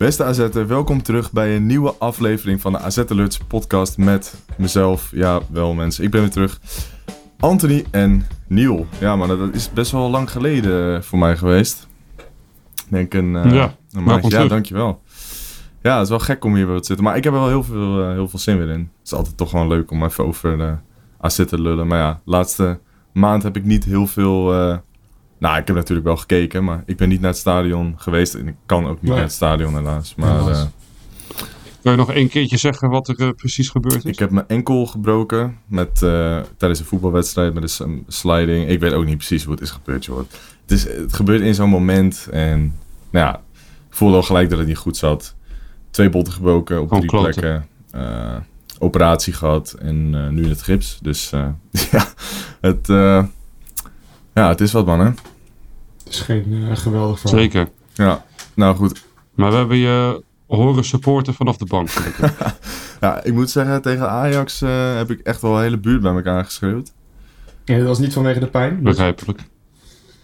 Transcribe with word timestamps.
Beste 0.00 0.24
AZ'er, 0.24 0.66
welkom 0.66 1.02
terug 1.02 1.32
bij 1.32 1.56
een 1.56 1.66
nieuwe 1.66 1.94
aflevering 1.98 2.60
van 2.60 2.72
de 2.72 2.78
AZ 2.78 2.98
Alerts 2.98 3.38
podcast 3.38 3.98
met 3.98 4.34
mezelf. 4.56 5.10
Ja, 5.14 5.40
wel 5.50 5.74
mensen, 5.74 6.04
ik 6.04 6.10
ben 6.10 6.20
weer 6.20 6.30
terug. 6.30 6.60
Anthony 7.38 7.84
en 7.90 8.26
Niel. 8.46 8.86
Ja, 9.00 9.16
maar 9.16 9.28
dat 9.28 9.54
is 9.54 9.72
best 9.72 9.90
wel 9.90 10.10
lang 10.10 10.30
geleden 10.30 11.04
voor 11.04 11.18
mij 11.18 11.36
geweest. 11.36 11.88
Ik 12.74 12.84
denk 12.88 13.14
een, 13.14 13.34
uh, 13.34 13.52
Ja, 13.54 13.74
een 13.92 14.02
maandje. 14.02 14.28
Ja, 14.30 14.34
terug. 14.34 14.48
dankjewel. 14.48 15.02
Ja, 15.82 15.94
het 15.94 16.02
is 16.02 16.08
wel 16.08 16.18
gek 16.18 16.44
om 16.44 16.54
hier 16.54 16.66
weer 16.66 16.80
te 16.80 16.86
zitten. 16.86 17.04
Maar 17.04 17.16
ik 17.16 17.24
heb 17.24 17.32
er 17.32 17.38
wel 17.38 17.48
heel 17.48 17.64
veel, 17.64 18.02
eh, 18.02 18.10
heel 18.10 18.28
veel 18.28 18.38
zin 18.38 18.58
weer 18.58 18.68
in. 18.68 18.90
Het 18.98 19.06
is 19.06 19.12
altijd 19.12 19.36
toch 19.36 19.50
gewoon 19.50 19.68
leuk 19.68 19.90
om 19.90 20.04
even 20.04 20.26
over 20.26 20.58
de 20.58 20.74
AZ 21.20 21.44
te 21.44 21.60
lullen. 21.60 21.86
Maar 21.86 21.98
ja, 21.98 22.12
de 22.24 22.30
laatste 22.30 22.80
maand 23.12 23.42
heb 23.42 23.56
ik 23.56 23.64
niet 23.64 23.84
heel 23.84 24.06
veel... 24.06 24.54
eh, 24.54 24.76
nou, 25.40 25.58
ik 25.58 25.66
heb 25.66 25.76
natuurlijk 25.76 26.06
wel 26.06 26.16
gekeken, 26.16 26.64
maar 26.64 26.82
ik 26.86 26.96
ben 26.96 27.08
niet 27.08 27.20
naar 27.20 27.30
het 27.30 27.38
stadion 27.38 27.94
geweest. 27.96 28.34
En 28.34 28.48
ik 28.48 28.54
kan 28.66 28.84
ook 28.86 28.92
niet 28.94 29.02
Nee. 29.02 29.12
naar 29.12 29.22
het 29.22 29.32
stadion 29.32 29.74
helaas. 29.76 30.14
Maar 30.14 30.38
Helaas. 30.38 30.58
eh, 30.58 30.64
Kan 31.82 31.92
je 31.92 31.98
nog 31.98 32.12
één 32.12 32.28
keertje 32.28 32.56
zeggen 32.56 32.88
wat 32.90 33.08
er 33.08 33.18
eh, 33.20 33.28
precies 33.36 33.68
gebeurd 33.68 33.94
is? 34.04 34.12
ik 34.12 34.18
heb 34.18 34.30
mijn 34.30 34.48
enkel 34.48 34.86
gebroken 34.86 35.58
met, 35.66 36.02
eh, 36.02 36.40
tijdens 36.56 36.80
een 36.80 36.86
voetbalwedstrijd 36.86 37.54
met 37.54 37.78
een 37.80 38.04
sliding. 38.08 38.68
Ik 38.68 38.80
weet 38.80 38.92
ook 38.92 39.04
niet 39.04 39.16
precies 39.16 39.44
hoe 39.44 39.52
het 39.54 39.62
is 39.62 39.70
gebeurd, 39.70 40.04
joh. 40.04 40.18
Het, 40.18 40.28
is, 40.66 40.82
het 40.84 41.12
gebeurt 41.12 41.40
in 41.40 41.54
zo'n 41.54 41.68
moment 41.68 42.28
en 42.30 42.58
nou 43.10 43.26
ja, 43.26 43.34
ik 43.88 43.96
voelde 43.96 44.16
al 44.16 44.22
gelijk 44.22 44.50
dat 44.50 44.58
het 44.58 44.68
niet 44.68 44.76
goed 44.76 44.96
zat. 44.96 45.34
Twee 45.90 46.08
botten 46.10 46.32
gebroken 46.34 46.80
op 46.80 46.88
Gewoon 46.88 47.06
drie 47.06 47.10
kloten. 47.20 47.40
plekken. 47.40 48.46
operatie 48.78 49.32
gehad 49.32 49.72
en 49.78 50.10
nu 50.34 50.42
in 50.42 50.48
het 50.48 50.62
gips. 50.62 50.98
Dus 51.02 51.30
ja, 51.90 52.04
het, 52.60 52.86
ja, 54.34 54.48
het 54.48 54.60
is 54.60 54.72
wat 54.72 54.86
man, 54.86 55.00
hè? 55.00 55.10
Het 56.10 56.18
is 56.18 56.24
geen 56.24 56.66
eh, 56.70 56.76
geweldig 56.76 57.20
verhaal. 57.20 57.40
Zeker. 57.40 57.68
Ja, 57.92 58.24
nou 58.54 58.76
goed. 58.76 59.04
Maar 59.34 59.50
we 59.50 59.56
hebben 59.56 59.76
je 59.76 60.22
horen 60.46 60.84
supporten 60.84 61.34
vanaf 61.34 61.56
de 61.56 61.64
bank. 61.64 61.88
Ja, 63.00 63.24
ik 63.24 63.32
moet 63.32 63.50
zeggen, 63.50 63.82
tegen 63.82 64.10
Ajax 64.10 64.62
eh, 64.62 64.96
heb 64.96 65.10
ik 65.10 65.20
echt 65.20 65.40
wel 65.40 65.56
een 65.56 65.62
hele 65.62 65.78
buurt 65.78 66.02
bij 66.02 66.14
elkaar 66.14 66.44
geschreeuwd. 66.44 66.92
En 67.64 67.78
dat 67.78 67.86
was 67.86 67.98
niet 67.98 68.12
vanwege 68.12 68.40
de 68.40 68.46
pijn. 68.46 68.82
Begrijpelijk. 68.82 69.40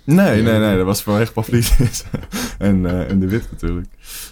Nee, 0.05 0.43
nee, 0.43 0.59
nee, 0.59 0.77
dat 0.77 0.87
was 0.87 1.03
vanwege 1.03 1.33
Pavlidis. 1.33 2.05
en, 2.59 2.87
eh, 2.87 3.11
en 3.11 3.21
de 3.21 3.29
wit 3.29 3.49
natuurlijk. 3.51 3.87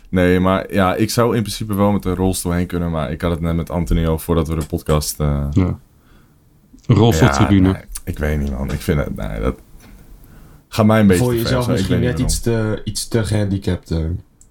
Nee, 0.09 0.41
maar 0.41 0.73
ja, 0.73 0.95
ik 0.95 1.11
zou 1.11 1.37
in 1.37 1.43
principe 1.43 1.75
wel 1.75 1.93
met 1.93 2.05
een 2.05 2.15
rolstoel 2.15 2.53
heen 2.53 2.67
kunnen, 2.67 2.91
maar 2.91 3.11
ik 3.11 3.21
had 3.21 3.31
het 3.31 3.41
net 3.41 3.57
met 3.57 3.71
Anthony 3.71 4.07
al 4.07 4.19
voordat 4.19 4.49
we 4.49 4.59
de 4.59 4.67
podcast... 4.67 5.21
eh 5.21 5.47
Ja. 5.51 5.79
Rolstoeltribune. 6.87 7.69
ja, 7.69 7.75
nee, 7.75 7.83
ik 8.05 8.19
weet 8.19 8.39
niet 8.39 8.51
man, 8.51 8.71
ik 8.71 8.81
vind 8.81 8.99
het, 8.99 9.17
nee, 9.17 9.41
dat 9.41 9.59
gaat 10.75 10.87
mij 10.87 11.01
een 11.01 11.07
beetje 11.07 11.25
ver, 11.25 11.35
jezelf 11.35 11.69
misschien 11.69 12.01
net 12.01 12.19
iets 12.19 12.41
te, 12.41 12.81
iets 12.85 13.09
te 13.09 13.25
gehandicapt. 13.25 13.91
eh. 13.91 13.99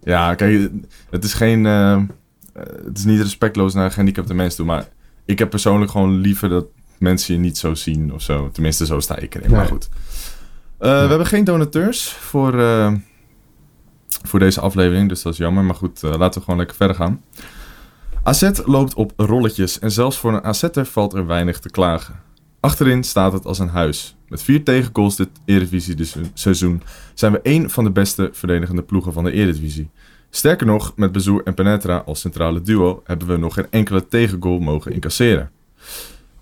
Ja, 0.03 0.35
kijk, 0.35 0.69
het 1.09 1.23
is 1.23 1.33
geen. 1.33 1.65
eh, 1.65 1.93
eh, 1.93 2.03
het 2.85 2.97
is 2.97 3.03
niet 3.03 3.21
respectloos 3.21 3.73
naar 3.73 3.89
gehandicapte 3.89 4.33
mensen 4.33 4.57
toe, 4.57 4.65
maar 4.65 4.87
ik 5.25 5.39
heb 5.39 5.49
persoonlijk 5.49 5.91
gewoon 5.91 6.15
liever 6.19 6.49
dat 6.49 6.65
mensen 6.97 7.33
je 7.33 7.39
niet 7.39 7.57
zo 7.57 7.73
zien 7.73 8.13
of 8.13 8.21
zo. 8.21 8.49
Tenminste, 8.51 8.85
zo 8.85 8.99
sta 8.99 9.17
ik 9.17 9.35
erin. 9.35 9.51
Maar 9.51 9.65
goed. 9.65 9.89
We 10.77 10.87
hebben 10.87 11.27
geen 11.27 11.43
donateurs 11.43 12.09
voor, 12.09 12.51
voor 14.23 14.39
deze 14.39 14.61
aflevering, 14.61 15.09
dus 15.09 15.21
dat 15.21 15.31
is 15.33 15.39
jammer. 15.39 15.63
Maar 15.63 15.75
goed, 15.75 16.01
laten 16.01 16.33
we 16.39 16.43
gewoon 16.45 16.57
lekker 16.59 16.75
verder 16.75 16.95
gaan. 16.95 17.21
AZ 18.23 18.49
loopt 18.65 18.93
op 18.93 19.13
rolletjes 19.15 19.79
en 19.79 19.91
zelfs 19.91 20.17
voor 20.17 20.33
een 20.33 20.43
AZ'er 20.43 20.85
valt 20.85 21.13
er 21.13 21.25
weinig 21.27 21.59
te 21.59 21.69
klagen. 21.69 22.15
Achterin 22.59 23.03
staat 23.03 23.33
het 23.33 23.45
als 23.45 23.59
een 23.59 23.69
huis. 23.69 24.15
Met 24.33 24.43
vier 24.43 24.63
tegengoals 24.63 25.15
dit 25.15 25.29
Eredivisie-seizoen 25.45 26.81
zijn 27.13 27.31
we 27.31 27.41
één 27.41 27.69
van 27.69 27.83
de 27.83 27.91
beste 27.91 28.29
verdedigende 28.31 28.81
ploegen 28.81 29.13
van 29.13 29.23
de 29.23 29.31
Eredivisie. 29.31 29.89
Sterker 30.29 30.65
nog, 30.65 30.93
met 30.95 31.11
Bezoer 31.11 31.43
en 31.43 31.53
Penetra 31.53 31.97
als 31.97 32.19
centrale 32.19 32.61
duo 32.61 33.01
hebben 33.03 33.27
we 33.27 33.37
nog 33.37 33.53
geen 33.53 33.67
enkele 33.69 34.07
tegengoal 34.07 34.59
mogen 34.59 34.91
incasseren. 34.91 35.51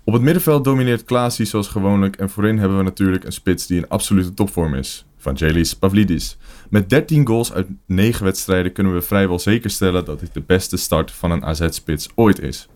Op 0.04 0.12
het 0.12 0.22
middenveld 0.22 0.64
domineert 0.64 1.04
Klaasie 1.04 1.46
zoals 1.46 1.68
gewoonlijk 1.68 2.16
en 2.16 2.30
voorin 2.30 2.58
hebben 2.58 2.78
we 2.78 2.84
natuurlijk 2.84 3.24
een 3.24 3.32
spits 3.32 3.66
die 3.66 3.78
in 3.78 3.88
absolute 3.88 4.34
topvorm 4.34 4.74
is. 4.74 5.06
Vangelis 5.16 5.74
Pavlidis. 5.74 6.36
Met 6.70 6.90
13 6.90 7.26
goals 7.26 7.52
uit 7.52 7.66
9 7.86 8.24
wedstrijden 8.24 8.72
kunnen 8.72 8.94
we 8.94 9.02
vrijwel 9.02 9.38
zeker 9.38 9.70
stellen 9.70 10.04
dat 10.04 10.20
dit 10.20 10.34
de 10.34 10.42
beste 10.46 10.76
start 10.76 11.10
van 11.10 11.30
een 11.30 11.44
AZ-spits 11.44 12.08
ooit 12.14 12.40
is. 12.40 12.68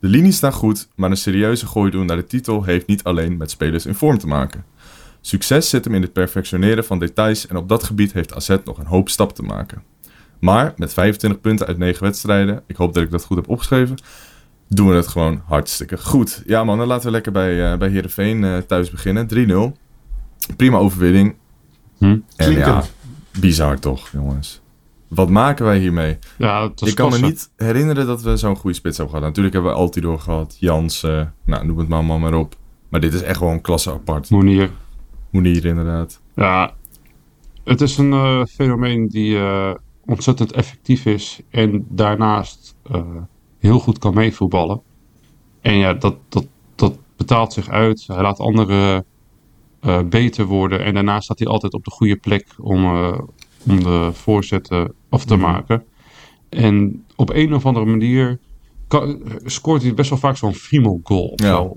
De 0.00 0.08
linies 0.08 0.36
staan 0.36 0.52
goed, 0.52 0.88
maar 0.96 1.10
een 1.10 1.16
serieuze 1.16 1.66
gooi 1.66 1.90
doen 1.90 2.06
naar 2.06 2.16
de 2.16 2.24
titel 2.24 2.64
heeft 2.64 2.86
niet 2.86 3.04
alleen 3.04 3.36
met 3.36 3.50
spelers 3.50 3.86
in 3.86 3.94
vorm 3.94 4.18
te 4.18 4.26
maken. 4.26 4.64
Succes 5.20 5.68
zit 5.68 5.84
hem 5.84 5.94
in 5.94 6.02
het 6.02 6.12
perfectioneren 6.12 6.84
van 6.84 6.98
details 6.98 7.46
en 7.46 7.56
op 7.56 7.68
dat 7.68 7.84
gebied 7.84 8.12
heeft 8.12 8.34
AZ 8.34 8.56
nog 8.64 8.78
een 8.78 8.86
hoop 8.86 9.08
stap 9.08 9.34
te 9.34 9.42
maken. 9.42 9.82
Maar 10.38 10.72
met 10.76 10.92
25 10.92 11.40
punten 11.40 11.66
uit 11.66 11.78
9 11.78 12.02
wedstrijden, 12.02 12.62
ik 12.66 12.76
hoop 12.76 12.94
dat 12.94 13.02
ik 13.02 13.10
dat 13.10 13.24
goed 13.24 13.36
heb 13.36 13.48
opgeschreven, 13.48 13.96
doen 14.68 14.88
we 14.88 14.94
het 14.94 15.06
gewoon 15.06 15.42
hartstikke 15.46 15.98
goed. 15.98 16.42
Ja 16.46 16.64
man, 16.64 16.78
dan 16.78 16.86
laten 16.86 17.06
we 17.06 17.10
lekker 17.10 17.32
bij, 17.32 17.72
eh 17.72 17.78
bij 17.78 17.88
Heerenveen 17.88 18.44
eh, 18.44 18.56
thuis 18.58 18.90
beginnen. 18.90 19.74
3-0. 19.74 20.56
Prima 20.56 20.78
overwinning. 20.78 21.34
Hm? 21.98 22.18
En 22.36 22.52
ja, 22.52 22.82
bizar 23.40 23.78
toch 23.78 24.08
jongens. 24.12 24.60
Wat 25.08 25.28
maken 25.28 25.64
wij 25.64 25.78
hiermee? 25.78 26.18
Ja, 26.38 26.70
Ik 26.84 26.94
kan 26.94 27.10
me 27.10 27.18
niet 27.18 27.50
herinneren 27.56 28.06
dat 28.06 28.22
we 28.22 28.36
zo'n 28.36 28.56
goede 28.56 28.76
spits 28.76 28.96
hebben 28.96 29.14
gehad. 29.14 29.28
Natuurlijk 29.28 29.54
hebben 29.54 29.72
we 29.72 29.78
Altidor 29.78 30.20
gehad, 30.20 30.56
Jansen, 30.60 31.34
nou 31.44 31.66
noem 31.66 31.78
het 31.78 31.88
maar, 31.88 32.04
maar, 32.04 32.20
maar 32.20 32.34
op. 32.34 32.56
Maar 32.88 33.00
dit 33.00 33.14
is 33.14 33.22
echt 33.22 33.36
gewoon 33.36 33.60
klasse 33.60 33.92
apart. 33.92 34.30
Monier. 34.30 34.70
Monier 35.30 35.64
inderdaad. 35.64 36.20
Ja, 36.34 36.74
het 37.64 37.80
is 37.80 37.98
een 37.98 38.12
eh, 38.12 38.44
fenomeen 38.44 39.08
die 39.08 39.38
eh, 39.38 39.74
ontzettend 40.04 40.52
effectief 40.52 41.06
is 41.06 41.40
en 41.50 41.86
daarnaast 41.88 42.76
eh, 42.90 43.02
heel 43.58 43.78
goed 43.78 43.98
kan 43.98 44.14
meevoetballen. 44.14 44.82
En 45.60 45.74
ja, 45.74 45.94
dat, 45.94 46.16
dat, 46.28 46.46
dat 46.74 46.98
betaalt 47.16 47.52
zich 47.52 47.68
uit. 47.68 48.04
Hij 48.06 48.22
laat 48.22 48.38
anderen 48.38 49.04
beter 50.08 50.44
worden 50.44 50.84
en 50.84 50.94
daarnaast 50.94 51.24
staat 51.24 51.38
hij 51.38 51.48
altijd 51.48 51.72
op 51.72 51.84
de 51.84 51.90
goede 51.90 52.16
plek 52.16 52.46
om, 52.58 52.84
om 53.68 53.82
de 53.82 54.10
voorzetten 54.12 54.94
af 55.08 55.24
te 55.24 55.36
Mhm. 55.36 55.42
maken. 55.44 55.84
En 56.48 57.04
op 57.16 57.30
een 57.30 57.54
of 57.54 57.66
andere 57.66 57.86
manier 57.86 58.38
kan- 58.88 59.22
scoort 59.44 59.82
hij 59.82 59.94
best 59.94 60.10
wel 60.10 60.18
vaak 60.18 60.36
zo'n 60.36 60.54
friemel 60.54 61.00
goal. 61.02 61.32
Ja. 61.36 61.72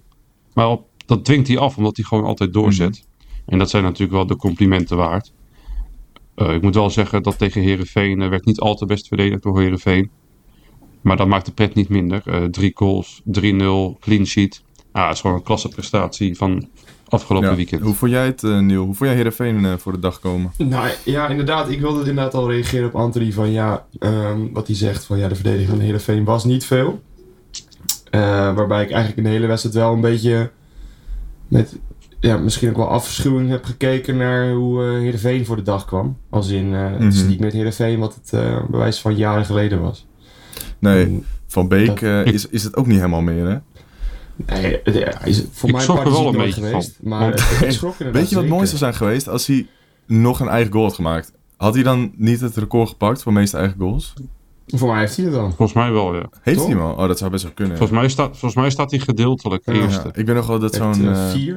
Maar 0.53 0.69
op, 0.69 0.87
dat 1.05 1.25
dwingt 1.25 1.47
hij 1.47 1.57
af 1.57 1.77
omdat 1.77 1.95
hij 1.95 2.05
gewoon 2.05 2.23
altijd 2.25 2.53
doorzet. 2.53 3.07
En 3.45 3.57
dat 3.57 3.69
zijn 3.69 3.83
natuurlijk 3.83 4.11
wel 4.11 4.25
de 4.25 4.35
complimenten 4.35 4.97
waard. 4.97 5.33
Eh, 6.35 6.53
ik 6.53 6.61
moet 6.61 6.75
wel 6.75 6.89
zeggen 6.89 7.23
dat 7.23 7.37
tegen 7.37 7.61
Herenveen 7.61 8.29
werd 8.29 8.45
niet 8.45 8.59
al 8.59 8.75
te 8.75 8.85
best 8.85 9.07
verdedigd 9.07 9.43
door 9.43 9.59
Herenveen. 9.61 10.09
Maar 11.01 11.17
dat 11.17 11.27
maakt 11.27 11.45
de 11.45 11.51
pret 11.51 11.73
niet 11.75 11.89
minder. 11.89 12.21
Eh, 12.25 12.43
drie 12.43 12.71
goals, 12.73 13.21
3-0, 13.23 13.97
clean 13.99 14.25
sheet. 14.25 14.63
Ah, 14.91 15.05
het 15.05 15.13
is 15.15 15.21
gewoon 15.21 15.35
een 15.35 15.43
klasse 15.43 15.67
prestatie 15.67 16.35
van 16.37 16.69
afgelopen 17.11 17.49
Ja. 17.49 17.55
weekend. 17.55 17.81
Hoe 17.81 17.93
vond 17.93 18.11
jij 18.11 18.25
het, 18.25 18.43
eh 18.43 18.59
Niel? 18.59 18.85
Hoe 18.85 18.95
vond 18.95 19.09
jij 19.09 19.15
Heerenveen 19.15 19.65
eh, 19.65 19.73
voor 19.77 19.91
de 19.91 19.99
dag 19.99 20.19
komen? 20.19 20.51
Nou 20.57 20.89
ja, 21.05 21.27
inderdaad. 21.27 21.69
Ik 21.69 21.79
wilde 21.79 21.99
inderdaad 21.99 22.33
al 22.33 22.51
reageren 22.51 22.87
op 22.87 22.95
Anthony 22.95 23.31
van 23.31 23.51
ja, 23.51 23.85
ehm, 23.99 24.39
wat 24.53 24.67
hij 24.67 24.75
zegt 24.75 25.03
van 25.05 25.17
ja, 25.17 25.27
de 25.27 25.35
verdediging 25.35 25.69
van 25.69 25.79
Heerenveen 25.79 26.23
was 26.23 26.43
niet 26.45 26.65
veel. 26.65 27.01
Eh, 28.09 28.21
waarbij 28.55 28.83
ik 28.83 28.89
eigenlijk 28.89 29.17
in 29.17 29.23
de 29.23 29.29
hele 29.29 29.47
wedstrijd 29.47 29.75
wel 29.75 29.93
een 29.93 30.01
beetje 30.01 30.49
met 31.47 31.79
ja, 32.19 32.37
misschien 32.37 32.69
ook 32.69 32.75
wel 32.75 32.87
afschuwing 32.89 33.49
heb 33.49 33.63
gekeken 33.65 34.17
naar 34.17 34.51
hoe 34.51 34.83
eh 34.83 34.89
Heerenveen 34.99 35.45
voor 35.45 35.55
de 35.55 35.61
dag 35.61 35.85
kwam. 35.85 36.17
Als 36.29 36.49
in, 36.49 36.73
eh, 36.73 36.91
het 36.97 37.13
is 37.13 37.19
Mhm. 37.19 37.27
niet 37.29 37.37
meer 37.37 37.47
het 37.47 37.55
Heerenveen 37.57 37.99
wat 37.99 38.15
het 38.15 38.33
eh 38.33 38.63
bewijs 38.69 38.99
van 38.99 39.15
jaren 39.15 39.45
geleden 39.45 39.81
was. 39.81 40.07
Nee, 40.79 41.03
En, 41.05 41.25
Van 41.47 41.67
Beek 41.67 41.99
Dat- 42.01 42.25
is, 42.25 42.47
is 42.47 42.63
het 42.63 42.75
ook 42.75 42.85
niet 42.87 42.95
helemaal 42.97 43.21
meer, 43.21 43.47
hè? 43.49 43.57
Nee, 44.35 44.79
het- 44.83 44.95
ja, 44.95 45.11
hij 45.19 45.29
is 45.29 45.43
voor 45.51 45.69
Ik 45.69 45.75
mij 45.75 45.83
schrok 45.83 46.03
er 46.05 46.11
wel 46.11 46.27
een 46.27 46.37
beetje 46.37 46.61
geweest. 46.61 46.97
van. 46.99 47.09
Maar 47.09 47.39
schrok 47.67 47.95
Weet 47.97 48.13
je 48.13 48.19
wat 48.19 48.27
zeker. 48.27 48.47
mooiste 48.47 48.77
zou 48.77 48.91
zijn 48.91 48.93
geweest? 48.93 49.27
Als 49.29 49.47
hij 49.47 49.67
nog 50.05 50.39
een 50.39 50.47
eigen 50.47 50.71
goal 50.71 50.83
had 50.85 50.93
gemaakt. 50.93 51.31
Had 51.57 51.73
hij 51.73 51.83
dan 51.83 52.11
niet 52.15 52.39
het 52.41 52.55
record 52.57 52.89
gepakt 52.89 53.21
voor 53.23 53.33
meeste 53.33 53.57
eigen 53.57 53.79
goals? 53.79 54.13
Voor 54.67 54.89
mij 54.89 54.99
heeft 54.99 55.15
hij 55.15 55.25
het 55.25 55.33
dan. 55.33 55.47
Volgens 55.47 55.73
mij 55.73 55.91
wel, 55.91 56.15
ja. 56.15 56.29
Heeft 56.41 56.57
Toch? 56.57 56.67
hij 56.67 56.75
hem 56.75 56.85
al? 56.85 56.93
Oh, 56.95 57.07
dat 57.07 57.17
zou 57.17 57.31
best 57.31 57.43
wel 57.43 57.51
kunnen. 57.53 57.77
Volgens 57.77 57.99
mij, 57.99 58.09
staat, 58.09 58.29
volgens 58.29 58.55
mij 58.55 58.69
staat 58.69 58.91
hij 58.91 58.99
gedeeltelijk 58.99 59.61
Ja. 59.65 59.73
eerste. 59.73 60.07
Ja, 60.07 60.13
ik 60.15 60.25
weet 60.25 60.35
nog 60.35 60.47
wel 60.47 60.59
dat 60.59 60.75
zo'n 60.75 61.07
eh, 61.13 61.47
eh, 61.49 61.55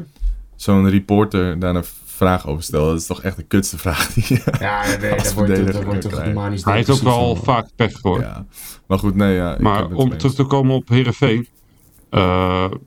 zo'n 0.57 0.91
reporter 0.91 1.59
daar 1.59 1.73
naar 1.73 1.85
vraag 2.05 2.47
over 2.47 2.63
stel. 2.63 2.85
Dat 2.87 3.01
is 3.01 3.07
toch 3.07 3.23
echt 3.23 3.37
de 3.37 3.43
kutste 3.43 3.79
vraag 3.79 4.13
die 4.13 4.41
Ja, 4.61 4.87
nee, 4.87 4.99
daar 5.11 5.33
wordt, 5.35 5.73
daar 5.73 5.85
wordt 5.85 6.01
toch 6.01 6.25
niet 6.51 6.65
Hij 6.65 6.75
heeft 6.77 6.91
ook 6.91 6.99
wel 7.01 7.35
van. 7.37 7.45
vaak 7.45 7.67
pech 7.77 8.01
hoor. 8.03 8.21
Ja. 8.21 8.47
Maar 8.87 8.99
goed, 8.99 9.15
nee, 9.15 9.35
ja. 9.35 9.47
ik 9.47 9.53
heb 9.53 9.61
Maar 9.63 9.87
om 9.93 10.17
terug 10.19 10.35
te 10.35 10.45
komen 10.45 10.75
op 10.75 10.89
Herenveen. 10.89 11.49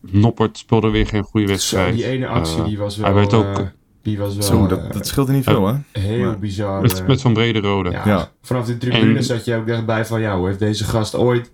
Noppert 0.02 0.58
speelde 0.58 0.90
weer 0.90 1.08
geen 1.08 1.24
goede 1.24 1.46
Zo, 1.48 1.52
wedstrijd. 1.52 1.94
die 1.96 2.06
ene 2.06 2.28
actie 2.28 2.58
Eh, 2.60 2.66
die 2.66 2.78
was 2.78 2.98
wel... 2.98 3.06
hij 3.06 3.16
weet 3.20 3.34
ook 3.34 3.58
eh, 3.58 3.66
die 4.02 4.18
was 4.18 4.34
wel 4.36 4.44
Zo, 4.44 4.64
eh, 4.64 4.70
dat, 4.70 4.94
dat 4.94 5.08
scheelt 5.08 5.28
er 5.28 5.34
niet 5.34 5.44
veel, 5.44 5.68
hè? 5.68 5.74
heel 6.00 6.26
maar- 6.26 6.40
bizar. 6.40 6.82
met, 6.82 7.02
eh. 7.02 7.08
met 7.08 7.22
Van 7.22 7.34
Brede 7.34 7.60
Rode. 7.60 7.90
ja, 7.92 8.02
Ja. 8.06 8.32
Vanaf 8.42 8.66
de 8.66 8.78
tribune 8.78 9.18
En- 9.18 9.24
zat 9.24 9.46
je 9.46 9.56
ook 9.56 9.68
echt 9.68 9.86
bij 9.86 10.06
van... 10.06 10.22
Ja, 10.22 10.38
hoe 10.38 10.48
heeft 10.48 10.60
deze 10.60 10.84
gast 10.84 11.16
ooit 11.16 11.52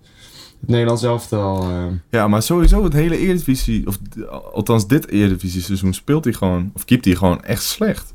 het 0.60 0.68
Nederlands 0.70 1.02
elftal... 1.02 1.62
eh 1.62 1.84
Ja, 2.10 2.28
maar 2.28 2.42
sowieso 2.42 2.84
het 2.84 2.92
hele 2.92 3.18
Eredivisie, 3.18 3.86
of 3.86 3.98
althans 4.52 4.86
dit 4.86 5.08
Eredivisie 5.08 5.60
seizoen 5.62 5.92
speelt 5.92 6.24
hij 6.24 6.32
gewoon, 6.32 6.70
of 6.74 6.84
keept 6.84 7.04
hij 7.04 7.14
gewoon 7.14 7.42
echt 7.42 7.62
slecht. 7.62 8.14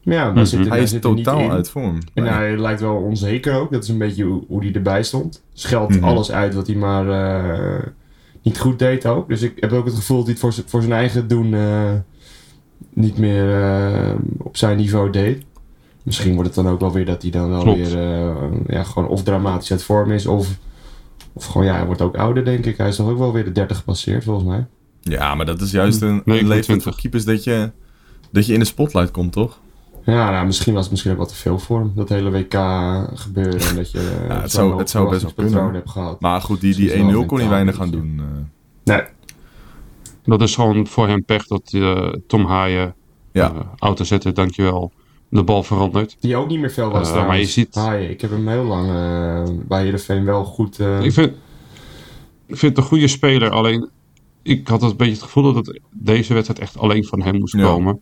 ja, 0.00 0.24
daar 0.24 0.32
Mhm. 0.32 0.44
zit, 0.44 0.68
Hij 0.68 0.82
is 0.82 1.00
totaal 1.00 1.50
uit 1.50 1.70
vorm. 1.70 1.98
En 2.14 2.22
Nee. 2.22 2.32
hij 2.32 2.58
lijkt 2.58 2.80
wel 2.80 2.96
onzeker 2.96 3.54
ook. 3.54 3.72
Dat 3.72 3.82
is 3.82 3.88
een 3.88 3.98
beetje 3.98 4.24
hoe, 4.24 4.44
hoe 4.48 4.62
hij 4.64 4.72
erbij 4.72 5.02
stond. 5.02 5.44
Scheldt 5.52 5.94
Mhm. 5.94 6.04
alles 6.04 6.32
uit 6.32 6.54
wat 6.54 6.66
hij 6.66 6.76
maar 6.76 7.08
eh, 7.08 7.86
niet 8.42 8.58
goed 8.58 8.78
deed 8.78 9.06
ook. 9.06 9.28
Dus 9.28 9.42
ik 9.42 9.52
heb 9.60 9.72
ook 9.72 9.84
het 9.84 9.94
gevoel 9.94 10.24
dat 10.24 10.26
hij 10.26 10.50
het 10.56 10.70
voor, 10.70 10.80
zijn 10.80 10.92
eigen 10.92 11.28
doen 11.28 11.54
eh, 11.54 11.92
niet 12.94 13.18
meer 13.18 13.62
eh, 13.62 14.14
op 14.38 14.56
zijn 14.56 14.76
niveau 14.76 15.10
deed. 15.10 15.44
Misschien 16.02 16.34
wordt 16.34 16.54
het 16.54 16.64
dan 16.64 16.72
ook 16.72 16.80
wel 16.80 16.92
weer 16.92 17.04
dat 17.04 17.22
hij 17.22 17.30
dan 17.30 17.48
wel 17.48 17.62
Klopt. 17.62 17.78
weer 17.78 17.98
eh, 17.98 18.34
ja, 18.66 18.82
gewoon 18.82 19.08
of 19.08 19.22
dramatisch 19.22 19.70
uit 19.70 19.82
vorm 19.82 20.10
is. 20.10 20.26
Of, 20.26 20.48
of 21.32 21.46
gewoon, 21.46 21.66
ja, 21.66 21.74
hij 21.76 21.86
wordt 21.86 22.02
ook 22.02 22.16
ouder 22.16 22.44
denk 22.44 22.66
ik. 22.66 22.76
Hij 22.76 22.88
is 22.88 22.96
toch 22.96 23.08
ook 23.08 23.18
wel 23.18 23.32
weer 23.32 23.44
de 23.44 23.52
30 23.52 23.76
gepasseerd 23.76 24.24
volgens 24.24 24.46
mij. 24.46 24.66
Ja, 25.00 25.34
maar 25.34 25.46
dat 25.46 25.60
is 25.60 25.70
juist 25.70 26.02
een, 26.02 26.08
een 26.08 26.22
29. 26.24 26.48
leeftijd 26.48 26.82
voor 26.82 26.96
keepers 26.96 27.24
dat 27.24 27.44
je, 27.44 27.70
dat 28.30 28.46
je 28.46 28.52
in 28.52 28.58
de 28.58 28.64
spotlight 28.64 29.10
komt, 29.10 29.32
toch? 29.32 29.60
Ja, 30.04 30.30
nou, 30.30 30.46
misschien 30.46 30.72
was 30.72 30.82
het 30.82 30.90
misschien 30.90 31.12
ook 31.12 31.18
wat 31.18 31.28
te 31.28 31.34
veel 31.34 31.58
voor 31.58 31.78
hem. 31.78 31.92
Dat 31.94 32.08
hele 32.08 32.30
WK 32.30 32.54
gebeuren. 33.14 33.60
En 33.60 33.76
dat 33.76 33.90
je 33.90 33.98
eh, 33.98 34.28
Ja, 34.28 34.40
het 34.40 34.50
zo'n 34.50 34.68
zou- 34.68 34.78
het 34.78 34.90
zou 34.90 35.08
best 35.10 35.22
wel 35.22 35.32
kunnen. 35.32 35.74
hebt 35.74 35.90
gehad. 35.90 36.20
Maar 36.20 36.40
goed, 36.40 36.60
die, 36.60 36.74
die 36.74 36.84
is 36.86 36.92
het 36.92 37.00
1-0 37.02 37.06
wel 37.12 37.26
kon 37.26 37.38
hij 37.38 37.48
weinig 37.48 37.76
gaan 37.76 37.90
doen. 37.90 38.20
eh. 38.20 38.24
Nee, 38.84 39.02
Dat 40.24 40.42
is 40.42 40.54
gewoon 40.54 40.86
voor 40.86 41.08
hem 41.08 41.24
pech 41.24 41.46
dat 41.46 41.70
eh, 41.72 42.12
Tom 42.26 42.44
Haaien, 42.46 42.94
Ja. 43.32 43.52
eh 43.54 43.60
autozetter, 43.78 44.34
dankjewel, 44.34 44.92
de 45.28 45.42
bal 45.44 45.62
verandert. 45.62 46.16
Die 46.20 46.36
ook 46.36 46.48
niet 46.48 46.60
meer 46.60 46.70
veel 46.70 46.90
was 46.90 47.00
Eh, 47.00 47.02
trouwens. 47.06 47.28
maar 47.28 47.38
je 47.38 47.46
ziet- 47.46 47.74
Haaien. 47.74 48.10
ik 48.10 48.20
heb 48.20 48.30
hem 48.30 48.48
heel 48.48 48.64
lang 48.64 48.88
eh, 48.88 49.54
bij 49.68 49.82
Heerenveen 49.82 50.24
wel 50.24 50.44
goed... 50.44 50.78
eh, 50.78 51.02
Ik 51.04 51.12
vind, 51.12 51.32
ik 52.46 52.56
vind 52.56 52.76
het 52.76 52.84
een 52.84 52.90
goede 52.90 53.08
speler, 53.08 53.50
alleen 53.50 53.90
ik 54.42 54.68
had 54.68 54.82
een 54.82 54.96
beetje 54.96 55.12
het 55.12 55.22
gevoel 55.22 55.52
dat 55.52 55.66
het 55.66 55.80
deze 55.90 56.34
wedstrijd 56.34 56.60
echt 56.60 56.78
alleen 56.78 57.04
van 57.04 57.22
hem 57.22 57.38
moest 57.38 57.54
Ja. 57.56 57.62
komen. 57.62 58.00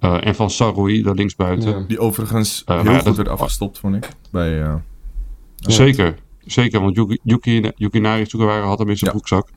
Eh, 0.00 0.26
en 0.26 0.34
van 0.34 0.50
Saroui, 0.50 1.02
de 1.02 1.14
linksbuiten. 1.14 1.70
ja. 1.78 1.84
Die 1.88 1.98
overigens 1.98 2.62
Eh, 2.64 2.80
heel 2.82 2.94
goed 2.94 3.04
dat- 3.04 3.16
werd 3.16 3.28
afgestopt, 3.28 3.78
vond 3.78 3.94
ik. 3.94 4.08
Bij, 4.32 4.62
eh, 4.62 4.74
Zeker, 5.56 6.18
zeker, 6.44 6.80
want 6.80 6.96
Yuki, 6.96 7.18
Yuki, 7.22 7.70
Yukinari 7.76 8.26
Sugawara 8.26 8.66
had 8.66 8.78
hem 8.78 8.88
in 8.88 8.96
zijn 8.98 9.10
Ja. 9.10 9.16
broekzak. 9.16 9.48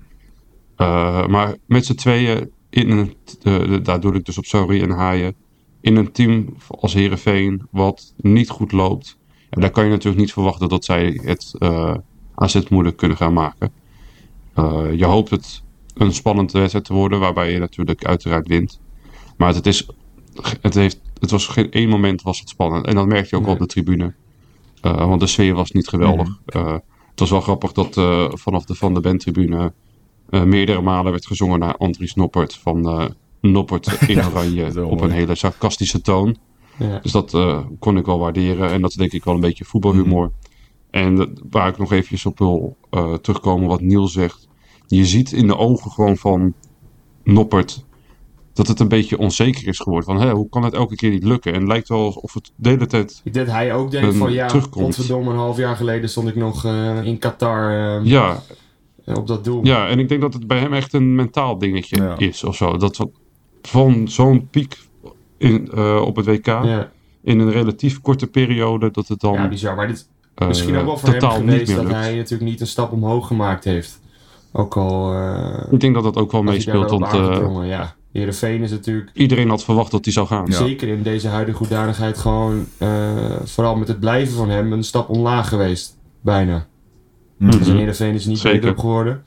Maar 1.29 1.55
met 1.65 1.85
z'n 1.85 1.93
tweeën, 1.95 2.49
in 2.69 2.89
een, 2.89 3.13
de- 3.41 3.79
daar 3.81 3.99
doe 3.99 4.13
ik 4.15 4.25
dus 4.25 4.37
op 4.37 4.45
Saroui 4.45 4.81
en 4.81 4.89
Haaien, 4.89 5.35
in 5.81 5.95
een 5.95 6.11
team 6.11 6.55
als 6.67 6.93
Herenveen 6.93 7.67
wat 7.71 8.13
niet 8.17 8.49
goed 8.49 8.71
loopt. 8.71 9.17
En 9.49 9.61
daar 9.61 9.69
kan 9.71 9.83
je 9.83 9.89
natuurlijk 9.89 10.21
niet 10.21 10.33
verwachten 10.33 10.69
dat 10.69 10.85
zij 10.85 11.19
het 11.23 11.53
AZ 12.35 12.59
moeilijk 12.69 12.97
kunnen 12.97 13.17
gaan 13.17 13.33
maken. 13.33 13.71
Je 14.97 15.05
hoopt 15.05 15.29
het 15.29 15.61
een 15.93 16.13
spannende 16.13 16.59
wedstrijd 16.59 16.85
te 16.85 16.93
worden, 16.93 17.19
waarbij 17.19 17.51
je 17.51 17.59
natuurlijk 17.59 18.05
uiteraard 18.05 18.47
wint. 18.47 18.79
Maar 19.37 19.53
het, 19.53 19.65
is, 19.65 19.87
het, 20.61 20.73
heeft, 20.73 21.01
het 21.19 21.31
was 21.31 21.47
geen 21.47 21.71
één 21.71 21.89
moment 21.89 22.21
was 22.21 22.39
het 22.39 22.49
spannend. 22.49 22.85
En 22.85 22.95
dat 22.95 23.07
merk 23.07 23.29
je 23.29 23.35
ook 23.35 23.47
op 23.47 23.59
de 23.59 23.65
tribune. 23.65 24.13
Eh, 24.81 25.07
want 25.07 25.19
de 25.19 25.27
sfeer 25.27 25.53
was 25.53 25.71
niet 25.71 25.87
geweldig. 25.87 26.39
Eh, 26.45 26.73
het 27.09 27.19
was 27.19 27.29
wel 27.29 27.41
grappig 27.41 27.71
dat 27.71 27.97
eh, 27.97 28.29
vanaf 28.29 28.65
de 28.65 28.75
Van 28.75 28.93
de 28.93 28.99
Ben 28.99 29.17
tribune 29.17 29.73
eh, 30.29 30.43
meerdere 30.43 30.81
malen 30.81 31.11
werd 31.11 31.27
gezongen 31.27 31.59
naar 31.59 31.77
Andries 31.77 32.13
Noppert. 32.13 32.55
Van 32.55 33.11
Noppert 33.41 33.87
in 34.07 34.25
oranje 34.25 34.85
op 34.85 34.97
mooi. 34.97 35.03
een 35.03 35.17
hele 35.17 35.35
sarcastische 35.35 36.01
toon. 36.01 36.37
Ja. 36.77 36.99
Dus 36.99 37.11
dat 37.11 37.37
kon 37.79 37.97
ik 37.97 38.05
wel 38.05 38.19
waarderen. 38.19 38.69
En 38.69 38.81
dat 38.81 38.89
is 38.89 38.95
denk 38.95 39.11
ik 39.11 39.23
wel 39.23 39.33
een 39.33 39.39
beetje 39.39 39.65
voetbalhumor. 39.65 40.23
Mhm. 40.23 40.33
En 40.91 41.39
waar 41.49 41.67
ik 41.67 41.77
nog 41.77 41.91
eventjes 41.91 42.25
op 42.25 42.37
wil 42.39 42.77
terugkomen 43.21 43.67
wat 43.67 43.81
Niels 43.81 44.13
zegt. 44.13 44.47
Je 44.87 45.05
ziet 45.05 45.31
in 45.31 45.47
de 45.47 45.57
ogen 45.57 45.91
gewoon 45.91 46.17
van 46.17 46.53
Noppert 47.23 47.85
dat 48.53 48.67
het 48.67 48.79
een 48.79 48.87
beetje 48.87 49.17
onzeker 49.17 49.67
is 49.67 49.79
geworden. 49.79 50.05
Van 50.05 50.21
hé, 50.27 50.31
hoe 50.31 50.49
kan 50.49 50.63
het 50.63 50.73
elke 50.73 50.95
keer 50.95 51.09
niet 51.11 51.23
lukken? 51.23 51.53
En 51.53 51.59
het 51.59 51.67
lijkt 51.67 51.87
wel 51.87 52.05
alsof 52.05 52.33
het 52.33 52.51
de 52.55 52.69
hele 52.69 52.85
tijd... 52.85 53.21
Ik 53.23 53.33
denk 53.33 53.45
dat 53.45 53.55
hij 53.55 53.73
ook 53.73 53.91
denkt 53.91 54.07
Een 54.07 54.13
van 54.15 54.31
ja, 54.31 54.47
terugkomst. 54.47 54.85
godverdomme, 54.97 55.31
een 55.31 55.37
half 55.37 55.57
jaar 55.57 55.75
geleden 55.75 56.09
stond 56.09 56.27
ik 56.27 56.35
nog 56.35 56.65
eh, 56.65 57.03
in 57.03 57.17
Qatar 57.17 57.69
eh, 57.99 58.05
Ja, 58.05 58.41
op 59.05 59.27
dat 59.27 59.43
doel. 59.43 59.65
ja, 59.65 59.87
en 59.87 59.99
ik 59.99 60.09
denk 60.09 60.21
dat 60.21 60.33
het 60.33 60.47
bij 60.47 60.59
hem 60.59 60.73
echt 60.73 60.93
een 60.93 61.15
mentaal 61.15 61.57
dingetje 61.57 61.97
Ja. 61.97 62.17
is 62.17 62.43
of 62.43 62.55
zo. 62.55 62.77
Dat 62.77 63.05
van 63.61 64.07
zo'n 64.07 64.47
piek 64.49 64.77
in, 65.37 65.71
eh, 65.73 66.01
op 66.05 66.15
het 66.15 66.25
WK 66.25 66.45
ja. 66.45 66.91
in 67.23 67.39
een 67.39 67.51
relatief 67.51 68.01
korte 68.01 68.27
periode 68.27 68.91
dat 68.91 69.07
het 69.07 69.19
dan 69.19 69.33
Ja, 69.33 69.47
bizar. 69.47 69.75
Maar 69.75 69.87
dit 69.87 70.07
eh, 70.35 70.47
misschien 70.47 70.77
ook 70.77 70.85
wel 70.85 70.97
voor 70.97 71.09
hem 71.09 71.19
geweest 71.21 71.67
meer 71.67 71.75
dat 71.75 71.85
lukt. 71.85 71.97
hij 71.97 72.15
natuurlijk 72.15 72.49
niet 72.51 72.61
een 72.61 72.67
stap 72.67 72.91
omhoog 72.91 73.27
gemaakt 73.27 73.63
heeft. 73.63 73.99
Ook 74.51 74.77
al 74.77 75.13
eh 75.13 75.71
Ik 75.71 75.79
denk 75.79 75.93
dat 75.93 76.03
dat 76.03 76.17
ook 76.17 76.31
wel 76.31 76.43
meespeelt, 76.43 76.89
want 76.89 77.13
eh, 77.13 77.67
ja, 77.67 77.95
Heerenveen 78.11 78.61
is 78.63 78.71
natuurlijk 78.71 79.09
iedereen 79.13 79.49
had 79.49 79.63
verwacht 79.63 79.91
dat 79.91 80.03
hij 80.05 80.13
zou 80.13 80.27
gaan. 80.27 80.45
Ja. 80.45 80.57
zeker 80.57 80.87
in 80.87 81.01
deze 81.03 81.27
huidige 81.27 81.57
hoedanigheid 81.57 82.17
gewoon, 82.17 82.65
eh, 82.77 82.89
vooral 83.43 83.75
met 83.75 83.87
het 83.87 83.99
blijven 83.99 84.35
van 84.35 84.49
hem, 84.49 84.73
een 84.73 84.83
stap 84.83 85.09
omlaag 85.09 85.49
geweest. 85.49 85.97
Bijna. 86.21 86.65
Mhm. 87.37 87.57
Dus 87.57 87.67
in 87.67 87.75
Heerenveen 87.75 88.13
is 88.13 88.25
niet 88.25 88.37
Zeker. 88.39 88.57
beter 88.59 88.71
op 88.75 88.79
geworden. 88.79 89.23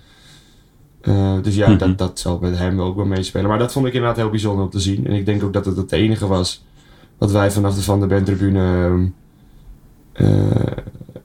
Eh, 1.00 1.34
dus 1.42 1.54
ja, 1.54 1.68
Mhm. 1.68 1.78
dat, 1.78 1.98
dat 1.98 2.18
zal 2.18 2.38
met 2.40 2.58
hem 2.58 2.80
ook 2.80 2.96
wel 2.96 3.04
meespelen. 3.04 3.48
Maar 3.48 3.58
dat 3.58 3.72
vond 3.72 3.86
ik 3.86 3.92
inderdaad 3.92 4.16
heel 4.18 4.30
bijzonder 4.30 4.64
om 4.64 4.70
te 4.70 4.80
zien. 4.80 5.06
En 5.06 5.12
ik 5.12 5.26
denk 5.26 5.42
ook 5.42 5.52
dat 5.52 5.64
het 5.66 5.76
het 5.76 5.92
enige 5.92 6.26
was 6.26 6.64
wat 7.18 7.30
wij 7.32 7.50
vanaf 7.50 7.74
de 7.74 7.82
Van 7.82 7.98
der 7.98 8.08
Ben 8.08 8.24
tribune 8.24 8.58
ehm, 8.60 9.02
eh, 9.02 9.08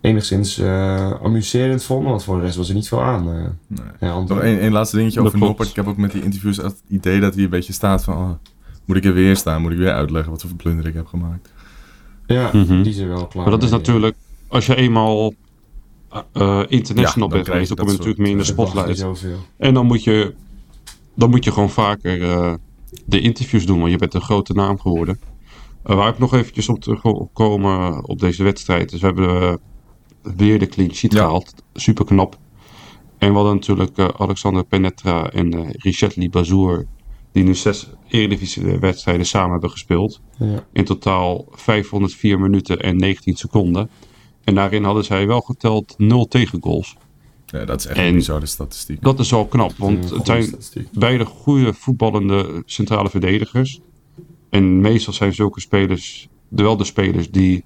enigszins 0.01 0.57
eh, 0.57 1.11
amuserend 1.23 1.83
vonden. 1.83 2.09
Want 2.09 2.23
voor 2.23 2.35
de 2.35 2.41
rest 2.41 2.55
was 2.57 2.69
er 2.69 2.75
niet 2.75 2.87
veel 2.87 3.01
aan. 3.03 3.29
eh. 3.33 3.33
Nee. 3.67 3.85
Ja. 3.99 4.19
Nog 4.19 4.39
één 4.39 4.59
één 4.59 4.71
laatste 4.71 4.95
dingetje 4.97 5.21
over. 5.21 5.39
Noppert. 5.39 5.69
Ik 5.69 5.75
heb 5.75 5.87
ook 5.87 5.97
met 5.97 6.11
die 6.11 6.23
interviews 6.23 6.57
het 6.57 6.81
idee 6.87 7.19
dat 7.19 7.33
hij 7.33 7.43
een 7.43 7.49
beetje 7.49 7.73
staat 7.73 8.03
van... 8.03 8.15
oh, 8.17 8.29
moet 8.85 8.97
ik 8.97 9.05
er 9.05 9.13
weer 9.13 9.35
staan? 9.35 9.61
Moet 9.61 9.71
ik 9.71 9.77
weer 9.77 9.93
uitleggen 9.93 10.31
wat 10.31 10.41
voor 10.41 10.55
blunder 10.55 10.87
ik 10.87 10.93
heb 10.93 11.05
gemaakt? 11.05 11.51
Ja, 12.25 12.49
Mhm. 12.53 12.81
die 12.81 12.91
is 12.91 12.97
er 12.97 13.07
wel 13.07 13.27
klaar 13.27 13.43
Maar 13.43 13.51
dat 13.53 13.63
is 13.63 13.69
natuurlijk, 13.69 14.15
als 14.47 14.65
je 14.65 14.75
eenmaal 14.75 15.33
eh, 16.33 16.61
international 16.67 17.29
Ja, 17.29 17.35
bent 17.35 17.47
geweest, 17.47 17.67
dan 17.67 17.77
kom 17.77 17.85
je 17.87 17.91
natuurlijk 17.91 18.19
meer 18.19 18.29
in 18.31 18.37
de 18.37 18.43
eh. 18.43 18.49
Spotlight. 18.49 19.05
En 19.57 19.73
dan 19.73 19.85
moet 19.85 20.03
je, 20.03 20.33
dan 21.15 21.29
moet 21.29 21.43
je 21.43 21.51
gewoon 21.51 21.69
vaker 21.69 22.21
eh, 22.23 22.53
de 23.05 23.19
interviews 23.19 23.65
doen, 23.65 23.79
want 23.79 23.91
je 23.91 23.97
bent 23.97 24.13
een 24.13 24.21
grote 24.21 24.53
naam 24.53 24.79
geworden. 24.79 25.19
Eh, 25.89 25.95
waar 25.95 26.09
ik 26.09 26.19
nog 26.19 26.33
eventjes 26.33 26.69
op 26.69 26.79
terugkomen 26.79 28.07
op 28.07 28.19
deze 28.19 28.43
wedstrijd. 28.43 28.89
Dus 28.89 28.99
we 28.99 29.05
hebben 29.05 29.41
eh, 29.41 29.53
weer 30.35 30.59
de 30.59 30.67
clean 30.67 30.93
sheet 30.93 31.13
Ja. 31.13 31.19
gehaald. 31.19 31.53
Super 31.73 32.05
knap. 32.05 32.37
En 33.17 33.29
we 33.29 33.35
hadden 33.35 33.53
natuurlijk 33.53 33.97
eh, 33.97 34.07
Alexander 34.17 34.63
Penetra 34.63 35.29
en 35.31 35.71
Richard 35.71 36.15
Libazour. 36.15 36.85
Die 37.31 37.43
nu 37.43 37.55
zes 37.55 37.89
Eredivisie 38.07 38.63
wedstrijden 38.79 39.25
samen 39.25 39.51
hebben 39.51 39.69
gespeeld. 39.69 40.21
Ja. 40.39 40.65
In 40.73 40.83
totaal 40.85 41.45
504 41.51 42.39
minuten 42.39 42.79
en 42.79 42.97
19 42.97 43.35
seconden. 43.35 43.89
En 44.43 44.55
daarin 44.55 44.83
hadden 44.83 45.03
zij 45.03 45.27
wel 45.27 45.41
geteld 45.41 45.93
0 45.97 46.27
tegengoals. 46.27 46.95
Ja, 47.45 47.65
dat 47.65 47.79
is 47.79 47.85
echt 47.85 47.97
En- 47.97 48.05
een 48.05 48.13
bizarre 48.13 48.45
statistiek. 48.45 49.01
Dat 49.01 49.19
is 49.19 49.31
wel 49.31 49.45
knap, 49.45 49.73
want 49.77 50.09
het 50.09 50.25
zijn 50.25 50.55
beide 50.93 51.25
goede 51.25 51.73
voetballende 51.73 52.61
centrale 52.65 53.09
verdedigers. 53.09 53.79
En 54.49 54.81
meestal 54.81 55.13
zijn 55.13 55.33
zulke 55.33 55.59
spelers 55.59 56.27
wel 56.47 56.77
de 56.77 56.83
spelers 56.83 57.31
die 57.31 57.63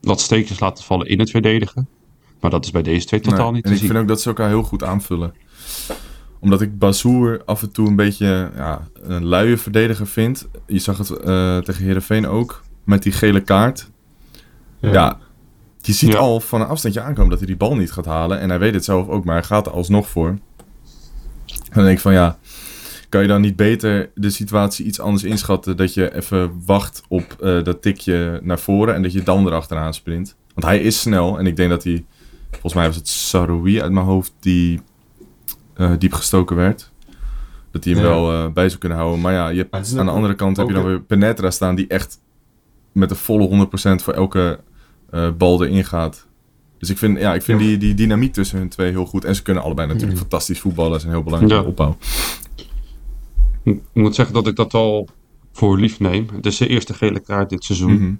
wat 0.00 0.20
steekjes 0.20 0.60
laten 0.60 0.84
vallen 0.84 1.06
in 1.08 1.18
het 1.18 1.30
verdedigen. 1.30 1.88
Maar 2.40 2.50
dat 2.50 2.64
is 2.64 2.70
bij 2.70 2.82
deze 2.82 3.06
twee 3.06 3.20
totaal 3.20 3.44
Nee, 3.44 3.52
niet 3.52 3.64
en 3.64 3.72
ik 3.72 3.78
vind 3.78 3.96
ook 3.96 4.08
dat 4.08 4.20
ze 4.20 4.28
elkaar 4.28 4.48
heel 4.48 4.62
goed 4.62 4.84
aanvullen. 4.84 5.34
Omdat 6.38 6.60
ik 6.60 6.78
Bazoer 6.78 7.42
af 7.44 7.62
en 7.62 7.72
toe 7.72 7.88
een 7.88 7.96
beetje 7.96 8.50
ja, 8.56 8.88
een 9.02 9.24
luie 9.24 9.56
verdediger 9.56 10.06
vind. 10.06 10.48
Je 10.66 10.78
zag 10.78 10.98
het 10.98 11.10
eh, 11.10 11.58
tegen 11.58 11.84
Herenveen 11.84 12.26
ook. 12.26 12.62
Met 12.84 13.02
die 13.02 13.12
gele 13.12 13.40
kaart. 13.40 13.90
Ja, 14.80 15.18
je 15.80 15.92
ziet 15.92 16.12
Ja. 16.12 16.18
al 16.18 16.40
van 16.40 16.60
een 16.60 16.66
afstandje 16.66 17.00
aankomen 17.00 17.30
dat 17.30 17.38
hij 17.38 17.46
die 17.46 17.56
bal 17.56 17.76
niet 17.76 17.92
gaat 17.92 18.04
halen. 18.04 18.40
En 18.40 18.48
hij 18.48 18.58
weet 18.58 18.74
het 18.74 18.84
zelf 18.84 19.08
ook, 19.08 19.24
maar 19.24 19.34
hij 19.34 19.44
gaat 19.44 19.66
er 19.66 19.72
alsnog 19.72 20.08
voor. 20.08 20.28
En 20.28 20.40
dan 21.72 21.84
denk 21.84 21.96
ik 21.96 22.02
van 22.02 22.12
ja, 22.12 22.38
kan 23.08 23.22
je 23.22 23.28
dan 23.28 23.40
niet 23.40 23.56
beter 23.56 24.10
de 24.14 24.30
situatie 24.30 24.86
iets 24.86 25.00
anders 25.00 25.24
inschatten? 25.24 25.76
Dat 25.76 25.94
je 25.94 26.14
even 26.14 26.62
wacht 26.66 27.02
op 27.08 27.36
eh, 27.40 27.62
dat 27.62 27.82
tikje 27.82 28.40
naar 28.42 28.58
voren 28.58 28.94
en 28.94 29.02
dat 29.02 29.12
je 29.12 29.22
dan 29.22 29.46
erachteraan 29.46 29.94
sprint. 29.94 30.36
Want 30.54 30.66
hij 30.66 30.78
is 30.80 31.00
snel 31.00 31.38
en 31.38 31.46
ik 31.46 31.56
denk 31.56 31.70
dat 31.70 31.84
hij, 31.84 32.04
volgens 32.50 32.74
mij 32.74 32.86
was 32.86 32.96
het 32.96 33.08
Saroui 33.08 33.82
uit 33.82 33.92
mijn 33.92 34.06
hoofd 34.06 34.32
die 34.40 34.80
eh, 35.74 35.92
diep 35.98 36.12
gestoken 36.12 36.56
werd. 36.56 36.90
Dat 37.70 37.84
hij 37.84 37.92
hem 37.92 38.02
Ja. 38.02 38.08
wel 38.08 38.32
eh, 38.32 38.52
bij 38.52 38.68
zou 38.68 38.80
kunnen 38.80 38.98
houden. 38.98 39.20
Maar 39.20 39.32
ja, 39.32 39.48
je 39.48 39.66
hebt, 39.70 39.86
is 39.86 39.96
aan 39.96 40.06
de 40.06 40.12
andere 40.12 40.34
kant 40.34 40.56
heb 40.56 40.66
je 40.66 40.72
dan 40.72 40.82
een- 40.82 40.88
weer 40.88 41.00
Penetra 41.02 41.50
staan 41.50 41.74
die 41.74 41.86
echt 41.86 42.20
met 42.92 43.08
de 43.08 43.14
volle 43.14 43.46
100% 43.48 44.02
voor 44.02 44.12
elke 44.14 44.60
bal 45.38 45.64
erin 45.64 45.84
gaat. 45.84 46.26
Dus 46.78 46.90
ik 46.90 46.98
vind, 46.98 47.18
ja, 47.18 47.34
ik 47.34 47.42
vind 47.42 47.58
die, 47.58 47.76
die 47.78 47.94
dynamiek 47.94 48.32
tussen 48.32 48.58
hun 48.58 48.68
twee 48.68 48.90
heel 48.90 49.06
goed. 49.06 49.24
En 49.24 49.34
ze 49.34 49.42
kunnen 49.42 49.62
allebei 49.62 49.86
natuurlijk 49.86 50.12
Mhm. 50.14 50.22
fantastisch 50.22 50.60
voetballen. 50.60 50.94
Ze 50.94 51.00
zijn 51.00 51.12
heel 51.12 51.22
belangrijk 51.22 51.60
Ja. 51.62 51.68
opbouw. 51.68 51.96
Ik 53.74 53.80
moet 53.92 54.14
zeggen 54.14 54.34
dat 54.34 54.46
ik 54.46 54.56
dat 54.56 54.74
al 54.74 55.08
voor 55.52 55.78
lief 55.78 56.00
neem. 56.00 56.26
Het 56.32 56.46
is 56.46 56.56
zijn 56.56 56.68
eerste 56.70 56.94
gele 56.94 57.20
kaart 57.20 57.50
dit 57.50 57.64
seizoen. 57.64 57.92
Mhm. 57.94 58.14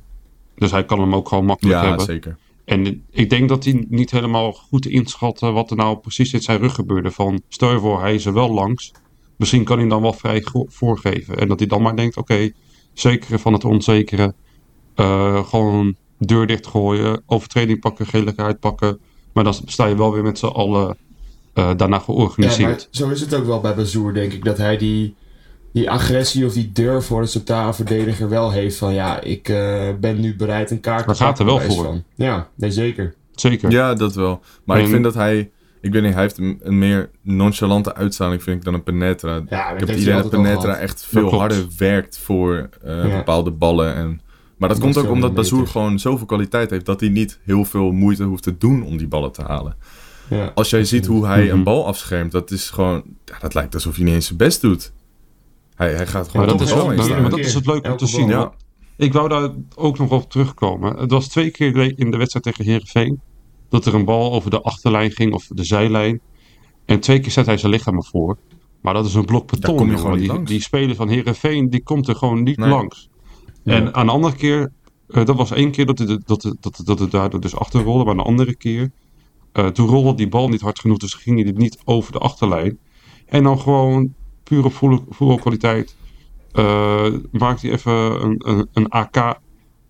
Dus 0.56 0.70
hij 0.70 0.84
kan 0.84 1.00
hem 1.00 1.14
ook 1.14 1.28
gewoon 1.28 1.44
makkelijk 1.44 1.80
Ja, 1.80 1.86
hebben. 1.88 2.04
zeker. 2.06 2.36
En 2.64 3.04
ik 3.10 3.30
denk 3.30 3.48
dat 3.48 3.64
hij 3.64 3.84
niet 3.88 4.10
helemaal 4.10 4.52
goed 4.52 4.86
inschat 4.86 5.40
wat 5.40 5.70
er 5.70 5.76
nou 5.76 5.96
precies 5.98 6.32
in 6.32 6.42
zijn 6.42 6.58
rug 6.58 6.74
gebeurde. 6.74 7.10
Van 7.10 7.40
stel 7.48 7.72
je 7.72 7.78
voor, 7.78 8.00
hij 8.00 8.14
is 8.14 8.26
er 8.26 8.32
wel 8.32 8.50
langs. 8.52 8.92
Misschien 9.36 9.64
kan 9.64 9.78
hij 9.78 9.88
dan 9.88 10.02
wel 10.02 10.12
vrij 10.12 10.44
voorgeven. 10.66 11.38
En 11.38 11.48
dat 11.48 11.58
hij 11.58 11.68
dan 11.68 11.82
maar 11.82 11.96
denkt, 11.96 12.16
oké, 12.16 12.50
zekere 12.92 13.38
van 13.38 13.52
het 13.52 13.64
onzekere. 13.64 14.34
eh, 14.94 15.44
gewoon 15.46 15.94
deur 16.18 16.46
dichtgooien, 16.46 17.22
overtreding 17.26 17.80
pakken, 17.80 18.06
gele 18.06 18.32
kaart 18.32 18.60
pakken. 18.60 18.98
Maar 19.32 19.44
dan 19.44 19.54
sta 19.64 19.86
je 19.86 19.96
wel 19.96 20.12
weer 20.12 20.22
met 20.22 20.38
z'n 20.38 20.46
allen 20.46 20.96
eh, 21.52 21.70
daarna 21.76 21.96
Ja, 21.96 22.02
georganiseerd. 22.02 22.68
maar 22.68 22.86
zo 22.90 23.08
is 23.10 23.20
het 23.20 23.34
ook 23.34 23.44
wel 23.44 23.60
bij 23.60 23.74
Bazoer, 23.74 24.14
denk 24.14 24.32
ik. 24.32 24.44
Dat 24.44 24.56
hij 24.58 24.76
die, 24.76 25.14
die 25.76 25.90
agressie 25.90 26.46
of 26.46 26.52
die 26.52 26.72
durf 26.72 27.04
voor 27.06 27.20
de 27.20 27.26
centrale 27.26 27.74
verdediger 27.74 28.28
wel 28.28 28.50
heeft. 28.50 28.76
Van 28.76 28.94
ja, 28.94 29.20
ik 29.20 29.48
eh, 29.48 29.88
ben 30.00 30.20
nu 30.20 30.36
bereid 30.36 30.70
een 30.70 30.80
kaart 30.80 31.08
te 31.08 31.14
gaat 31.14 31.38
er 31.38 31.44
pakken, 31.44 31.66
wel 31.66 31.74
voor. 31.76 31.84
Van. 31.84 32.02
Ja, 32.14 32.48
nee 32.54 32.70
zeker. 32.70 33.14
Zeker. 33.34 33.70
Ja, 33.70 33.94
dat 33.94 34.14
wel. 34.14 34.40
Maar 34.64 34.80
ik 34.80 34.86
vind 34.88 35.04
dat 35.04 35.14
hij... 35.14 35.50
Ik 35.80 35.92
weet 35.92 36.02
niet, 36.02 36.12
hij 36.12 36.22
heeft 36.22 36.38
een, 36.38 36.60
een 36.62 36.78
meer 36.78 37.10
nonchalante 37.22 37.94
uitstraling 37.94 38.42
vind 38.42 38.56
ik 38.56 38.64
dan 38.64 38.74
een 38.74 38.82
Penetra. 38.82 39.40
Ja, 39.48 39.70
ik 39.70 39.78
heb 39.78 39.88
het 39.88 39.98
idee 39.98 40.14
dat 40.14 40.30
Penetra 40.30 40.76
echt 40.76 41.04
veel 41.04 41.38
harder 41.38 41.66
werkt 41.78 42.18
voor 42.18 42.68
eh, 42.84 43.04
Ja. 43.08 43.16
bepaalde 43.16 43.50
ballen. 43.50 43.94
En, 43.94 44.20
maar 44.56 44.68
dat 44.68 44.80
Dat 44.80 44.92
komt 44.92 44.96
ook 45.06 45.12
omdat 45.12 45.34
Bazoer 45.34 45.66
gewoon 45.66 45.98
zoveel 45.98 46.26
kwaliteit 46.26 46.70
heeft... 46.70 46.86
dat 46.86 47.00
hij 47.00 47.08
niet 47.08 47.38
heel 47.44 47.64
veel 47.64 47.92
moeite 47.92 48.22
hoeft 48.24 48.42
te 48.42 48.56
doen 48.58 48.82
om 48.84 48.96
die 48.96 49.08
ballen 49.08 49.32
te 49.32 49.42
halen. 49.42 49.76
Ja. 50.28 50.52
Als 50.54 50.70
jij 50.70 50.84
ziet 50.84 51.06
hoe 51.06 51.26
hij 51.26 51.44
Mhm. 51.44 51.52
een 51.56 51.62
bal 51.64 51.86
afschermt, 51.86 52.32
dat 52.32 52.50
is 52.50 52.70
gewoon... 52.70 53.02
Ja, 53.24 53.38
dat 53.40 53.54
lijkt 53.54 53.74
alsof 53.74 53.96
hij 53.96 54.04
niet 54.04 54.14
eens 54.14 54.26
zijn 54.26 54.38
best 54.38 54.60
doet. 54.60 54.92
Hij, 55.76 55.94
hij 55.94 56.06
gaat 56.06 56.28
gewoon 56.28 56.46
Maar 56.46 56.56
dat, 56.56 56.66
is, 56.66 56.74
heen 56.74 56.86
maar, 56.86 57.20
maar 57.20 57.30
dat 57.30 57.38
is 57.38 57.54
het 57.54 57.66
leuk 57.66 57.86
om 57.86 57.96
te 57.96 58.06
zien. 58.06 58.30
want 58.30 58.52
Ik 58.96 59.12
wou 59.12 59.28
daar 59.28 59.50
ook 59.74 59.98
nog 59.98 60.10
op 60.10 60.30
terugkomen. 60.30 60.96
Het 60.96 61.10
was 61.10 61.28
twee 61.28 61.50
keer 61.50 61.98
in 61.98 62.10
de 62.10 62.16
wedstrijd 62.16 62.44
tegen 62.44 62.64
Herenveen 62.64 63.20
dat 63.68 63.86
er 63.86 63.94
een 63.94 64.04
bal 64.04 64.32
over 64.32 64.50
de 64.50 64.60
achterlijn 64.60 65.10
ging 65.10 65.34
of 65.34 65.46
de 65.48 65.64
zijlijn. 65.64 66.20
En 66.84 67.00
twee 67.00 67.20
keer 67.20 67.30
zet 67.30 67.46
hij 67.46 67.56
zijn 67.56 67.72
lichaam 67.72 67.96
ervoor. 67.96 68.38
Maar 68.80 68.94
dat 68.94 69.06
is 69.06 69.14
een 69.14 69.24
blok 69.24 69.50
beton. 69.50 69.76
kom 69.76 69.90
je 69.90 69.96
jongen. 69.96 70.18
gewoon 70.18 70.38
niet 70.38 70.46
die, 70.48 70.60
speler 70.60 70.96
van 70.96 71.08
Herenveen 71.08 71.70
die 71.70 71.82
komt 71.82 72.08
er 72.08 72.16
gewoon 72.16 72.42
niet 72.42 72.56
Nee. 72.56 72.68
langs. 72.68 73.08
En 73.64 73.94
aan 73.94 74.06
de 74.06 74.12
andere 74.12 74.34
keer, 74.34 74.72
eh, 75.08 75.24
dat 75.24 75.36
was 75.36 75.50
één 75.50 75.70
keer 75.70 75.86
dat 75.86 75.98
het, 75.98 76.26
dat, 76.26 76.42
het, 76.42 76.56
dat, 76.60 76.76
het, 76.76 76.86
dat 76.86 76.98
het 76.98 77.10
daardoor 77.10 77.40
dus 77.40 77.56
achterrolde. 77.56 78.04
Maar 78.04 78.12
aan 78.12 78.16
de 78.18 78.22
andere 78.22 78.56
keer, 78.56 78.90
eh, 79.52 79.66
toen 79.66 79.88
rolde 79.88 80.14
die 80.14 80.28
bal 80.28 80.48
niet 80.48 80.60
hard 80.60 80.78
genoeg. 80.78 80.98
Dus 80.98 81.14
ging 81.14 81.42
hij 81.42 81.52
niet 81.52 81.78
over 81.84 82.12
de 82.12 82.18
achterlijn. 82.18 82.78
En 83.26 83.42
dan 83.42 83.60
gewoon 83.60 84.14
puur 84.48 84.64
op 84.64 84.72
voetbal- 84.74 85.04
voetbalkwaliteit 85.10 85.96
eh, 86.52 87.06
maakt 87.30 87.62
hij 87.62 87.70
even 87.70 87.92
een, 88.24 88.42
een, 88.48 88.68
een 88.72 88.88
AK. 88.88 89.38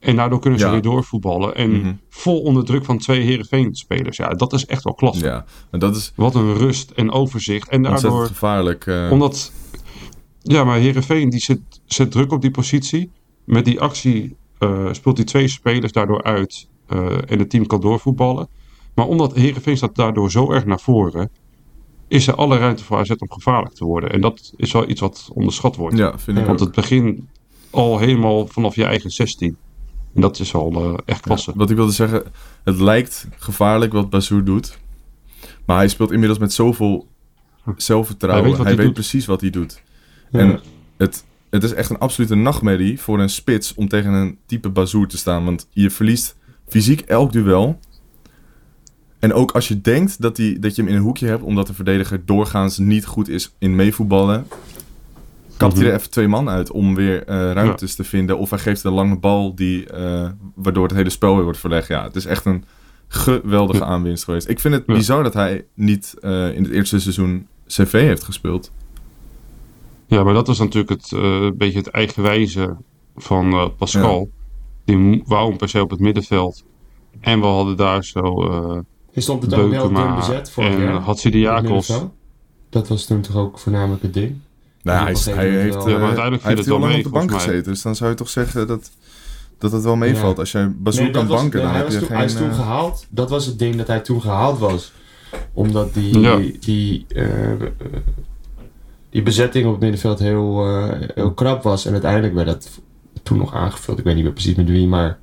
En 0.00 0.16
daardoor 0.16 0.40
kunnen 0.40 0.58
ze 0.58 0.64
Ja. 0.66 0.72
weer 0.72 0.82
doorvoetballen. 0.82 1.54
En 1.54 1.70
Mhm. 1.80 1.92
vol 2.08 2.40
onder 2.40 2.64
druk 2.64 2.84
van 2.84 2.98
twee 2.98 3.20
Heerenveen-spelers. 3.20 4.16
Ja, 4.16 4.28
dat 4.28 4.52
is 4.52 4.66
echt 4.66 4.84
wel 4.84 4.94
klasse. 4.94 5.24
Ja, 5.24 5.44
en 5.70 5.78
dat 5.78 5.96
is 5.96 6.12
Wat 6.16 6.34
een 6.34 6.54
rust 6.54 6.90
en 6.90 7.10
overzicht. 7.10 7.68
En 7.68 7.82
daardoor, 7.82 8.26
gevaarlijk. 8.26 8.86
eh. 8.86 9.08
omdat... 9.10 9.52
Ja, 10.42 10.64
maar 10.64 10.78
Heerenveen 10.78 11.30
die 11.30 11.40
zet, 11.40 11.60
zet 11.84 12.10
druk 12.10 12.32
op 12.32 12.40
die 12.42 12.50
positie. 12.50 13.10
Met 13.44 13.64
die 13.64 13.80
actie 13.80 14.36
eh, 14.58 14.88
speelt 14.92 15.16
hij 15.16 15.26
twee 15.26 15.48
spelers 15.48 15.92
daardoor 15.92 16.22
uit. 16.22 16.68
en 17.26 17.38
het 17.38 17.50
team 17.50 17.66
kan 17.66 17.80
doorvoetballen. 17.80 18.48
Maar 18.94 19.06
omdat 19.06 19.34
Heerenveen 19.34 19.76
staat 19.76 19.94
daardoor 19.94 20.30
zo 20.30 20.52
erg 20.52 20.64
naar 20.64 20.80
voren... 20.80 21.30
is 22.08 22.26
er 22.26 22.34
alle 22.34 22.58
ruimte 22.58 22.84
voor 22.84 22.98
AZ 22.98 23.10
om 23.10 23.30
gevaarlijk 23.30 23.74
te 23.74 23.84
worden. 23.84 24.10
En 24.10 24.20
dat 24.20 24.52
is 24.56 24.72
wel 24.72 24.88
iets 24.88 25.00
wat 25.00 25.30
onderschat 25.32 25.76
wordt. 25.76 25.96
ja, 25.96 26.18
vind 26.18 26.38
ik. 26.38 26.46
Want 26.46 26.60
ook. 26.60 26.66
het 26.66 26.74
begin 26.74 27.28
al 27.70 27.98
helemaal 27.98 28.46
vanaf 28.46 28.74
je 28.74 28.84
eigen 28.84 29.10
16. 29.10 29.56
En 30.14 30.20
dat 30.20 30.38
is 30.38 30.54
al 30.54 30.72
eh, 30.72 30.94
echt 31.04 31.20
klasse. 31.20 31.52
Wat 31.54 31.70
ik 31.70 31.76
wilde 31.76 31.92
zeggen, 31.92 32.22
het 32.64 32.80
lijkt 32.80 33.28
gevaarlijk 33.36 33.92
wat 33.92 34.10
Bazoer 34.10 34.44
doet. 34.44 34.78
Maar 35.64 35.76
hij 35.76 35.88
speelt 35.88 36.12
inmiddels 36.12 36.38
met 36.38 36.52
zoveel 36.52 37.06
zelfvertrouwen. 37.76 38.56
Hij 38.56 38.64
weet 38.64 38.76
hij 38.76 38.92
precies 38.92 39.26
wat 39.26 39.40
hij 39.40 39.50
doet. 39.50 39.82
Ja. 40.30 40.38
En 40.38 40.60
het, 40.96 41.24
het 41.50 41.62
is 41.62 41.72
echt 41.72 41.90
een 41.90 41.98
absolute 41.98 42.34
nachtmerrie 42.34 43.00
voor 43.00 43.20
een 43.20 43.30
spits 43.30 43.74
om 43.74 43.88
tegen 43.88 44.12
een 44.12 44.38
type 44.46 44.68
Bazoer 44.68 45.08
te 45.08 45.18
staan. 45.18 45.44
Want 45.44 45.68
je 45.70 45.90
verliest 45.90 46.36
fysiek 46.68 47.00
elk 47.00 47.32
duel. 47.32 47.78
En 49.18 49.32
ook 49.32 49.50
als 49.52 49.68
je 49.68 49.80
denkt 49.80 50.20
dat, 50.20 50.36
die, 50.36 50.58
dat 50.58 50.74
je 50.76 50.82
hem 50.82 50.90
in 50.90 50.96
een 50.96 51.02
hoekje 51.02 51.26
hebt, 51.26 51.42
omdat 51.42 51.66
de 51.66 51.74
verdediger 51.74 52.22
doorgaans 52.24 52.78
niet 52.78 53.06
goed 53.06 53.28
is 53.28 53.54
in 53.58 53.74
meevoetballen, 53.76 54.46
kapt 55.56 55.76
hij 55.76 55.86
er 55.86 55.94
even 55.94 56.10
twee 56.10 56.28
man 56.28 56.48
uit 56.48 56.70
om 56.70 56.94
weer 56.94 57.24
eh, 57.24 57.52
ruimtes 57.52 57.94
te 57.94 58.04
vinden. 58.04 58.38
Of 58.38 58.50
hij 58.50 58.58
geeft 58.58 58.84
een 58.84 58.92
lange 58.92 59.16
bal 59.18 59.54
die, 59.54 59.86
eh, 59.86 60.28
waardoor 60.54 60.86
het 60.86 60.96
hele 60.96 61.10
spel 61.10 61.34
weer 61.34 61.44
wordt 61.44 61.58
verlegd. 61.58 61.88
Ja, 61.88 62.02
het 62.04 62.16
is 62.16 62.24
echt 62.26 62.44
een 62.44 62.64
geweldige 63.08 63.78
Ja. 63.84 63.86
aanwinst 63.86 64.24
geweest. 64.24 64.48
Ik 64.48 64.60
vind 64.60 64.74
het 64.74 64.84
Ja. 64.86 64.94
bizar 64.94 65.22
dat 65.22 65.34
hij 65.34 65.64
niet 65.74 66.14
eh, 66.20 66.54
in 66.54 66.62
het 66.62 66.72
eerste 66.72 67.00
seizoen 67.00 67.46
CV 67.66 67.92
heeft 67.92 68.24
gespeeld. 68.24 68.72
Ja, 70.06 70.22
maar 70.24 70.34
dat 70.34 70.46
was 70.46 70.58
natuurlijk 70.58 70.88
het, 70.90 71.10
een 71.12 71.56
beetje 71.56 71.78
het 71.78 71.88
eigenwijze 71.88 72.76
van 73.16 73.72
Pascal. 73.76 74.30
Die 74.84 75.22
wou 75.26 75.48
hem 75.48 75.56
per 75.58 75.68
se 75.68 75.82
op 75.82 75.90
het 75.90 76.00
middenveld. 76.00 76.64
En 77.20 77.40
we 77.40 77.46
hadden 77.46 77.76
daar 77.76 78.04
zo 78.04 78.84
Je 79.16 79.22
stond 79.22 79.42
het 79.42 79.54
ook 79.54 79.70
wel 79.70 79.92
dun 79.92 80.14
bezet 80.14 80.50
vorig 80.50 80.74
en 80.74 80.80
jaar. 80.80 81.64
Op 81.70 81.86
het 81.86 82.06
Dat 82.70 82.88
was 82.88 83.04
toen 83.04 83.20
toch 83.20 83.36
ook 83.36 83.58
voornamelijk 83.58 84.02
het 84.02 84.14
ding. 84.14 84.34
Nou, 84.82 84.98
hij, 84.98 85.34
hij 85.34 85.48
heeft, 85.50 85.74
wel- 85.74 85.86
eh, 85.86 85.92
Ja, 85.92 85.98
maar 85.98 86.06
uiteindelijk 86.06 86.16
hij 86.16 86.38
viel 86.40 86.48
heeft 86.48 86.56
het 86.58 86.66
heel 86.66 86.72
wel 86.72 86.78
lang 86.78 86.92
mee, 86.92 86.98
op 86.98 87.12
de 87.12 87.18
bank 87.18 87.32
gezeten. 87.32 87.72
Dus 87.72 87.82
dan 87.82 87.96
zou 87.96 88.10
je 88.10 88.16
toch 88.16 88.28
zeggen 88.28 88.66
dat, 88.66 88.90
dat 89.58 89.72
het 89.72 89.82
wel 89.82 89.96
meevalt. 89.96 90.34
Ja. 90.34 90.40
Als 90.40 90.52
jij 90.52 90.72
Bazoer 90.78 91.02
Nee, 91.02 91.12
dat 91.12 91.26
kan 91.26 91.36
banken, 91.36 91.52
nee, 91.52 91.62
dan 91.62 91.70
hij, 91.70 91.80
heb 91.82 91.90
je 91.92 91.98
toen, 91.98 92.06
geen... 92.06 92.16
hij 92.16 92.24
is 92.26 92.34
toen 92.34 92.48
eh, 92.48 92.54
gehaald. 92.54 93.06
Dat 93.10 93.30
was 93.30 93.46
het 93.46 93.58
ding 93.58 93.76
dat 93.76 93.86
hij 93.86 94.00
toen 94.00 94.20
gehaald 94.20 94.58
was. 94.58 94.92
Omdat 95.52 95.94
die, 95.94 96.18
Ja. 96.20 96.38
die, 96.60 97.06
eh, 97.08 97.26
die 99.10 99.22
bezetting 99.22 99.64
op 99.66 99.72
het 99.72 99.80
middenveld 99.80 100.18
heel, 100.18 100.66
eh, 100.66 101.08
heel 101.14 101.32
krap 101.32 101.62
was. 101.62 101.86
En 101.86 101.92
uiteindelijk 101.92 102.34
werd 102.34 102.46
dat 102.46 102.68
toen 103.22 103.38
nog 103.38 103.54
aangevuld. 103.54 103.98
Ik 103.98 104.04
weet 104.04 104.14
niet 104.14 104.24
meer 104.24 104.32
precies 104.32 104.54
met 104.54 104.68
wie, 104.68 104.86
maar 104.86 105.18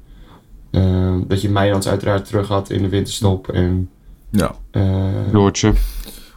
eh, 0.73 1.15
dat 1.27 1.41
je 1.41 1.49
Meijans 1.49 1.87
uiteraard 1.87 2.25
terug 2.25 2.47
had 2.47 2.69
in 2.69 2.81
de 2.81 2.89
winterstop. 2.89 3.47
En 3.47 3.89
ja, 4.29 4.55
eh 4.71 5.31
Noortje. 5.31 5.73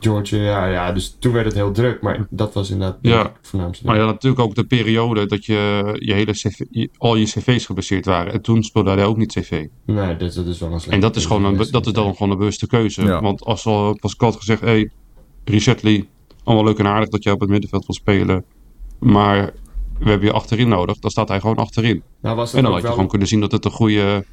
George, 0.01 0.37
ja, 0.37 0.67
ja, 0.67 0.93
dus 0.93 1.17
toen 1.19 1.33
werd 1.33 1.47
het 1.47 1.55
heel 1.55 1.73
druk. 1.73 2.01
Maar 2.03 2.27
dat 2.31 2.55
was 2.55 2.71
inderdaad 2.71 2.99
Ja. 3.03 3.19
het 3.23 3.31
voornaamste. 3.43 3.87
Maar 3.87 3.97
ja, 3.97 4.05
natuurlijk 4.05 4.43
ook 4.43 4.55
de 4.55 4.65
periode 4.65 5.27
dat 5.27 5.45
je, 5.45 5.91
je 5.99 6.13
hele 6.13 6.33
CV, 6.33 6.61
je- 6.71 6.91
al 6.99 7.17
je 7.17 7.25
cv's 7.25 7.67
geblesseerd 7.67 8.05
waren. 8.05 8.33
En 8.33 8.41
toen 8.43 8.63
speelde 8.63 8.91
hij 8.91 9.05
ook 9.05 9.17
niet 9.17 9.33
cv. 9.33 9.67
Nee, 9.87 10.17
dat, 10.17 10.35
dat 10.35 10.47
is 10.47 10.59
wel 10.59 10.69
een 10.73 10.81
slechte 10.81 10.91
En 10.91 11.01
dat 11.01 11.17
is, 11.17 11.27
gewoon 11.27 11.45
een, 11.45 11.67
dat 11.71 11.87
is 11.87 11.93
dan 11.93 12.13
gewoon 12.17 12.31
een 12.33 12.39
bewuste 12.39 12.67
keuze. 12.67 13.03
Ja. 13.03 13.21
Want 13.21 13.45
als 13.45 13.67
al 13.67 13.97
Pascal 14.01 14.29
had 14.31 14.39
gezegd, 14.39 14.61
hey, 14.61 14.91
Richard 15.45 15.83
Lee, 15.83 16.09
allemaal 16.45 16.65
leuk 16.65 16.79
en 16.79 16.87
aardig 16.87 17.09
dat 17.09 17.23
jij 17.23 17.33
op 17.33 17.41
het 17.41 17.49
middenveld 17.49 17.87
wil 17.87 17.95
spelen. 17.95 18.45
Maar 18.99 19.53
we 19.99 20.09
hebben 20.11 20.27
je 20.29 20.33
achterin 20.35 20.69
nodig. 20.69 20.99
Dan 20.99 21.11
staat 21.11 21.29
hij 21.29 21.41
gewoon 21.41 21.57
achterin. 21.57 22.03
Nou, 22.21 22.37
was 22.37 22.55
En 22.55 22.63
dan 22.63 22.67
had 22.71 22.77
je 22.81 22.83
wel- 22.87 22.93
gewoon 22.95 23.09
kunnen 23.11 23.29
zien 23.29 23.41
dat 23.41 23.53
het 23.53 23.65
een 23.65 23.71
goede 23.71 24.25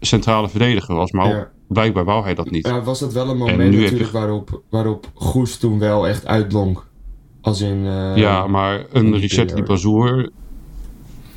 centrale 0.00 0.48
verdediger 0.48 0.94
was. 0.94 1.10
Maar 1.12 1.28
Ja. 1.28 1.50
blijkbaar 1.68 2.04
wou 2.04 2.24
hij 2.24 2.34
dat 2.34 2.50
niet. 2.50 2.66
Ja, 2.66 2.82
was 2.82 2.98
dat 2.98 3.12
wel 3.12 3.24
een 3.24 3.30
En 3.30 3.36
moment 3.38 3.74
je- 3.74 3.80
natuurlijk 3.80 4.10
waarop, 4.10 4.62
waarop 4.70 5.10
Goes 5.14 5.56
toen 5.56 5.78
wel 5.78 6.08
echt 6.08 6.26
uitblonk. 6.26 6.86
Als 7.40 7.60
in... 7.60 7.86
eh, 7.86 8.16
Ja, 8.16 8.46
maar 8.46 8.86
een 8.92 9.10
die 9.10 9.20
Richard 9.20 9.46
periode. 9.46 9.68
Bazour. 9.72 10.30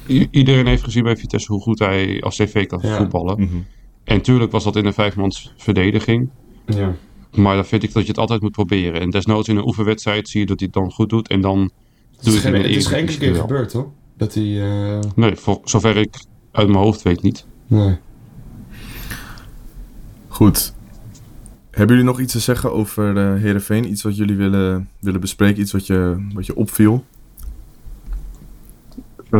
I- 0.07 0.27
iedereen 0.31 0.67
heeft 0.67 0.83
gezien 0.83 1.03
bij 1.03 1.17
Vitesse 1.17 1.51
hoe 1.51 1.61
goed 1.61 1.79
hij 1.79 2.21
als 2.21 2.35
CV 2.35 2.65
kan 2.65 2.79
Ja. 2.81 2.97
voetballen. 2.97 3.39
mhm. 3.41 3.55
En 4.03 4.21
tuurlijk 4.21 4.51
was 4.51 4.63
dat 4.63 4.75
in 4.75 4.85
een 4.85 4.93
vijfmans 4.93 5.53
verdediging. 5.57 6.29
Ja. 6.65 6.95
Maar 7.35 7.55
dan 7.55 7.65
vind 7.65 7.83
ik 7.83 7.93
dat 7.93 8.01
je 8.03 8.07
het 8.09 8.17
altijd 8.17 8.41
moet 8.41 8.51
proberen. 8.51 9.01
En 9.01 9.09
desnoods 9.09 9.47
in 9.47 9.57
een 9.57 9.65
oefenwedstrijd 9.65 10.29
zie 10.29 10.39
je 10.39 10.45
dat 10.45 10.59
hij 10.59 10.69
het 10.71 10.81
dan 10.81 10.91
goed 10.91 11.09
doet. 11.09 11.27
En 11.27 11.41
dan 11.41 11.71
doe 12.23 12.33
het 12.33 12.41
geen, 12.41 12.55
is 12.65 12.85
geen 12.87 12.99
enkele 12.99 13.17
keer 13.17 13.31
wel. 13.31 13.41
gebeurd, 13.41 13.73
hoor. 13.73 13.91
Dat 14.17 14.33
hij... 14.33 14.43
eh, 14.93 14.99
Nee, 15.15 15.35
voor 15.35 15.59
zover 15.63 15.97
ik 15.97 16.23
uit 16.51 16.67
mijn 16.67 16.79
hoofd 16.83 17.01
weet 17.01 17.21
niet. 17.21 17.45
nee. 17.67 17.97
Goed. 20.27 20.73
Hebben 21.71 21.95
jullie 21.95 22.11
nog 22.11 22.19
iets 22.21 22.33
te 22.33 22.39
zeggen 22.39 22.73
over 22.73 23.17
uh, 23.35 23.41
Heerenveen? 23.41 23.89
Iets 23.89 24.01
wat 24.03 24.15
jullie 24.15 24.35
willen, 24.35 24.89
willen 24.99 25.19
bespreken? 25.21 25.61
Iets 25.61 25.71
wat 25.71 25.87
je, 25.87 26.27
wat 26.33 26.45
je 26.45 26.55
opviel? 26.55 27.03
Eh, 29.29 29.39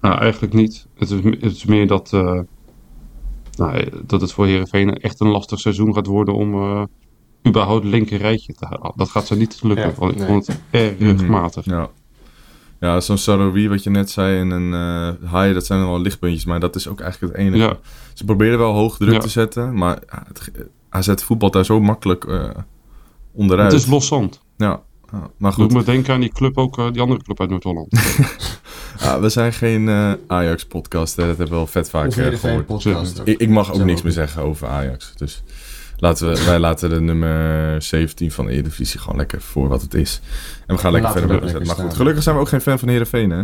nou, 0.00 0.18
eigenlijk 0.18 0.52
niet. 0.52 0.86
Het 0.94 1.10
is, 1.10 1.24
het 1.24 1.42
is 1.42 1.64
meer 1.64 1.86
dat, 1.86 2.12
eh, 2.12 2.40
nou, 3.56 3.88
dat 4.06 4.20
het 4.20 4.32
voor 4.32 4.46
Herenveen 4.46 4.94
echt 5.00 5.20
een 5.20 5.28
lastig 5.28 5.60
seizoen 5.60 5.94
gaat 5.94 6.06
worden 6.06 6.34
om, 6.34 6.54
eh, 6.54 6.82
überhaupt 7.46 7.84
linker 7.84 8.18
rijtje 8.18 8.54
te 8.54 8.64
halen. 8.66 8.92
Dat 8.96 9.08
gaat 9.08 9.26
ze 9.26 9.36
niet 9.36 9.58
lukken, 9.62 9.86
Ja, 9.88 9.94
want 9.96 10.12
ik 10.12 10.18
nee. 10.18 10.26
vond 10.26 10.46
het 10.46 10.60
erg 10.70 10.98
Mhm. 10.98 11.26
matig. 11.30 11.64
Ja. 11.64 11.88
Ja, 12.80 13.00
zo'n 13.00 13.18
Saroui, 13.18 13.68
wat 13.68 13.82
je 13.82 13.90
net 13.90 14.10
zei, 14.10 14.38
en 14.40 14.50
een 14.50 14.72
eh 14.74 15.30
Haai, 15.30 15.52
dat 15.54 15.66
zijn 15.66 15.80
wel 15.80 16.00
lichtpuntjes, 16.00 16.44
maar 16.44 16.60
dat 16.60 16.76
is 16.76 16.88
ook 16.88 17.00
eigenlijk 17.00 17.32
het 17.36 17.42
enige. 17.46 17.62
Ja. 17.64 17.78
Ze 18.14 18.24
probeerden 18.24 18.58
wel 18.58 18.72
hoog 18.72 18.96
druk 18.96 19.12
Ja. 19.12 19.18
te 19.18 19.28
zetten, 19.28 19.74
maar 19.74 19.98
ja, 20.10 20.24
het, 20.28 20.50
AZ 20.88 21.12
voetbalt 21.14 21.52
daar 21.52 21.64
zo 21.64 21.80
makkelijk 21.80 22.24
eh, 22.24 22.48
onderuit. 23.32 23.72
Het 23.72 23.80
is 23.80 23.86
los 23.86 24.06
zand. 24.06 24.40
Ja, 24.56 24.80
ja, 25.12 25.30
maar 25.38 25.54
Doe 25.54 25.64
goed. 25.64 25.72
me 25.72 25.82
denken 25.84 26.14
aan 26.14 26.20
die 26.20 26.32
club 26.32 26.58
ook, 26.58 26.78
eh, 26.78 26.92
die 26.92 27.00
andere 27.02 27.22
club 27.22 27.40
uit 27.40 27.50
Noord-Holland. 27.50 27.92
Ja, 29.00 29.20
we 29.20 29.28
zijn 29.28 29.52
geen 29.52 29.88
eh, 29.88 30.12
Ajax-podcast, 30.26 31.16
dat 31.16 31.26
hebben 31.26 31.46
we 31.48 31.54
wel 31.54 31.66
vet 31.66 31.90
vaak 31.90 32.12
eh, 32.12 32.38
gehoord. 32.38 33.20
Ik, 33.24 33.38
ik 33.38 33.48
mag 33.48 33.72
ook 33.72 33.84
niks 33.84 33.98
ook. 33.98 34.04
meer 34.04 34.12
zeggen 34.12 34.42
over 34.42 34.68
Ajax. 34.68 35.12
Dus 35.16 35.42
laten 35.98 36.28
we, 36.28 36.44
wij 36.44 36.58
laten 36.58 36.90
de 36.90 37.00
nummer 37.00 37.82
17 37.82 38.30
van 38.30 38.46
de 38.46 38.52
Eredivisie 38.52 39.00
gewoon 39.00 39.16
lekker 39.16 39.40
voor 39.40 39.68
wat 39.68 39.82
het 39.82 39.94
is. 39.94 40.20
En 40.66 40.74
we 40.74 40.80
gaan 40.80 40.92
lekker 40.92 41.10
Laten 41.10 41.28
verder 41.28 41.54
met 41.54 41.66
Maar 41.66 41.76
goed, 41.76 41.94
gelukkig 41.94 42.22
zijn 42.22 42.34
we 42.34 42.40
ook 42.40 42.48
geen 42.48 42.60
fan 42.60 42.78
van 42.78 42.88
Heerenveen, 42.88 43.30
hè? 43.30 43.42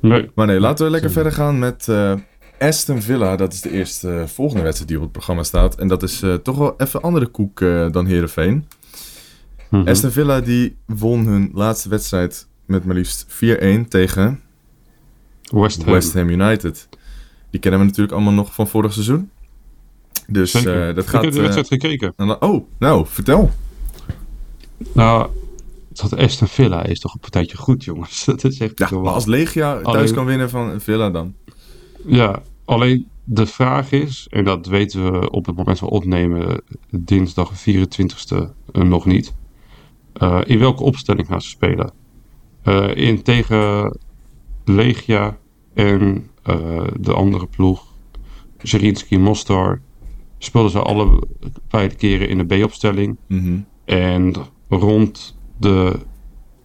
Nee. 0.00 0.30
Maar 0.34 0.46
nee, 0.46 0.60
laten 0.60 0.84
we 0.84 0.90
lekker 0.90 1.10
verder 1.10 1.32
gaan 1.32 1.58
met 1.58 1.88
eh, 1.88 2.12
Aston 2.60 3.02
Villa. 3.02 3.36
Dat 3.36 3.52
is 3.52 3.60
de 3.60 3.70
eerste 3.70 4.20
eh, 4.20 4.26
volgende 4.26 4.62
wedstrijd 4.62 4.88
die 4.88 4.98
op 4.98 5.02
het 5.02 5.12
programma 5.12 5.42
staat. 5.42 5.74
En 5.74 5.88
dat 5.88 6.02
is 6.02 6.22
eh, 6.22 6.34
toch 6.34 6.56
wel 6.56 6.74
even 6.76 7.02
andere 7.02 7.26
koek 7.26 7.60
eh, 7.60 7.90
dan 7.90 8.06
Heerenveen. 8.06 8.66
Mhm. 9.68 9.88
Aston 9.88 10.10
Villa 10.10 10.40
die 10.40 10.76
won 10.86 11.26
hun 11.26 11.50
laatste 11.54 11.88
wedstrijd 11.88 12.46
met 12.66 12.84
maar 12.84 12.94
liefst 12.94 13.26
4-1 13.28 13.88
tegen 13.88 14.40
West 15.50 15.82
Ham. 15.82 15.92
West 15.92 16.14
Ham 16.14 16.28
United. 16.28 16.88
Die 17.50 17.60
kennen 17.60 17.80
we 17.80 17.86
natuurlijk 17.86 18.14
allemaal 18.14 18.32
nog 18.32 18.54
van 18.54 18.68
vorig 18.68 18.92
seizoen. 18.92 19.30
Dus 20.30 20.54
eh, 20.54 20.64
dat 20.64 20.96
ik 20.96 21.06
gaat... 21.06 21.22
heb 21.22 21.32
de 21.32 21.36
eh, 21.38 21.42
wedstrijd 21.42 21.82
gekeken. 21.82 22.14
oh, 22.40 22.64
nou, 22.78 23.06
vertel. 23.06 23.50
Nou, 24.92 25.30
dat 25.88 26.16
Aston 26.16 26.48
Villa 26.48 26.84
is 26.84 27.00
toch 27.00 27.14
een 27.14 27.20
partijtje 27.20 27.56
goed, 27.56 27.84
jongens. 27.84 28.24
Dat 28.24 28.44
is 28.44 28.60
echt 28.60 28.78
Ja, 28.78 28.88
maar 28.90 29.12
als 29.12 29.26
Legia 29.26 29.74
thuis 29.74 29.86
Alleen- 29.86 30.14
kan 30.14 30.24
winnen 30.24 30.50
van 30.50 30.80
Villa 30.80 31.10
dan. 31.10 31.34
Ja, 32.06 32.42
alleen 32.64 33.08
de 33.24 33.46
vraag 33.46 33.92
is, 33.92 34.26
en 34.30 34.44
dat 34.44 34.66
weten 34.66 35.12
we 35.12 35.30
op 35.30 35.46
het 35.46 35.56
moment 35.56 35.78
van 35.78 35.88
opnemen, 35.88 36.62
dinsdag 36.90 37.52
24e 37.52 38.36
eh, 38.72 38.82
nog 38.82 39.06
niet. 39.06 39.34
In 40.44 40.58
welke 40.58 40.82
opstelling 40.82 41.26
gaan 41.26 41.42
ze 41.42 41.48
spelen? 41.48 41.92
In 42.94 43.22
tegen 43.22 43.96
Legia 44.64 45.38
en 45.74 46.30
de 47.00 47.12
andere 47.12 47.46
ploeg, 47.46 47.86
Zerinski 48.58 49.18
Mostar, 49.18 49.80
speelden 50.42 50.70
ze 50.70 50.82
alle 50.82 51.22
beide 51.68 51.94
keren 51.94 52.28
in 52.28 52.38
de 52.38 52.44
B-opstelling. 52.44 53.18
Mhm. 53.28 53.58
En 53.84 54.34
rond 54.68 55.38
de 55.58 55.98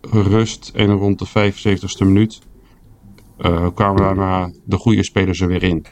rust 0.01 0.71
en 0.75 0.91
rond 0.91 1.19
de 1.19 1.27
75ste 1.27 2.05
minuut 2.05 2.41
eh, 3.37 3.67
kwamen 3.73 4.01
daarna 4.01 4.51
de 4.65 4.77
goede 4.77 5.03
spelers 5.03 5.41
er 5.41 5.47
weer 5.47 5.63
in. 5.63 5.85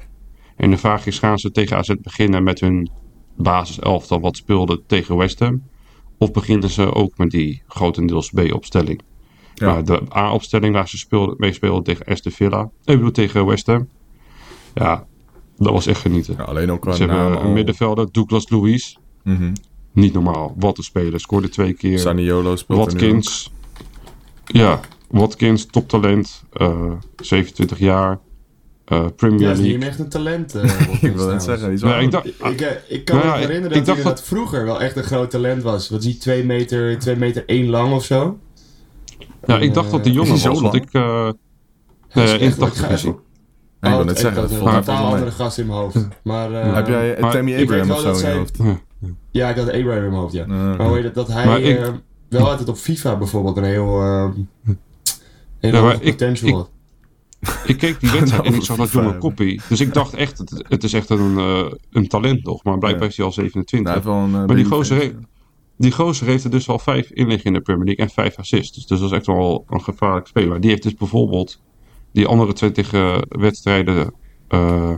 En 0.55 0.69
de 0.69 0.77
vraag 0.77 1.05
is, 1.05 1.19
gaan 1.19 1.37
ze 1.37 1.51
tegen 1.51 1.77
AZ 1.77 1.93
beginnen 2.01 2.43
met 2.43 2.59
hun 2.59 2.89
basiselftal 3.37 4.19
wat 4.19 4.37
speelde 4.37 4.81
tegen 4.87 5.17
West 5.17 5.39
Ham? 5.39 5.63
Of 6.17 6.31
beginnen 6.31 6.69
ze 6.69 6.93
ook 6.93 7.17
met 7.17 7.31
die 7.31 7.63
grotendeels 7.67 8.29
B-opstelling? 8.29 9.01
Ja. 9.53 9.65
Maar 9.67 9.83
de 9.83 10.01
A-opstelling 10.15 10.73
waar 10.73 10.87
ze 10.87 10.97
speelden, 10.97 11.35
mee 11.37 11.53
speelden 11.53 11.83
tegen 11.83 12.05
Aston 12.05 12.31
Villa, 12.31 12.59
eh, 12.59 12.93
ik 12.93 12.95
bedoel 12.95 13.11
tegen 13.11 13.45
West 13.45 13.67
Ham, 13.67 13.89
ja, 14.73 15.07
dat 15.57 15.71
was 15.71 15.85
echt 15.87 16.01
genieten. 16.01 16.35
Ja, 16.37 16.43
alleen 16.43 16.71
ook 16.71 16.81
qua 16.81 16.91
ze 16.91 17.03
hebben 17.03 17.17
naam 17.31 17.45
een 17.45 17.53
middenvelder, 17.53 18.07
Douglas 18.11 18.49
Luiz, 18.49 18.95
Mhm. 19.23 19.53
niet 19.93 20.13
normaal. 20.13 20.55
Wat 20.57 20.77
een 20.77 20.83
speler, 20.83 21.19
scoorde 21.19 21.49
twee 21.49 21.73
keer. 21.73 21.99
Saniolo 21.99 22.55
speelt. 22.55 22.79
Watkins. 22.79 23.51
Ja, 24.45 24.79
Watkins, 25.09 25.65
toptalent. 25.65 26.43
eh 26.53 26.91
27 27.15 27.79
jaar. 27.79 28.19
eh, 28.85 29.05
Premier 29.15 29.41
Ja, 29.47 29.51
is 29.51 29.59
niet 29.59 29.83
echt 29.83 29.99
een 29.99 30.09
talent. 30.09 30.55
eh, 30.55 30.63
Ik 30.69 30.69
Watkins 30.69 30.99
wil 31.01 31.09
net 31.09 31.39
trouwens. 31.39 31.43
zeggen, 31.81 32.01
ik 32.03 32.11
dacht, 32.11 32.25
Ik, 32.25 32.61
eh, 32.61 32.71
ik 32.87 33.05
kan 33.05 33.15
Nou 33.17 33.27
me 33.29 33.33
herinneren 33.37 33.69
ik 33.69 33.73
dat 33.77 33.85
dacht 33.85 33.97
hij 33.97 34.07
dat- 34.07 34.17
dat 34.17 34.23
vroeger 34.27 34.65
wel 34.65 34.81
echt 34.81 34.95
een 34.95 35.03
groot 35.03 35.29
talent 35.31 35.63
was. 35.63 35.89
Wat 35.89 35.99
is 35.99 36.05
hij, 36.05 36.15
2 36.19 36.43
meter, 36.43 36.99
2 36.99 37.15
meter 37.15 37.43
1 37.45 37.69
lang 37.69 37.93
of 37.93 38.03
zo? 38.05 38.37
ja, 39.45 39.59
ik 39.59 39.73
dacht 39.73 39.91
dat 39.91 40.03
die 40.03 40.11
Eh, 40.11 40.17
jongen 40.17 40.31
was. 40.31 40.41
zo 40.41 40.61
Want 40.61 40.73
ik, 40.73 40.93
eh 40.93 41.29
Hij 42.07 42.23
is 42.23 42.29
eh, 42.31 42.39
in 42.39 42.45
echt- 42.47 42.59
de 42.59 42.65
ik 42.65 42.73
ga 42.73 42.79
80 42.87 43.07
even- 43.09 43.19
Ja, 43.83 43.89
ik 43.89 43.95
wil 43.95 43.99
Oh, 44.01 44.05
net 44.05 44.19
zeggen, 44.19 44.41
dat 44.41 44.51
een 44.51 44.59
totaal 44.59 45.13
andere 45.13 45.31
gast 45.31 45.57
in 45.57 45.67
mijn 45.67 45.79
hoofd. 45.79 46.07
Maar, 46.23 46.51
eh, 46.61 46.73
Heb 46.73 46.87
jij 46.87 47.17
Maar 47.19 47.31
Tammy 47.31 47.51
ik 47.51 47.69
weet 47.69 47.81
Abraham 47.81 47.87
wel 47.87 47.95
of 47.95 48.01
zo 48.01 48.07
dat 48.07 48.21
in 48.21 48.29
je 48.29 48.37
hoofd? 48.37 48.79
Ja, 49.31 49.49
ik 49.49 49.55
had 49.55 49.65
Abraham 49.67 50.03
in 50.03 50.09
mijn 50.09 50.13
hoofd, 50.21 50.33
ja. 50.33 50.43
Eh, 50.43 50.47
Maar 50.49 50.87
hoe 50.87 50.95
heet 50.95 51.03
het, 51.03 51.15
dat 51.15 51.27
hij 51.27 51.61
ik- 51.61 51.77
eh, 51.79 51.89
wel 52.29 52.49
altijd 52.49 52.69
op 52.69 52.75
FIFA 52.77 53.17
bijvoorbeeld 53.17 53.57
een 53.57 53.63
heel... 53.63 54.01
eh 54.01 54.29
hele 55.59 55.77
Ja, 55.77 55.97
potential 55.97 56.49
ik- 56.49 56.55
had. 56.55 56.69
ik 57.65 57.77
keek 57.77 57.99
die 57.99 58.11
wedstrijd 58.11 58.45
en 58.47 58.53
ik 58.53 58.61
zag 58.63 58.77
dat 58.77 58.91
jonge 58.91 59.17
koppie. 59.17 59.61
Dus 59.69 59.79
ik 59.81 59.93
dacht 59.93 60.13
echt, 60.13 60.37
het, 60.37 60.63
het 60.67 60.83
is 60.83 60.93
echt 60.93 61.09
een, 61.09 61.37
eh, 61.37 61.71
een 61.91 62.07
talent 62.07 62.43
nog. 62.43 62.63
Maar 62.63 62.77
blijkbaar 62.77 63.03
Ja. 63.03 63.09
is 63.09 63.17
hij 63.17 63.25
al 63.25 63.31
nou, 63.35 63.41
27. 63.43 63.85
hij 63.93 63.93
heeft 63.93 64.05
wel 64.15 64.23
een, 64.23 64.41
eh, 64.41 64.47
Maar 64.47 64.55
die 64.55 64.65
gozer, 64.65 64.97
heeft, 64.97 65.13
die 65.77 65.91
gozer 65.91 66.27
heeft 66.27 66.43
er 66.43 66.49
dus 66.51 66.69
al 66.69 66.79
vijf 66.79 67.09
inliggen 67.11 67.45
in 67.45 67.53
de 67.53 67.61
Premier 67.61 67.85
League 67.85 68.05
en 68.05 68.11
vijf 68.11 68.35
assists. 68.37 68.87
Dus 68.87 68.99
dat 68.99 69.09
is 69.11 69.15
echt 69.17 69.25
wel 69.25 69.65
een 69.69 69.81
gevaarlijk 69.83 70.27
speler. 70.27 70.59
Die 70.61 70.69
heeft 70.69 70.83
dus 70.83 70.93
bijvoorbeeld 70.95 71.61
die 72.13 72.25
andere 72.27 72.53
twee 72.53 72.71
tegen 72.71 73.25
wedstrijden 73.29 74.13
eh, 74.47 74.93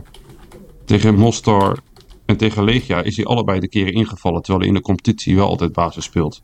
tegen 0.84 1.14
Mostar 1.14 1.78
en 2.26 2.36
tegen 2.36 2.64
Legia 2.64 3.02
is 3.02 3.16
hij 3.16 3.24
allebei 3.24 3.60
de 3.60 3.68
keren 3.68 3.92
ingevallen. 3.92 4.42
Terwijl 4.42 4.58
hij 4.58 4.68
in 4.68 4.74
de 4.74 4.80
competitie 4.86 5.36
wel 5.36 5.48
altijd 5.48 5.72
basis 5.72 6.04
speelt. 6.04 6.42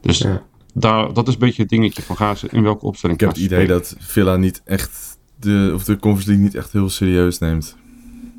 Dus 0.00 0.18
Ja. 0.18 0.42
daar, 0.74 1.12
dat 1.12 1.28
is 1.28 1.34
een 1.34 1.40
beetje 1.40 1.62
het 1.62 1.70
dingetje 1.70 2.02
van 2.02 2.16
gaan 2.16 2.36
ze 2.36 2.48
in 2.50 2.62
welke 2.62 2.86
opstelling 2.86 3.20
Ik 3.20 3.26
heb 3.26 3.34
het 3.34 3.44
idee 3.44 3.60
spelen. 3.64 3.78
dat 3.78 3.96
Villa 3.98 4.36
niet 4.36 4.62
echt 4.64 5.18
de, 5.40 5.70
of 5.74 5.84
de 5.84 5.96
Conference 5.98 6.28
League 6.28 6.44
niet 6.46 6.54
echt 6.54 6.72
heel 6.72 6.88
serieus 6.88 7.38
neemt. 7.38 7.76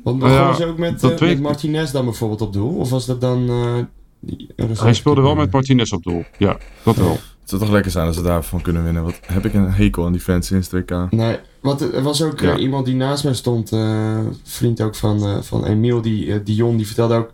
Want 0.04 0.18
Nou 0.18 0.32
ja, 0.32 0.38
begonnen 0.38 0.62
ze 0.66 0.72
ook 0.72 0.78
met, 0.78 1.00
dat 1.00 1.20
eh, 1.20 1.28
met. 1.28 1.40
Martinez 1.40 1.90
dan 1.90 2.04
bijvoorbeeld 2.04 2.40
op 2.40 2.52
doel? 2.52 2.74
Of 2.76 2.90
was 2.90 3.06
dat 3.06 3.20
dan... 3.20 3.48
eh, 4.56 4.76
Hij 4.78 4.94
speelde 4.94 5.20
wel 5.20 5.34
met 5.34 5.52
Martinez 5.52 5.92
op 5.92 6.02
doel. 6.02 6.24
Ja, 6.38 6.56
dat 6.82 6.96
wel. 6.96 7.18
Het 7.48 7.56
zou 7.56 7.62
toch 7.68 7.72
lekker 7.78 7.92
zijn 7.92 8.06
als 8.06 8.16
ze 8.16 8.22
daarvan 8.22 8.62
kunnen 8.62 8.84
winnen. 8.84 9.02
Wat 9.04 9.18
heb 9.22 9.44
ik 9.44 9.54
een 9.54 9.70
hekel 9.72 10.04
aan 10.06 10.12
die 10.12 10.20
fans 10.20 10.46
sinds 10.46 10.68
2K. 10.74 11.10
Nee, 11.10 11.38
want 11.60 11.80
er 11.92 12.02
was 12.02 12.22
ook 12.22 12.40
eh, 12.40 12.48
Ja. 12.48 12.56
iemand 12.56 12.86
die 12.86 12.94
naast 12.94 13.24
mij 13.24 13.34
stond, 13.34 13.72
eh, 13.72 14.18
vriend 14.42 14.80
ook 14.80 14.94
van, 14.94 15.22
eh 15.26 15.36
van 15.40 15.64
Emiel, 15.64 16.00
die, 16.02 16.42
Dion, 16.42 16.76
die 16.76 16.86
vertelde 16.86 17.14
ook 17.14 17.32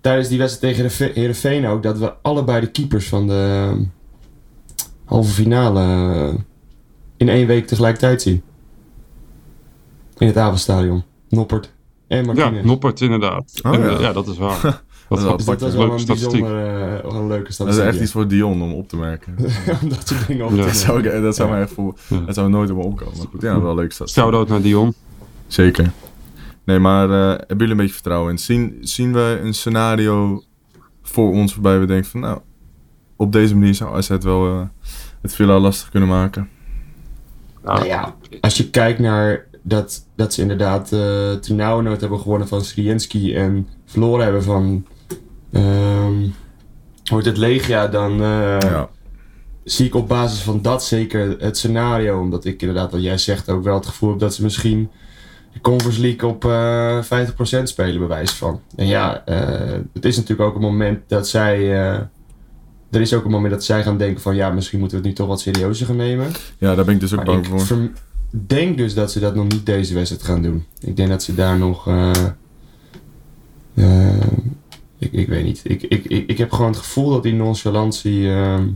tijdens 0.00 0.28
die 0.28 0.38
wedstrijd 0.38 0.76
tegen 0.76 1.12
Heerenveen 1.14 1.66
ook, 1.66 1.82
dat 1.82 1.98
we 1.98 2.12
allebei 2.22 2.60
de 2.60 2.70
keepers 2.70 3.08
van 3.08 3.26
de 3.26 3.68
eh, 3.72 3.80
halve 5.04 5.30
finale 5.32 6.34
in 7.16 7.28
één 7.28 7.46
week 7.46 7.66
tegelijkertijd 7.66 8.22
zien. 8.22 8.42
In 10.18 10.26
het 10.26 10.36
avondstadion. 10.36 11.02
Noppert 11.28 11.72
en 12.08 12.18
Ja, 12.18 12.32
Martinez. 12.32 12.64
Noppert 12.64 13.00
inderdaad. 13.00 13.52
Oh, 13.62 13.74
En, 13.74 13.80
ja. 13.80 13.98
ja, 14.00 14.12
dat 14.12 14.26
is 14.28 14.38
waar. 14.38 14.82
Dat, 15.08 15.18
is 15.18 15.24
dat 15.24 15.40
apart, 15.40 15.60
wel 15.60 15.70
leuke 15.78 15.92
een 15.92 15.98
statistiek. 16.00 16.40
bijzonder, 16.40 16.94
eh, 16.96 17.02
wel 17.02 17.14
een 17.14 17.26
leuke 17.26 17.38
Dat 17.42 17.48
is 17.48 17.54
statistiek. 17.54 17.84
echt 17.86 18.00
iets 18.00 18.12
voor 18.12 18.28
Dion 18.28 18.62
om 18.62 18.72
op 18.72 18.88
te 18.88 18.96
merken. 18.96 19.34
Om 19.82 19.88
dat 19.88 20.08
soort 20.08 20.26
dingen 20.26 20.44
op 20.44 20.50
te 20.50 20.56
Ja. 20.56 20.62
dat 20.64 20.76
zou, 20.76 21.02
ik, 21.06 21.22
dat 21.22 21.36
zou 21.36 21.48
Ja. 21.48 21.54
mij 21.54 21.62
echt 21.64 21.72
voor, 21.72 21.94
Ja. 22.08 22.18
dat 22.20 22.34
zou 22.34 22.48
nooit 22.50 22.70
op 22.70 22.76
me 22.76 22.82
opkomen. 22.82 23.16
Maar 23.18 23.26
goed, 23.26 23.42
ja, 23.42 23.60
wel 23.60 23.74
leuk 23.74 23.92
staat. 23.92 24.10
Shout-out 24.10 24.48
naar 24.48 24.62
Dion. 24.62 24.94
Zeker. 25.46 25.90
Nee, 26.64 26.78
maar 26.78 27.10
eh, 27.10 27.28
hebben 27.28 27.56
jullie 27.56 27.70
een 27.72 27.76
beetje 27.76 27.92
vertrouwen 27.94 28.30
in? 28.30 28.38
Zien, 28.38 28.76
zien 28.80 29.12
we 29.12 29.40
een 29.42 29.54
scenario 29.54 30.42
voor 31.02 31.30
ons 31.32 31.52
waarbij 31.54 31.80
we 31.80 31.86
denken 31.86 32.10
van 32.10 32.20
nou, 32.20 32.38
op 33.16 33.32
deze 33.32 33.56
manier 33.56 33.74
zou 33.74 33.96
AZ 33.96 34.08
wel 34.20 34.46
eh, 34.46 34.60
het 35.22 35.34
Villa 35.34 35.58
lastig 35.58 35.90
kunnen 35.90 36.08
maken? 36.08 36.48
Nou 37.64 37.84
ja, 37.86 38.14
als 38.40 38.56
je 38.56 38.70
kijkt 38.70 38.98
naar 38.98 39.46
dat, 39.62 40.06
dat 40.16 40.34
ze 40.34 40.42
inderdaad 40.42 40.92
eh 40.92 41.32
Trinauwenoot 41.32 42.00
hebben 42.00 42.20
gewonnen 42.20 42.48
van 42.48 42.64
Srienski 42.64 43.34
en 43.34 43.66
verloren 43.86 44.24
hebben 44.24 44.42
van 44.42 44.86
ehm 45.52 46.28
wordt 47.08 47.26
het 47.26 47.36
Legia, 47.36 47.86
dan 47.86 48.12
eh, 48.12 48.60
ja. 48.60 48.88
zie 49.64 49.86
ik 49.86 49.94
op 49.94 50.08
basis 50.08 50.40
van 50.40 50.62
dat 50.62 50.84
zeker 50.84 51.36
het 51.38 51.56
scenario. 51.56 52.20
Omdat 52.20 52.44
ik 52.44 52.60
inderdaad, 52.60 52.92
wat 52.92 53.02
jij 53.02 53.18
zegt, 53.18 53.48
ook 53.50 53.64
wel 53.64 53.74
het 53.74 53.86
gevoel 53.86 54.10
heb 54.10 54.18
dat 54.18 54.34
ze 54.34 54.42
misschien 54.42 54.90
de 55.52 55.60
Conference 55.60 56.00
League 56.00 56.28
op 56.28 56.44
eh 56.44 57.58
50% 57.60 57.62
spelen, 57.62 57.98
bij 57.98 58.08
wijze 58.08 58.36
van. 58.36 58.60
En 58.76 58.86
ja, 58.86 59.24
eh, 59.24 59.78
het 59.92 60.04
is 60.04 60.16
natuurlijk 60.16 60.48
ook 60.48 60.54
een 60.54 60.60
moment 60.60 61.00
dat 61.06 61.28
zij. 61.28 61.70
er 62.90 63.00
is 63.00 63.14
ook 63.14 63.24
een 63.24 63.30
moment 63.30 63.52
dat 63.52 63.64
zij 63.64 63.82
gaan 63.82 63.98
denken 63.98 64.22
van 64.22 64.34
ja, 64.36 64.50
misschien 64.50 64.78
moeten 64.78 64.98
we 64.98 65.02
het 65.02 65.12
nu 65.12 65.18
toch 65.18 65.28
wat 65.28 65.40
serieuzer 65.40 65.86
gaan 65.86 65.96
nemen. 65.96 66.26
ja, 66.58 66.74
daar 66.74 66.84
ben 66.84 66.94
ik 66.94 67.00
dus 67.00 67.14
ook 67.14 67.24
bang 67.24 67.44
ik 67.44 67.50
voor. 67.50 67.60
verm- 67.60 67.92
denk 68.30 68.76
dus 68.78 68.94
dat 68.94 69.12
ze 69.12 69.20
dat 69.20 69.34
nog 69.34 69.48
niet 69.48 69.66
deze 69.66 69.94
wedstrijd 69.94 70.22
gaan 70.22 70.42
doen. 70.42 70.64
Ik 70.80 70.96
denk 70.96 71.08
dat 71.08 71.22
ze 71.22 71.34
daar 71.34 71.58
nog. 71.58 71.88
Ik, 74.98 75.12
ik 75.12 75.28
weet 75.28 75.44
niet. 75.44 75.60
Ik, 75.64 75.82
ik, 75.82 76.04
ik, 76.04 76.26
ik 76.28 76.38
heb 76.38 76.52
gewoon 76.52 76.70
het 76.70 76.80
gevoel 76.80 77.10
dat 77.10 77.22
die 77.22 77.34
nonchalantie 77.34 78.30
ehm, 78.30 78.68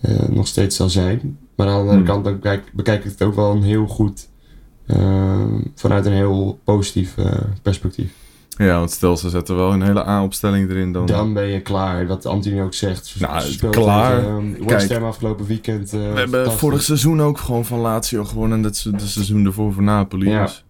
eh, 0.00 0.28
nog 0.28 0.46
steeds 0.46 0.76
zal 0.76 0.88
zijn. 0.90 1.38
Maar 1.56 1.66
aan 1.66 1.72
de 1.72 1.78
andere 1.80 1.96
Hmm. 1.96 2.06
kant 2.06 2.24
dan 2.24 2.34
bekijk, 2.34 2.70
bekijk 2.72 3.04
ik 3.04 3.10
het 3.10 3.22
ook 3.22 3.34
wel 3.34 3.50
een 3.50 3.62
heel 3.62 3.86
goed. 3.86 4.28
ehm, 4.86 5.48
vanuit 5.74 6.06
een 6.06 6.12
heel 6.12 6.58
positief 6.64 7.16
eh, 7.18 7.32
perspectief. 7.62 8.12
Ja, 8.56 8.78
want 8.78 8.90
stel 8.90 9.16
ze 9.16 9.28
zetten 9.30 9.56
wel 9.56 9.72
een 9.72 9.82
hele 9.82 10.06
A-opstelling 10.08 10.70
erin, 10.70 10.92
dan... 10.92 11.06
Dan 11.06 11.32
ben 11.32 11.46
je 11.46 11.60
klaar. 11.60 12.06
Wat 12.06 12.26
Anthony 12.26 12.60
ook 12.60 12.74
zegt. 12.74 13.14
Nou, 13.18 13.40
Speelt 13.40 13.74
klaar. 13.74 14.20
tegen, 14.20 14.50
West 14.66 14.86
Kijk. 14.86 14.92
Ham 15.00 15.08
afgelopen 15.08 15.46
weekend. 15.46 15.92
eh, 15.92 16.12
We 16.12 16.18
hebben 16.18 16.52
vorig 16.52 16.82
seizoen 16.82 17.22
ook 17.22 17.38
gewoon 17.38 17.64
van 17.64 17.78
Lazio 17.78 18.24
gewonnen. 18.24 18.56
En 18.56 18.62
dat 18.62 18.76
seizoen 18.76 19.46
ervoor 19.46 19.72
voor 19.72 19.82
Napoli. 19.82 20.28
Ja. 20.30 20.42
Dus. 20.42 20.64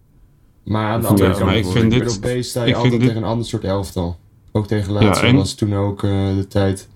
Maar 0.63 0.91
aan 0.91 1.01
de 1.01 1.07
andere 1.07 1.29
maar 1.29 1.37
kant, 1.37 1.51
ik 1.51 1.65
vind 1.65 1.91
dit- 1.91 2.01
Europees 2.01 2.49
sta 2.49 2.63
je 2.63 2.69
ik 2.69 2.75
altijd 2.75 2.91
vind 2.93 3.03
dit- 3.03 3.11
tegen 3.11 3.25
een 3.25 3.29
ander 3.33 3.47
soort 3.47 3.63
elftal. 3.63 4.17
Ook 4.55 4.67
tegen 4.67 4.93
Lazio 4.93 5.27
en- 5.27 5.35
was 5.35 5.53
toen 5.53 5.75
ook 5.75 6.03
eh, 6.03 6.35
de 6.35 6.45
tijd 6.47 6.89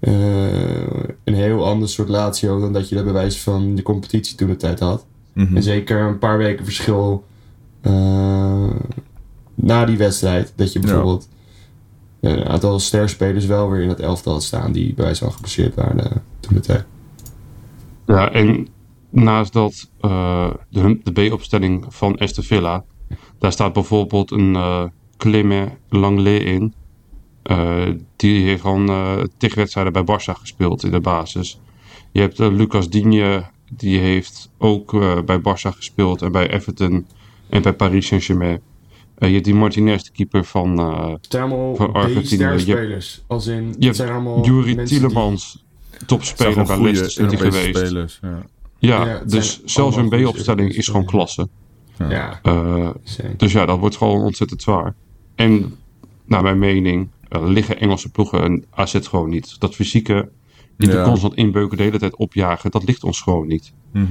eh, 0.00 0.12
een 1.24 1.34
heel 1.34 1.66
ander 1.66 1.88
soort 1.88 2.08
Lazio 2.08 2.60
dan 2.60 2.72
dat 2.72 2.88
je 2.88 2.94
dat 2.94 3.04
bij 3.04 3.12
wijze 3.12 3.40
van 3.40 3.74
de 3.74 3.82
competitie 3.82 4.36
toen 4.36 4.48
de 4.48 4.56
tijd 4.56 4.80
had. 4.80 5.06
Mhm. 5.32 5.56
En 5.56 5.62
zeker 5.62 6.00
een 6.00 6.18
paar 6.18 6.38
weken 6.38 6.64
verschil 6.64 7.24
eh, 7.80 8.70
na 9.54 9.84
die 9.84 9.96
wedstrijd. 9.96 10.52
Dat 10.56 10.72
je 10.72 10.78
bijvoorbeeld 10.78 11.28
een 12.20 12.44
aantal 12.44 12.78
sterspelers 12.78 13.46
wel 13.46 13.70
weer 13.70 13.82
in 13.82 13.88
het 13.88 14.00
elftal 14.00 14.32
had 14.32 14.42
staan 14.42 14.72
die 14.72 14.94
bij 14.94 15.04
wijze 15.04 15.24
van 15.24 15.32
geblesseerd 15.32 15.74
waren 15.74 16.22
toen 16.40 16.54
de 16.54 16.60
tijd. 16.60 16.84
Ja, 18.06 18.32
en 18.32 18.68
naast 19.10 19.52
dat 19.52 19.90
de, 20.70 21.00
de 21.02 21.28
B-opstelling 21.28 21.84
van 21.88 22.18
Aston 22.18 22.44
Villa, 22.44 22.84
daar 23.38 23.52
staat 23.52 23.72
bijvoorbeeld 23.72 24.30
een 24.30 24.54
eh 24.54 24.84
Clément 25.16 25.72
Langlais 25.88 26.42
in. 26.44 26.74
Eh, 27.50 27.88
die 28.16 28.44
heeft 28.44 28.60
gewoon 28.60 28.88
eh 28.88 29.22
tig 29.36 29.54
wedstrijden 29.54 29.92
bij 29.92 30.02
Barça 30.02 30.32
gespeeld 30.38 30.84
in 30.84 30.90
de 30.90 31.00
basis. 31.00 31.60
Je 32.12 32.20
hebt 32.20 32.40
eh, 32.40 32.52
Lucas 32.52 32.88
Digne, 32.88 33.44
die 33.72 33.98
heeft 33.98 34.50
ook 34.58 34.94
eh, 34.94 35.20
bij 35.20 35.38
Barça 35.38 35.76
gespeeld 35.76 36.22
en 36.22 36.32
bij 36.32 36.50
Everton 36.50 37.06
en 37.48 37.62
bij 37.62 37.72
Paris 37.72 38.06
Saint-Germain. 38.06 38.60
Eh, 39.18 39.28
je 39.28 39.34
hebt 39.34 39.44
die 39.44 39.54
Martinez, 39.54 40.02
de 40.02 40.10
keeper 40.12 40.44
van 40.44 40.78
eh 40.78 41.08
Het 41.08 41.26
zijn 41.28 41.42
allemaal 41.42 41.74
Van 41.76 41.92
Argentinië. 41.92 42.44
Als 43.26 43.46
in, 43.46 43.74
Je 43.78 43.84
hebt 43.84 43.96
zijn 43.96 44.10
allemaal 44.10 44.44
Juri 44.44 44.74
mensen 44.74 44.98
Tielemans, 44.98 45.64
zijn 45.90 46.06
topspeler 46.06 46.66
bij 46.66 46.80
Leicester 46.80 47.10
City 47.10 47.22
Europese 47.22 47.58
geweest. 47.58 47.86
spelers. 47.86 48.18
Ja. 48.22 48.42
Ja, 48.78 49.22
dus 49.26 49.64
zelfs 49.64 49.96
een 49.96 50.08
B-opstelling 50.08 50.72
is 50.72 50.86
gewoon 50.86 51.04
klasse. 51.04 51.48
Die, 51.96 52.08
ja, 52.08 52.38
Eh, 52.42 52.90
dus 53.36 53.52
ja, 53.52 53.66
dat 53.66 53.78
wordt 53.78 53.96
gewoon 53.96 54.20
ontzettend 54.20 54.62
zwaar. 54.62 54.94
En 55.34 55.74
naar 56.26 56.42
mijn 56.42 56.58
mening 56.58 57.08
liggen 57.30 57.80
Engelse 57.80 58.10
ploegen 58.10 58.42
en 58.42 58.64
AZ 58.70 58.98
gewoon 59.08 59.30
niet. 59.30 59.60
Dat 59.60 59.74
fysieke, 59.74 60.28
die 60.76 60.90
Ja. 60.90 61.04
constant 61.04 61.34
inbeuken, 61.34 61.76
de 61.76 61.82
hele 61.82 61.98
tijd 61.98 62.16
opjagen, 62.16 62.70
dat 62.70 62.84
ligt 62.84 63.04
ons 63.04 63.20
gewoon 63.20 63.46
niet. 63.46 63.72
Mhm. 63.92 64.04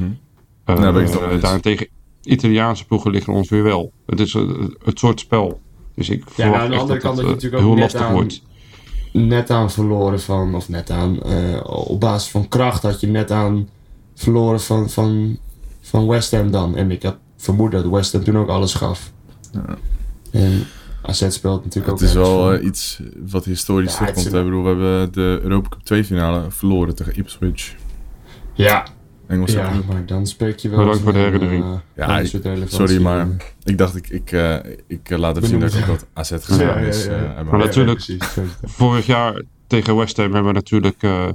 Eh, 0.66 0.78
Nou, 0.80 1.40
daarentegen, 1.40 1.88
Italiaanse 2.24 2.86
ploegen 2.86 3.12
liggen 3.12 3.34
ons 3.34 3.50
weer 3.50 3.64
wel. 3.64 3.92
Het 4.06 4.20
is 4.20 4.34
eh, 4.36 4.44
het 4.84 5.00
soort 5.00 5.20
spel. 5.20 5.62
Dus 5.96 6.10
ik 6.10 6.24
verwacht 6.30 6.62
aan 6.64 6.70
de 6.70 6.78
andere 6.78 7.00
dat 7.00 7.02
kant 7.02 7.18
het 7.18 7.26
dat 7.28 7.42
je 7.42 7.48
eh, 7.48 7.52
natuurlijk 7.52 7.62
ook 7.64 7.68
heel 7.68 7.74
net 7.74 7.84
lastig 7.84 8.02
aan- 8.02 8.14
wordt. 8.14 8.42
net 9.14 9.50
aan 9.50 9.72
verloren 9.72 10.20
van, 10.22 10.56
of 10.56 10.70
net 10.70 10.90
aan, 10.90 11.22
eh, 11.24 11.60
op 11.88 12.00
basis 12.00 12.32
van 12.32 12.48
kracht 12.48 12.84
had 12.84 13.00
je 13.00 13.08
net 13.08 13.32
aan 13.32 13.70
verloren 14.16 14.60
van, 14.62 14.90
van, 14.90 15.38
van 15.82 16.08
West 16.08 16.32
Ham 16.32 16.52
dan. 16.52 16.76
En 16.76 16.92
ik 16.92 17.04
had 17.04 17.18
vermoed 17.38 17.72
dat 17.72 17.86
West 17.86 18.14
Ham 18.14 18.24
toen 18.24 18.38
ook 18.38 18.50
alles 18.50 18.74
gaf. 18.74 19.12
En 20.32 20.66
AZ 21.10 21.30
speelt 21.30 21.64
natuurlijk 21.64 22.00
Het 22.00 22.10
is 22.10 22.16
ook 22.16 22.26
wel 22.26 22.54
eh, 22.54 22.66
iets 22.66 23.02
wat 23.32 23.46
historisch 23.46 23.92
Ja, 23.92 23.98
terugkomt. 23.98 24.26
Ik 24.26 24.32
bedoel, 24.44 24.62
we 24.64 24.68
hebben 24.68 25.12
de 25.12 25.40
Europa 25.44 25.70
Cup 25.70 25.82
2 25.84 26.04
finale 26.04 26.52
verloren 26.52 26.96
tegen 26.96 27.16
Ipswich. 27.18 27.76
Ja, 28.54 28.86
Engelse 29.28 29.58
ja, 29.58 29.72
maar 29.88 30.06
dan 30.06 30.28
spreek 30.28 30.58
je 30.60 30.70
wel... 30.70 30.80
Bedankt 30.80 31.02
voor 31.02 31.14
de 31.14 31.20
herinnering. 31.20 31.64
eh, 31.64 31.72
Ja, 32.08 32.20
ik-. 32.20 32.42
Sorry, 32.68 33.02
maar 33.02 33.28
ik 33.64 33.78
dacht 33.78 33.96
ik, 33.96 34.10
ik, 34.10 34.32
eh, 34.32 34.56
ik 34.88 35.10
laat 35.18 35.38
even 35.38 35.50
zien 35.50 35.60
dat 35.60 35.74
ik 35.74 35.82
ook 35.82 35.88
wat 35.88 36.06
AZ 36.14 36.32
gezien 36.32 36.66
Ja, 36.66 36.80
ja, 36.80 36.86
is. 36.88 37.06
ja. 37.06 37.12
eh, 37.12 37.18
Ja, 37.22 37.28
en 37.28 37.34
Maar 37.36 37.46
maar- 37.46 37.60
natuurlijk-. 37.66 38.06
Vorig 38.64 39.06
jaar 39.06 39.42
tegen 39.68 39.96
West 39.96 40.18
Ham 40.18 40.26
hebben 40.34 40.46
we 40.46 40.52
natuurlijk 40.58 41.04
eh, 41.04 41.28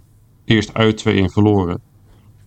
eerst 0.45 0.75
uit 0.75 1.05
2-1 1.09 1.25
verloren. 1.33 1.81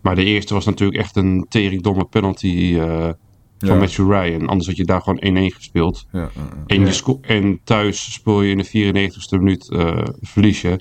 Maar 0.02 0.16
de 0.16 0.24
eerste 0.24 0.54
was 0.54 0.66
natuurlijk 0.66 1.00
echt 1.00 1.16
een 1.16 1.46
teringdomme 1.50 2.06
penalty 2.06 2.76
eh, 2.80 3.10
van 3.58 3.70
Ja. 3.70 3.76
Matthew 3.76 4.12
Ryan. 4.12 4.48
Anders 4.48 4.68
had 4.68 4.78
je 4.78 4.86
daar 4.86 5.02
gewoon 5.02 5.52
1-1 5.52 5.56
gespeeld. 5.56 6.06
Ja. 6.12 6.30
En, 6.68 6.80
je 6.86 7.18
en 7.22 7.60
thuis 7.64 8.14
speel 8.14 8.42
je 8.42 8.52
in 8.52 8.58
de 8.58 9.10
94ste 9.12 9.38
minuut 9.38 9.70
eh 9.72 10.04
verlies 10.22 10.62
je. 10.62 10.80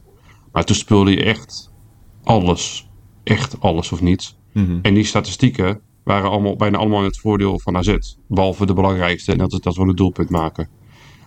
Maar 0.52 0.64
toen 0.64 0.76
speelde 0.76 1.10
je 1.10 1.24
echt 1.24 1.72
alles. 2.24 2.88
Echt 3.24 3.60
alles 3.60 3.92
of 3.92 4.00
niets. 4.00 4.36
Mhm. 4.52 4.78
En 4.82 4.94
die 4.94 5.04
statistieken 5.04 5.80
waren 6.04 6.30
allemaal, 6.30 6.56
bijna 6.56 6.78
allemaal 6.78 6.98
in 6.98 7.04
het 7.06 7.18
voordeel 7.18 7.60
van 7.60 7.76
AZ. 7.76 7.96
Behalve 8.28 8.66
de 8.66 8.74
belangrijkste. 8.74 9.32
En 9.32 9.38
dat 9.38 9.52
is 9.52 9.58
dat 9.60 9.76
we 9.76 9.82
een 9.82 9.94
doelpunt 9.94 10.30
maken. 10.30 10.68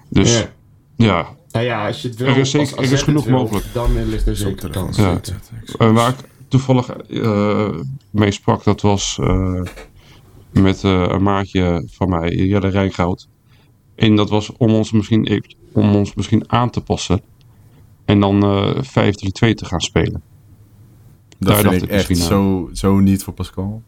Dus 0.09 0.39
Ja. 0.39 0.49
ja, 0.95 1.27
Nou 1.51 1.65
ja, 1.65 1.87
als 1.87 2.01
je 2.01 2.07
het 2.07 2.17
wil, 2.17 2.27
Er 2.27 2.37
is 2.37 2.51
zeker- 2.51 2.77
er 2.77 2.91
is 2.91 3.01
genoeg 3.01 3.25
wil, 3.25 3.37
mogelijk. 3.37 3.65
Dan 3.73 4.09
ligt 4.09 4.27
er 4.27 4.35
zeker 4.35 4.69
kans. 4.69 4.97
Ja. 4.97 5.19
Uh, 5.81 5.91
waar 5.91 6.09
ik 6.09 6.15
toevallig 6.47 6.89
eh, 6.89 7.69
mee 8.09 8.31
sprak, 8.31 8.63
dat 8.63 8.81
was 8.81 9.17
eh, 9.21 9.61
met 10.51 10.83
eh, 10.83 11.05
een 11.07 11.23
maatje 11.23 11.87
van 11.91 12.09
mij, 12.09 12.29
Jelle 12.35 12.67
Rijngoud. 12.67 13.27
En 13.95 14.15
dat 14.15 14.29
was 14.29 14.51
om 14.57 14.73
ons 14.73 14.91
misschien, 14.91 15.43
om 15.73 15.95
ons 15.95 16.13
misschien 16.13 16.51
aan 16.51 16.69
te 16.69 16.81
passen. 16.81 17.21
En 18.05 18.19
dan 18.19 18.43
eh 18.43 18.75
5-3-2 18.75 18.81
te 19.53 19.65
gaan 19.65 19.79
spelen. 19.81 20.21
Dat 21.37 21.47
Daar 21.49 21.57
vind 21.57 21.69
dacht 21.69 21.75
ik 21.83 21.89
ik 21.89 21.95
echt 21.95 22.09
aan. 22.09 22.15
zo, 22.15 22.69
zo 22.73 22.99
niet 22.99 23.23
voor 23.23 23.33
Pascal. 23.33 23.81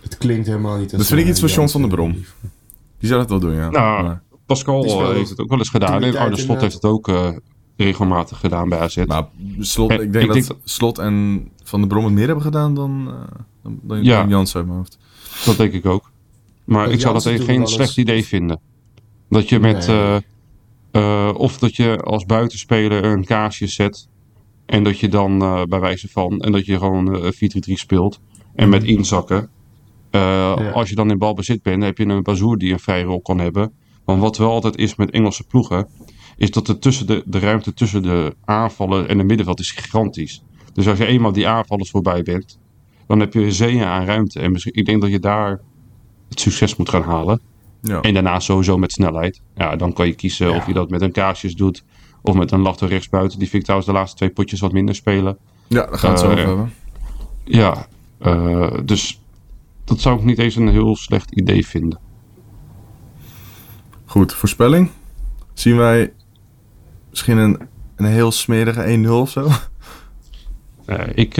Het 0.00 0.18
klinkt 0.18 0.46
helemaal 0.46 0.76
niet 0.78 0.90
als... 0.92 0.98
Dat 0.98 1.06
vind 1.06 1.18
ik 1.18 1.24
eh, 1.24 1.30
iets 1.30 1.40
voor 1.40 1.48
John 1.48 1.68
van 1.68 1.80
der 1.80 1.90
Jansen. 1.90 2.22
Brom. 2.40 2.50
Die 2.98 3.08
zou 3.08 3.20
dat 3.20 3.30
wel 3.30 3.38
doen, 3.40 3.54
ja. 3.54 3.70
Nou, 3.70 4.02
Maar, 4.02 4.22
Pascal 4.46 4.84
eh, 4.84 5.08
heeft 5.08 5.30
het 5.30 5.40
ook 5.40 5.48
wel 5.48 5.58
eens 5.58 5.68
gedaan. 5.68 6.02
En 6.02 6.16
Arne 6.16 6.36
Slot 6.36 6.60
heeft 6.60 6.74
het 6.74 6.84
ook 6.84 7.08
eh, 7.08 7.28
regelmatig 7.76 8.38
gedaan 8.40 8.68
bij 8.68 8.78
AZ. 8.78 8.96
maar 9.06 9.28
Slot, 9.60 9.90
Eh, 9.90 10.00
ik 10.00 10.12
denk 10.12 10.24
ik 10.24 10.32
dat 10.34 10.46
denk 10.46 10.60
Slot 10.64 10.98
en 10.98 11.48
Van 11.62 11.78
der 11.80 11.88
Brom 11.88 12.04
het 12.04 12.12
meer 12.12 12.26
hebben 12.26 12.44
gedaan 12.44 12.74
dan, 12.74 13.08
eh 13.08 13.36
dan, 13.62 13.78
dan 13.82 14.04
Ja. 14.04 14.20
dan 14.20 14.28
Jansen 14.28 14.56
uit 14.56 14.66
mijn 14.66 14.78
hoofd. 14.78 14.98
Dat 15.44 15.56
denk 15.56 15.72
ik 15.72 15.86
ook. 15.86 16.10
Maar 16.64 16.90
ik 16.90 17.00
zou 17.00 17.14
dat 17.14 17.22
geen 17.44 17.66
slecht 17.66 17.96
idee 17.96 18.24
vinden. 18.24 18.60
Dat 19.28 19.48
je 19.48 19.58
met. 19.58 19.86
Nee. 19.86 19.96
eh, 20.92 21.28
eh, 21.28 21.34
of 21.34 21.58
dat 21.58 21.76
je 21.76 21.96
als 21.96 22.24
buitenspeler 22.26 23.04
een 23.04 23.24
kaasje 23.24 23.66
zet. 23.66 24.08
En 24.66 24.84
dat 24.84 24.98
je 24.98 25.08
dan 25.08 25.42
eh, 25.42 25.62
bij 25.62 25.80
wijze 25.80 26.08
van. 26.08 26.40
En 26.40 26.52
dat 26.52 26.66
je 26.66 26.78
gewoon 26.78 27.16
eh 27.16 27.30
4-3-3 27.32 27.72
speelt. 27.72 28.20
En 28.54 28.68
met 28.68 28.84
inzakken. 28.84 29.48
eh, 30.10 30.20
Ja. 30.20 30.70
Als 30.70 30.88
je 30.88 30.94
dan 30.94 31.10
in 31.10 31.18
balbezit 31.18 31.62
bent, 31.62 31.82
heb 31.82 31.98
je 31.98 32.04
een 32.06 32.22
bazoer 32.22 32.58
die 32.58 32.72
een 32.72 32.78
vrije 32.80 33.04
rol 33.04 33.20
kan 33.20 33.38
hebben. 33.38 33.72
Want 34.04 34.20
wat 34.20 34.36
wel 34.36 34.50
altijd 34.50 34.76
is 34.76 34.94
met 34.94 35.10
Engelse 35.10 35.44
ploegen. 35.44 35.88
Is 36.36 36.50
dat 36.50 36.68
er 36.68 36.78
tussen 36.78 37.06
de, 37.06 37.22
de 37.26 37.38
ruimte 37.38 37.74
tussen 37.74 38.02
de 38.02 38.34
aanvallen 38.44 39.08
en 39.08 39.18
de 39.18 39.24
middenveld 39.24 39.60
is 39.60 39.70
gigantisch. 39.70 40.42
Dus 40.72 40.88
als 40.88 40.98
je 40.98 41.06
eenmaal 41.06 41.32
die 41.32 41.48
aanvallers 41.48 41.90
voorbij 41.90 42.22
bent. 42.22 42.58
Dan 43.08 43.20
heb 43.20 43.32
je 43.32 43.52
zeeën 43.52 43.82
aan 43.84 44.04
ruimte. 44.04 44.40
En 44.40 44.52
misschien, 44.52 44.74
ik 44.74 44.86
denk 44.86 45.00
dat 45.00 45.10
je 45.10 45.18
daar 45.18 45.60
het 46.28 46.40
succes 46.40 46.76
moet 46.76 46.88
gaan 46.88 47.02
halen. 47.02 47.40
Ja. 47.82 48.00
En 48.00 48.14
daarna 48.14 48.40
sowieso 48.40 48.76
met 48.78 48.92
snelheid. 48.92 49.40
Ja, 49.54 49.76
dan 49.76 49.92
kan 49.92 50.06
je 50.06 50.14
kiezen 50.14 50.54
of 50.54 50.66
je 50.66 50.72
dat 50.72 50.90
met 50.90 51.00
een 51.02 51.12
kaarsjes 51.12 51.54
doet. 51.54 51.84
Of 52.22 52.34
met 52.34 52.50
een 52.50 52.60
lachter 52.60 52.88
rechtsbuiten. 52.88 53.38
Die 53.38 53.48
vind 53.48 53.58
ik 53.58 53.64
trouwens 53.64 53.90
de 53.90 53.96
laatste 53.96 54.16
twee 54.16 54.30
potjes 54.30 54.60
wat 54.60 54.72
minder 54.72 54.94
spelen. 54.94 55.38
ja, 55.68 55.86
daar 55.86 55.98
gaan 55.98 56.14
we 56.14 56.18
het 56.18 56.18
zo 56.18 56.26
Eh, 56.26 56.32
over 56.32 56.46
hebben. 56.46 56.72
Ja, 57.44 57.86
eh, 58.18 58.78
dus 58.84 59.20
dat 59.84 60.00
zou 60.00 60.18
ik 60.18 60.24
niet 60.24 60.38
eens 60.38 60.56
een 60.56 60.68
heel 60.68 60.96
slecht 60.96 61.30
idee 61.30 61.66
vinden. 61.66 61.98
Goed, 64.04 64.34
voorspelling. 64.34 64.90
Zien 65.54 65.76
wij 65.76 66.12
misschien 67.10 67.36
een, 67.38 67.58
een 67.96 68.04
heel 68.06 68.30
smerige 68.30 68.82
1-0 69.06 69.10
of 69.10 69.30
zo? 69.30 69.48
Eh, 70.84 71.06
ik, 71.14 71.36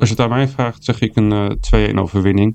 als 0.00 0.08
je 0.08 0.14
het 0.14 0.20
aan 0.24 0.28
mij 0.28 0.48
vraagt, 0.48 0.84
zeg 0.84 1.00
ik 1.00 1.16
een 1.16 1.32
eh 1.32 1.90
2-1 1.92 1.94
overwinning. 1.98 2.54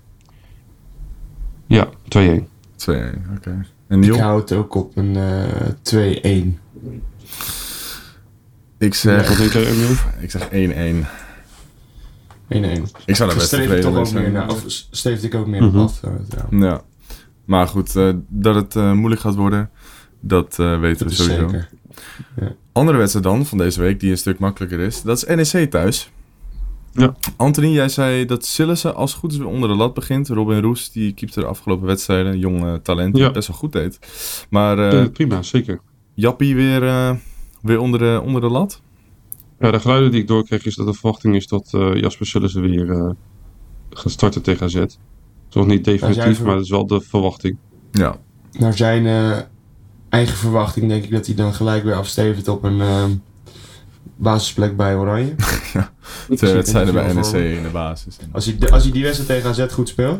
Ja, 1.68 1.88
2-1. 2.10 2.48
2-1, 2.76 2.92
oké. 3.36 3.66
En 3.88 3.98
Ik 4.04 4.10
Niel? 4.10 4.20
hou 4.20 4.40
het 4.40 4.52
ook 4.52 4.76
op 4.76 4.98
een 4.98 5.16
eh 5.16 5.70
2-1. 5.82 6.60
Ik 8.78 8.94
zeg, 8.94 9.28
Wat 9.28 9.38
denk 9.38 9.52
jij, 9.52 9.66
Emiel? 9.66 9.96
ik 10.20 10.32
zeg 10.32 10.48
1-1. 10.52 11.06
1-1. 12.48 12.82
Ik 13.06 13.16
zou 13.16 13.30
daar 13.30 13.38
best 13.38 13.50
tevreden 13.50 14.08
zijn. 14.08 14.32
naar, 14.32 14.50
of 14.50 14.64
ik 15.24 15.36
ook 15.36 15.48
meer 15.48 15.64
Mhm. 15.64 15.78
op 15.78 15.84
af. 15.84 16.02
ja. 16.30 16.58
Ja. 16.60 16.82
Maar 17.46 17.68
goed, 17.68 17.96
eh, 17.96 18.14
dat 18.28 18.56
het 18.56 18.76
eh, 18.76 18.92
moeilijk 18.92 19.22
gaat 19.22 19.36
worden, 19.36 19.70
dat 20.20 20.60
eh, 20.60 20.80
weten 20.80 21.08
Dat 21.08 21.18
we 21.18 21.24
sowieso. 21.24 21.48
zeker. 21.48 21.70
Andere 22.72 22.98
wedstrijd 22.98 23.26
dan, 23.26 23.46
van 23.46 23.58
deze 23.58 23.82
week, 23.82 24.00
die 24.00 24.12
een 24.12 24.18
stuk 24.18 24.40
makkelijker 24.40 24.80
is. 24.80 25.02
Dat 25.02 25.18
is 25.18 25.52
NEC 25.54 25.72
thuis. 25.72 26.12
Ja. 26.98 27.16
Anthony, 27.36 27.68
jij 27.68 27.90
zei 27.90 28.26
dat 28.26 28.46
Sillissen 28.46 28.96
als 28.96 29.12
het 29.12 29.20
goed 29.20 29.32
is 29.32 29.38
weer 29.38 29.48
onder 29.48 29.70
de 29.70 29.76
lat 29.76 29.94
begint. 29.94 30.28
Robin 30.28 30.62
Roes, 30.62 30.92
die 30.92 31.14
keepte 31.14 31.40
de 31.40 31.46
afgelopen 31.46 31.88
wedstrijden. 31.88 32.40
Jong 32.40 32.64
eh, 32.64 32.74
talent, 32.74 33.10
die 33.12 33.20
Ja. 33.20 33.26
het 33.28 33.36
best 33.36 33.48
wel 33.48 33.58
goed 33.58 33.72
deed. 33.72 34.00
Maar 34.50 34.80
eh, 34.80 35.02
Eh, 35.02 35.12
prima, 35.12 35.42
zeker. 35.42 35.80
Jappie 36.14 36.56
weer, 36.56 36.84
eh, 36.88 37.12
weer 37.62 37.80
onder, 37.80 38.00
de, 38.00 38.22
onder 38.26 38.42
de 38.42 38.50
lat? 38.50 38.82
Ja, 39.60 39.72
de 39.72 39.80
geluiden 39.80 40.12
die 40.12 40.22
ik 40.22 40.28
doorkreeg 40.28 40.66
is 40.66 40.76
dat 40.76 40.86
de 40.88 40.94
verwachting 40.94 41.36
is 41.36 41.48
dat 41.48 41.70
eh, 41.74 41.96
Jasper 41.96 42.26
Sillissen 42.26 42.62
weer 42.62 42.92
eh, 42.92 43.10
gaat 43.90 44.12
starten 44.12 44.42
tegen 44.42 44.66
AZ. 44.66 44.74
Het 44.74 44.98
is 45.50 45.56
nog 45.56 45.66
niet 45.68 45.84
definitief, 45.86 46.22
zijn 46.24 46.36
ver- 46.36 46.46
maar 46.46 46.56
dat 46.56 46.64
is 46.64 46.70
wel 46.70 46.88
de 46.88 47.02
verwachting. 47.02 47.58
Ja. 47.92 48.18
Naar 48.52 48.74
zijn 48.78 49.06
eh, 49.06 49.38
eigen 50.10 50.38
verwachting 50.38 50.88
denk 50.90 51.04
ik 51.04 51.12
dat 51.12 51.26
hij 51.26 51.36
dan 51.36 51.54
gelijk 51.54 51.84
weer 51.84 51.96
afstevend 51.96 52.48
op 52.48 52.64
een 52.64 52.82
ehm, 52.82 53.12
basisplek 54.15 54.78
bij 54.78 54.96
Oranje. 54.96 55.36
Twee 56.36 56.54
wedstrijden 56.54 56.94
bij 56.94 57.08
interview 57.10 57.41
NEC 57.41 57.58
in 57.58 57.63
de 57.63 57.70
basis. 57.70 58.18
Als 58.32 58.46
hij, 58.46 58.70
als 58.72 58.84
hij 58.84 58.91
die 58.91 59.04
wedstrijd 59.04 59.44
tegen 59.44 59.65
AZ 59.65 59.74
goed 59.74 59.89
speelt, 59.89 60.20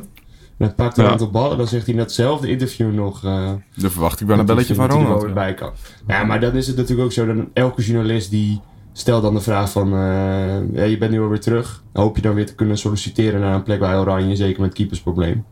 en 0.58 0.66
hij 0.66 0.74
pakt 0.76 0.98
een 0.98 1.04
Ja. 1.04 1.10
aantal 1.12 1.30
ballen, 1.30 1.58
dan 1.58 1.68
zegt 1.68 1.86
hij 1.86 1.94
in 1.94 2.00
datzelfde 2.00 2.48
interview 2.48 2.94
nog... 2.94 3.24
eh, 3.24 3.52
Dan 3.76 3.92
verwacht 3.92 4.22
ik 4.22 4.28
wel 4.28 4.40
een 4.40 4.46
belletje 4.46 4.76
van 4.76 4.90
Ronald. 4.90 5.24
er 5.24 5.34
bij 5.34 5.54
kan. 5.54 5.72
Ja, 6.08 6.24
maar 6.24 6.40
dan 6.40 6.54
is 6.54 6.68
het 6.68 6.76
natuurlijk 6.76 7.06
ook 7.06 7.12
zo 7.14 7.26
dat 7.36 7.46
elke 7.54 7.82
journalist 7.82 8.30
die 8.30 8.62
stelt 8.94 9.22
dan 9.22 9.34
de 9.34 9.42
vraag 9.42 9.72
van... 9.72 9.94
eh, 9.94 10.74
ja, 10.74 10.84
je 10.84 10.98
bent 10.98 11.12
nu 11.12 11.22
alweer 11.22 11.40
terug. 11.40 11.84
Hoop 11.94 12.16
je 12.16 12.22
dan 12.22 12.34
weer 12.34 12.46
te 12.46 12.56
kunnen 12.56 12.78
solliciteren 12.78 13.40
naar 13.40 13.56
een 13.56 13.64
plek 13.64 13.80
bij 13.80 13.98
Oranje, 13.98 14.36
zeker 14.36 14.62
met 14.62 14.74
keepersprobleem. 14.74 15.46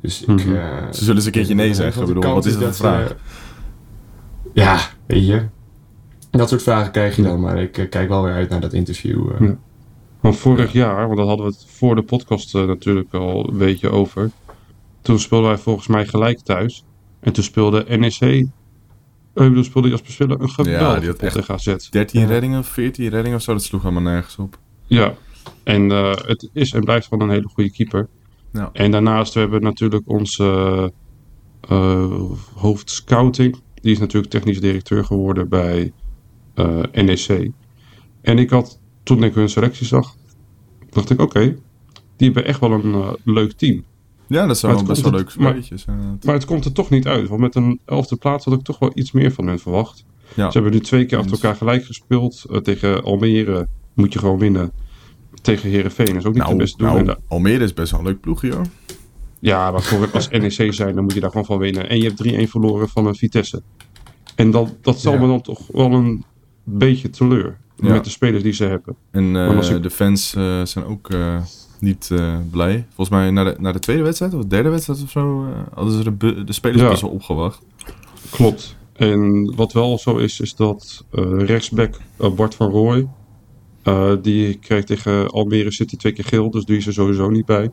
Dus 0.00 0.20
ik... 0.20 0.28
Mhm. 0.28 0.54
eh, 0.56 0.64
Ze 0.90 0.98
zullen 0.98 1.14
eens 1.16 1.24
een 1.26 1.32
keertje 1.32 1.54
nee 1.54 1.74
zeggen. 1.74 2.06
Bedoel, 2.06 2.34
wat 2.34 2.46
is 2.46 2.58
dat 2.58 2.76
vraag? 2.76 3.14
ja, 4.54 4.78
weet 5.06 5.26
je. 5.26 5.42
Dat 6.30 6.48
soort 6.48 6.62
vragen 6.62 6.92
krijg 6.92 7.16
je 7.16 7.22
dan, 7.22 7.40
maar 7.40 7.62
ik 7.62 7.78
eh, 7.78 7.88
kijk 7.88 8.08
wel 8.08 8.22
weer 8.22 8.32
uit 8.32 8.48
naar 8.48 8.60
dat 8.60 8.72
interview. 8.72 9.30
eh. 9.32 9.40
Ja. 9.48 9.56
Want 10.20 10.36
vorig 10.36 10.72
jaar, 10.72 11.04
want 11.06 11.16
daar 11.18 11.26
hadden 11.26 11.46
we 11.46 11.52
het 11.52 11.66
voor 11.68 11.94
de 11.94 12.02
podcast 12.02 12.54
eh, 12.54 12.64
natuurlijk 12.64 13.14
al 13.14 13.48
een 13.50 13.58
beetje 13.58 13.90
over. 13.90 14.30
Toen 15.02 15.18
speelden 15.18 15.48
wij 15.48 15.58
volgens 15.58 15.86
mij 15.86 16.06
gelijk 16.06 16.40
thuis. 16.40 16.84
En 17.20 17.32
toen 17.32 17.44
speelde 17.44 17.84
NEC, 17.98 18.20
ik 18.20 18.48
bedoel, 19.34 19.64
speelde 19.64 19.88
Jasper 19.88 20.12
Zwille 20.12 20.32
een 20.40 20.52
pot 20.56 20.66
echt- 20.66 21.18
tegen 21.18 21.54
AZ. 21.54 21.74
13 21.90 22.20
Ja. 22.20 22.26
reddingen, 22.26 22.64
14 22.64 23.08
reddingen 23.08 23.36
of 23.36 23.42
zo, 23.42 23.52
dat 23.52 23.62
sloeg 23.62 23.82
helemaal 23.82 24.02
nergens 24.12 24.36
op. 24.36 24.58
Ja, 24.86 25.14
en 25.64 25.90
eh, 25.90 26.14
het 26.14 26.48
is 26.52 26.72
en 26.72 26.84
blijft 26.84 27.06
gewoon 27.06 27.28
een 27.28 27.34
hele 27.34 27.48
goede 27.48 27.70
keeper. 27.70 28.08
Ja. 28.52 28.70
En 28.72 28.90
daarnaast 28.90 29.34
we 29.34 29.40
hebben 29.40 29.62
natuurlijk 29.62 30.02
onze 30.06 30.92
eh 31.68 32.12
hoofd 32.54 32.90
scouting. 32.90 33.60
Die 33.74 33.92
is 33.92 33.98
natuurlijk 33.98 34.32
technisch 34.32 34.60
directeur 34.60 35.04
geworden 35.04 35.48
bij 35.48 35.92
NEC. 36.92 37.50
En 38.20 38.38
ik 38.38 38.50
had, 38.50 38.78
toen 39.02 39.22
ik 39.22 39.34
hun 39.34 39.48
selectie 39.48 39.86
zag, 39.86 40.14
dacht 40.90 41.10
ik 41.10 41.20
oké, 41.20 41.40
die 42.16 42.30
hebben 42.30 42.44
echt 42.44 42.60
wel 42.60 42.72
een 42.72 42.94
eh, 42.94 43.12
leuk 43.24 43.52
team. 43.52 43.84
Ja, 44.26 44.46
dat 44.46 44.58
zijn 44.58 44.74
wel 44.74 44.84
best 44.84 45.02
wel 45.02 45.12
leuke 45.12 45.38
maar- 45.38 45.48
spelletjes. 45.48 45.84
inderdaad. 45.84 46.24
Maar 46.24 46.34
het 46.34 46.44
komt 46.44 46.64
er 46.64 46.72
toch 46.72 46.90
niet 46.90 47.06
uit. 47.06 47.28
Want 47.28 47.40
met 47.40 47.54
een 47.54 47.80
elfde 47.84 48.16
plaats 48.16 48.44
had 48.44 48.54
ik 48.54 48.62
toch 48.62 48.78
wel 48.78 48.90
iets 48.94 49.12
meer 49.12 49.32
van 49.32 49.46
hen 49.46 49.58
verwacht. 49.58 50.04
Ja. 50.34 50.50
Ze 50.50 50.58
hebben 50.58 50.72
nu 50.72 50.80
twee 50.80 51.04
keer 51.06 51.18
achter 51.18 51.32
elkaar 51.32 51.56
gelijk 51.56 51.84
gespeeld. 51.84 52.44
Eh, 52.50 52.56
tegen 52.56 53.02
Almere 53.04 53.68
moet 53.94 54.12
je 54.12 54.18
gewoon 54.18 54.38
winnen. 54.38 54.72
Tegen 55.42 55.70
Herenveen 55.70 56.16
is 56.16 56.24
ook 56.24 56.32
niet 56.34 56.42
de 56.42 56.48
Nou, 56.48 56.56
beste 56.56 56.76
doen. 56.76 56.96
En 56.96 57.04
nou 57.04 57.18
Almere 57.28 57.64
is 57.64 57.74
best 57.74 57.90
wel 57.90 58.00
een 58.00 58.06
leuk 58.06 58.20
ploegje 58.20 58.52
hoor. 58.54 58.64
Ja, 59.38 59.70
maar 59.70 59.82
voor, 59.82 60.10
als 60.12 60.28
NEC 60.28 60.72
zijn, 60.74 60.94
dan 60.94 61.02
moet 61.04 61.14
je 61.14 61.20
daar 61.20 61.30
gewoon 61.30 61.44
van 61.46 61.58
winnen. 61.58 61.88
En 61.88 61.98
je 61.98 62.04
hebt 62.04 62.16
3-1 62.16 62.48
verloren 62.50 62.88
van 62.88 63.06
een 63.06 63.14
Vitesse. 63.14 63.62
En 64.34 64.50
dat, 64.50 64.76
dat 64.82 65.00
zal 65.00 65.12
Ja. 65.12 65.20
me 65.20 65.26
dan 65.26 65.40
toch 65.40 65.66
wel 65.72 65.92
een 65.92 66.24
beetje 66.64 67.10
teleur. 67.10 67.58
Ja. 67.76 67.92
Met 67.92 68.04
de 68.04 68.10
spelers 68.10 68.42
die 68.42 68.52
ze 68.52 68.64
hebben. 68.64 68.96
En 69.10 69.36
eh, 69.36 69.70
ik- 69.70 69.82
de 69.82 69.90
fans 69.90 70.34
eh, 70.34 70.64
zijn 70.64 70.84
ook 70.84 71.10
eh, 71.10 71.36
niet 71.78 72.08
eh, 72.12 72.36
blij. 72.50 72.84
Volgens 72.94 73.08
mij 73.08 73.30
na 73.30 73.44
de, 73.44 73.56
na 73.58 73.72
de 73.72 73.78
tweede 73.78 74.02
wedstrijd 74.02 74.34
of 74.34 74.40
de 74.42 74.46
derde 74.48 74.68
wedstrijd 74.68 75.02
of 75.02 75.10
zo 75.10 75.44
eh, 75.46 75.58
hadden 75.74 75.94
ze 76.02 76.16
de, 76.16 76.44
de 76.44 76.52
spelers 76.52 76.80
Ja. 76.82 76.88
best 76.88 77.02
wel 77.02 77.10
opgewacht. 77.10 77.62
Klopt. 78.30 78.76
En 78.92 79.52
wat 79.56 79.72
wel 79.72 79.98
zo 79.98 80.16
is, 80.16 80.40
is 80.40 80.54
dat 80.54 81.04
eh, 81.10 81.24
rechtsback 81.38 82.00
Bart 82.36 82.54
van 82.54 82.70
Rooij... 82.70 83.08
eh, 83.82 84.12
die 84.22 84.54
kreeg 84.54 84.84
tegen 84.84 85.30
Almere 85.30 85.70
City 85.72 85.96
twee 85.96 86.12
keer 86.12 86.24
geel. 86.24 86.50
Dus 86.50 86.64
die 86.64 86.76
is 86.76 86.86
er 86.86 86.92
sowieso 86.92 87.30
niet 87.30 87.46
bij. 87.46 87.70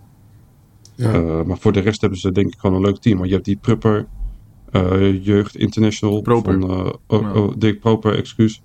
Ja. 0.95 1.13
Eh, 1.13 1.41
maar 1.43 1.58
voor 1.58 1.71
de 1.71 1.80
rest 1.80 2.02
hebben 2.02 2.19
ze 2.19 2.32
denk 2.32 2.54
ik 2.54 2.60
gewoon 2.60 2.76
een 2.76 2.82
leuk 2.86 2.97
team. 2.97 3.15
Want 3.17 3.28
je 3.28 3.34
hebt 3.34 3.45
die 3.47 3.58
Prupper, 3.62 4.08
eh, 4.71 5.26
Jeugd 5.26 5.56
International. 5.56 6.21
Proper. 6.21 6.60
Van, 6.60 6.69
eh, 6.69 6.91
oh, 7.08 7.36
oh, 7.36 7.52
Dick 7.58 7.80
Proper, 7.80 8.15
excuus. 8.17 8.62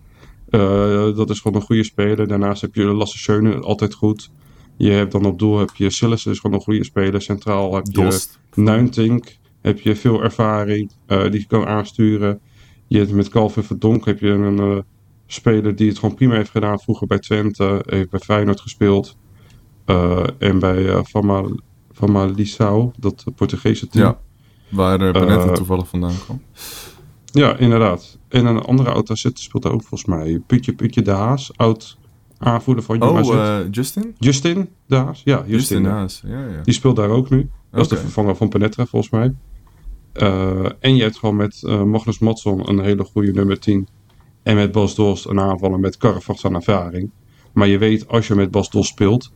Eh, 0.52 1.16
dat 1.16 1.30
is 1.30 1.40
gewoon 1.40 1.60
een 1.60 1.66
goede 1.66 1.84
speler. 1.84 2.28
Daarnaast 2.28 2.60
heb 2.60 2.74
je 2.74 2.84
Lasse 2.84 3.18
Schöne, 3.18 3.60
altijd 3.60 3.94
goed. 3.94 4.30
Je 4.76 4.90
hebt 4.90 5.12
dan 5.12 5.24
op 5.24 5.38
doel 5.38 5.58
heb 5.58 5.70
je 5.74 5.90
Sillis, 5.90 6.26
is 6.26 6.38
gewoon 6.38 6.56
een 6.56 6.62
goede 6.62 6.84
speler. 6.84 7.22
Centraal 7.22 7.74
heb 7.74 7.86
je. 7.90 8.20
Nuintink. 8.54 9.36
Heb 9.60 9.80
je 9.80 9.96
veel 9.96 10.22
ervaring 10.22 10.92
eh, 11.06 11.22
die 11.22 11.40
je 11.40 11.46
kan 11.46 11.66
aansturen. 11.66 12.40
Je 12.86 12.98
hebt 12.98 13.12
met 13.12 13.28
Calvin 13.28 13.62
Verdonk 13.62 14.04
heb 14.04 14.20
je 14.20 14.28
een 14.28 14.58
eh, 14.58 14.78
speler 15.26 15.76
die 15.76 15.88
het 15.88 15.98
gewoon 15.98 16.14
prima 16.14 16.34
heeft 16.34 16.50
gedaan. 16.50 16.80
Vroeger 16.80 17.06
bij 17.06 17.18
Twente, 17.18 17.82
heeft 17.86 18.10
bij 18.10 18.20
Feyenoord 18.20 18.60
gespeeld. 18.60 19.16
En 20.38 20.58
bij 20.58 20.88
eh 20.88 21.02
Fama, 21.04 21.44
Famalicão, 21.92 22.90
dat 22.98 23.24
Portugese 23.36 23.88
team. 23.88 24.04
Ja. 24.04 24.18
Waar 24.68 25.00
uh, 25.00 25.12
Benetta 25.12 25.52
toevallig 25.52 25.88
vandaan 25.88 26.18
kwam. 26.24 26.42
Ja, 27.33 27.57
inderdaad. 27.57 28.18
En 28.29 28.47
een 28.47 28.61
andere 28.61 28.90
oud 28.90 29.11
AZ 29.11 29.27
speelt 29.33 29.62
daar 29.62 29.73
ook 29.73 29.83
volgens 29.83 30.05
mij. 30.05 30.42
Putje 30.47 30.73
Putje 30.73 31.03
de 31.03 31.11
Haas, 31.11 31.57
oud 31.57 31.99
aanvoerder 32.38 32.85
van. 32.85 33.03
Oh, 33.03 33.35
eh, 33.35 33.59
Justin? 33.71 34.14
Justin 34.18 34.68
de 34.87 34.97
Haas? 34.97 35.23
Ja, 35.25 35.37
Justin. 35.37 35.57
Justin 35.57 35.83
ja. 35.83 35.90
Haas. 35.90 36.23
Ja, 36.27 36.47
ja. 36.47 36.62
Die 36.62 36.75
speelt 36.75 36.97
daar 36.97 37.09
ook 37.09 37.31
nu. 37.31 37.51
Dat 37.71 37.81
is 37.81 37.88
de 37.88 37.97
vervanger 37.97 38.37
van 38.37 38.49
Penetra 38.49 38.87
volgens 38.87 39.12
mij. 39.12 39.35
Eh, 40.12 40.64
en 40.79 40.97
je 40.97 41.03
hebt 41.03 41.18
gewoon 41.18 41.37
met 41.37 41.62
eh, 41.62 41.83
Magnus 41.83 42.18
Matson 42.18 42.68
een 42.68 42.81
hele 42.81 43.05
goede 43.05 43.33
nummer 43.33 43.59
10. 43.59 43.88
En 44.42 44.57
met 44.57 44.73
Bas 44.73 44.95
Dost 44.95 45.27
een 45.27 45.40
aanvaller 45.40 45.81
met 45.81 45.97
Caravaggio 45.97 46.49
aan 46.49 46.55
ervaring. 46.57 47.11
Maar 47.53 47.68
je 47.68 47.79
weet, 47.79 48.09
als 48.09 48.27
je 48.27 48.35
met 48.35 48.51
Bas 48.51 48.71
Dost 48.71 48.88
speelt, 48.88 49.33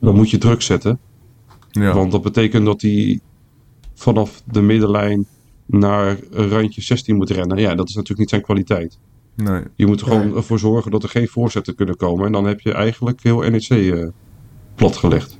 dan 0.00 0.14
moet 0.14 0.30
je 0.30 0.38
druk 0.38 0.62
zetten. 0.62 0.98
Ja. 1.70 1.94
Want 1.94 2.12
dat 2.12 2.22
betekent 2.22 2.64
dat 2.64 2.82
hij 2.82 3.20
vanaf 3.94 4.42
de 4.44 4.62
middenlijn 4.62 5.26
naar 5.66 6.16
een 6.30 6.48
randje 6.48 6.80
16 6.82 7.16
moet 7.16 7.30
rennen. 7.30 7.58
Ja, 7.58 7.74
dat 7.74 7.88
is 7.88 7.94
natuurlijk 7.94 8.20
niet 8.20 8.28
zijn 8.30 8.42
kwaliteit. 8.42 8.98
Nee. 9.36 9.62
Je 9.74 9.86
moet 9.86 10.00
er 10.00 10.06
gewoon 10.06 10.26
Nee. 10.26 10.36
ervoor 10.36 10.58
zorgen 10.58 10.90
dat 10.90 11.02
er 11.02 11.08
geen 11.08 11.28
voorzetten 11.28 11.74
kunnen 11.74 11.96
komen. 11.96 12.26
En 12.26 12.32
dan 12.32 12.44
heb 12.46 12.60
je 12.60 12.72
eigenlijk 12.72 13.22
heel 13.22 13.38
NEC 13.40 13.68
eh 13.68 14.06
platgelegd. 14.74 15.38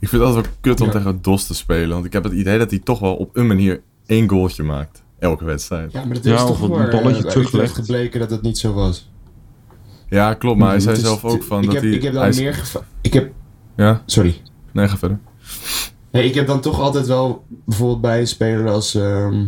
Ik 0.00 0.08
vind 0.08 0.22
het 0.22 0.30
altijd 0.34 0.44
wel 0.46 0.54
kut 0.60 0.80
om 0.80 0.86
Ja. 0.86 0.92
tegen 0.92 1.22
Dos 1.22 1.46
te 1.46 1.54
spelen. 1.54 1.88
Want 1.88 2.04
ik 2.04 2.12
heb 2.12 2.24
het 2.24 2.32
idee 2.32 2.58
dat 2.58 2.70
hij 2.70 2.78
toch 2.78 2.98
wel 2.98 3.14
op 3.16 3.36
een 3.36 3.46
manier 3.46 3.82
één 4.06 4.28
goaltje 4.28 4.62
maakt. 4.62 5.02
Elke 5.18 5.44
wedstrijd. 5.44 5.92
Ja, 5.92 6.00
Ja, 6.00 6.06
maar 6.06 6.14
het 6.16 6.24
Ja, 6.24 6.34
is 6.34 6.42
of 6.42 6.46
toch 6.48 6.60
een 6.60 6.70
maar, 6.70 6.88
eh, 6.88 7.02
balletje 7.02 7.24
teruggelegd. 7.24 7.74
gebleken 7.74 8.20
dat 8.20 8.30
het 8.30 8.42
niet 8.42 8.58
zo 8.58 8.72
was. 8.72 9.10
klopt. 10.38 10.58
Maar 10.58 10.68
hij 10.70 10.80
zei 10.80 10.94
Het 10.96 11.04
is- 11.04 11.08
zelf 11.10 11.24
ook 11.24 11.42
van 11.42 11.58
ik 11.60 11.64
dat 11.64 11.74
heb, 11.74 11.82
hij... 11.82 11.92
Ik 11.92 12.02
heb 12.02 12.12
dan 12.12 12.20
hij 12.22 12.30
is- 12.30 12.38
meer 12.40 12.62
Ik 13.00 13.12
heb... 13.12 13.32
Ja? 13.76 14.02
Sorry. 14.06 14.40
Nee, 14.72 14.88
ga 14.88 14.96
verder. 14.96 15.18
Nee, 16.14 16.24
ik 16.24 16.34
heb 16.34 16.46
dan 16.46 16.60
toch 16.60 16.80
altijd 16.80 17.06
wel... 17.06 17.44
Bijvoorbeeld 17.64 18.00
bij 18.00 18.20
een 18.20 18.26
speler 18.26 18.68
als... 18.70 18.94
ehm, 18.94 19.44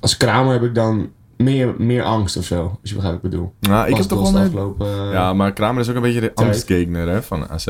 als 0.00 0.16
Kramer 0.16 0.52
heb 0.52 0.62
ik 0.62 0.74
dan 0.74 1.10
meer, 1.36 1.74
meer 1.78 2.02
angst 2.02 2.36
of 2.36 2.44
zo. 2.44 2.62
Als 2.80 2.90
je 2.90 2.94
begrijpt 2.94 3.22
wat 3.22 3.24
ik 3.24 3.30
bedoel. 3.30 3.52
Nou, 3.60 3.88
ik 3.88 3.96
heb 3.96 4.06
toch 4.06 4.20
wel 4.32 4.40
een... 4.40 4.46
afgelopen... 4.46 4.86
eh, 4.86 5.12
Ja, 5.12 5.32
maar 5.32 5.52
Kramer 5.52 5.80
is 5.80 5.88
ook 5.88 5.96
een 5.96 6.02
beetje 6.02 6.20
de 6.20 6.34
angstgegner 6.34 7.08
hè, 7.08 7.22
van 7.22 7.48
AZ. 7.48 7.66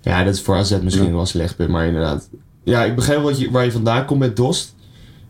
Ja, 0.00 0.24
dat 0.24 0.34
is 0.34 0.42
voor 0.42 0.54
AZ 0.56 0.78
misschien 0.82 1.14
wel 1.14 1.26
slecht 1.26 1.68
maar 1.68 1.86
inderdaad. 1.86 2.30
Ja, 2.64 2.84
ik 2.84 2.94
begrijp 2.94 3.22
wat 3.22 3.40
je, 3.40 3.50
waar 3.50 3.64
je 3.64 3.72
vandaan 3.72 4.04
komt 4.04 4.20
met 4.20 4.36
Dost. 4.36 4.74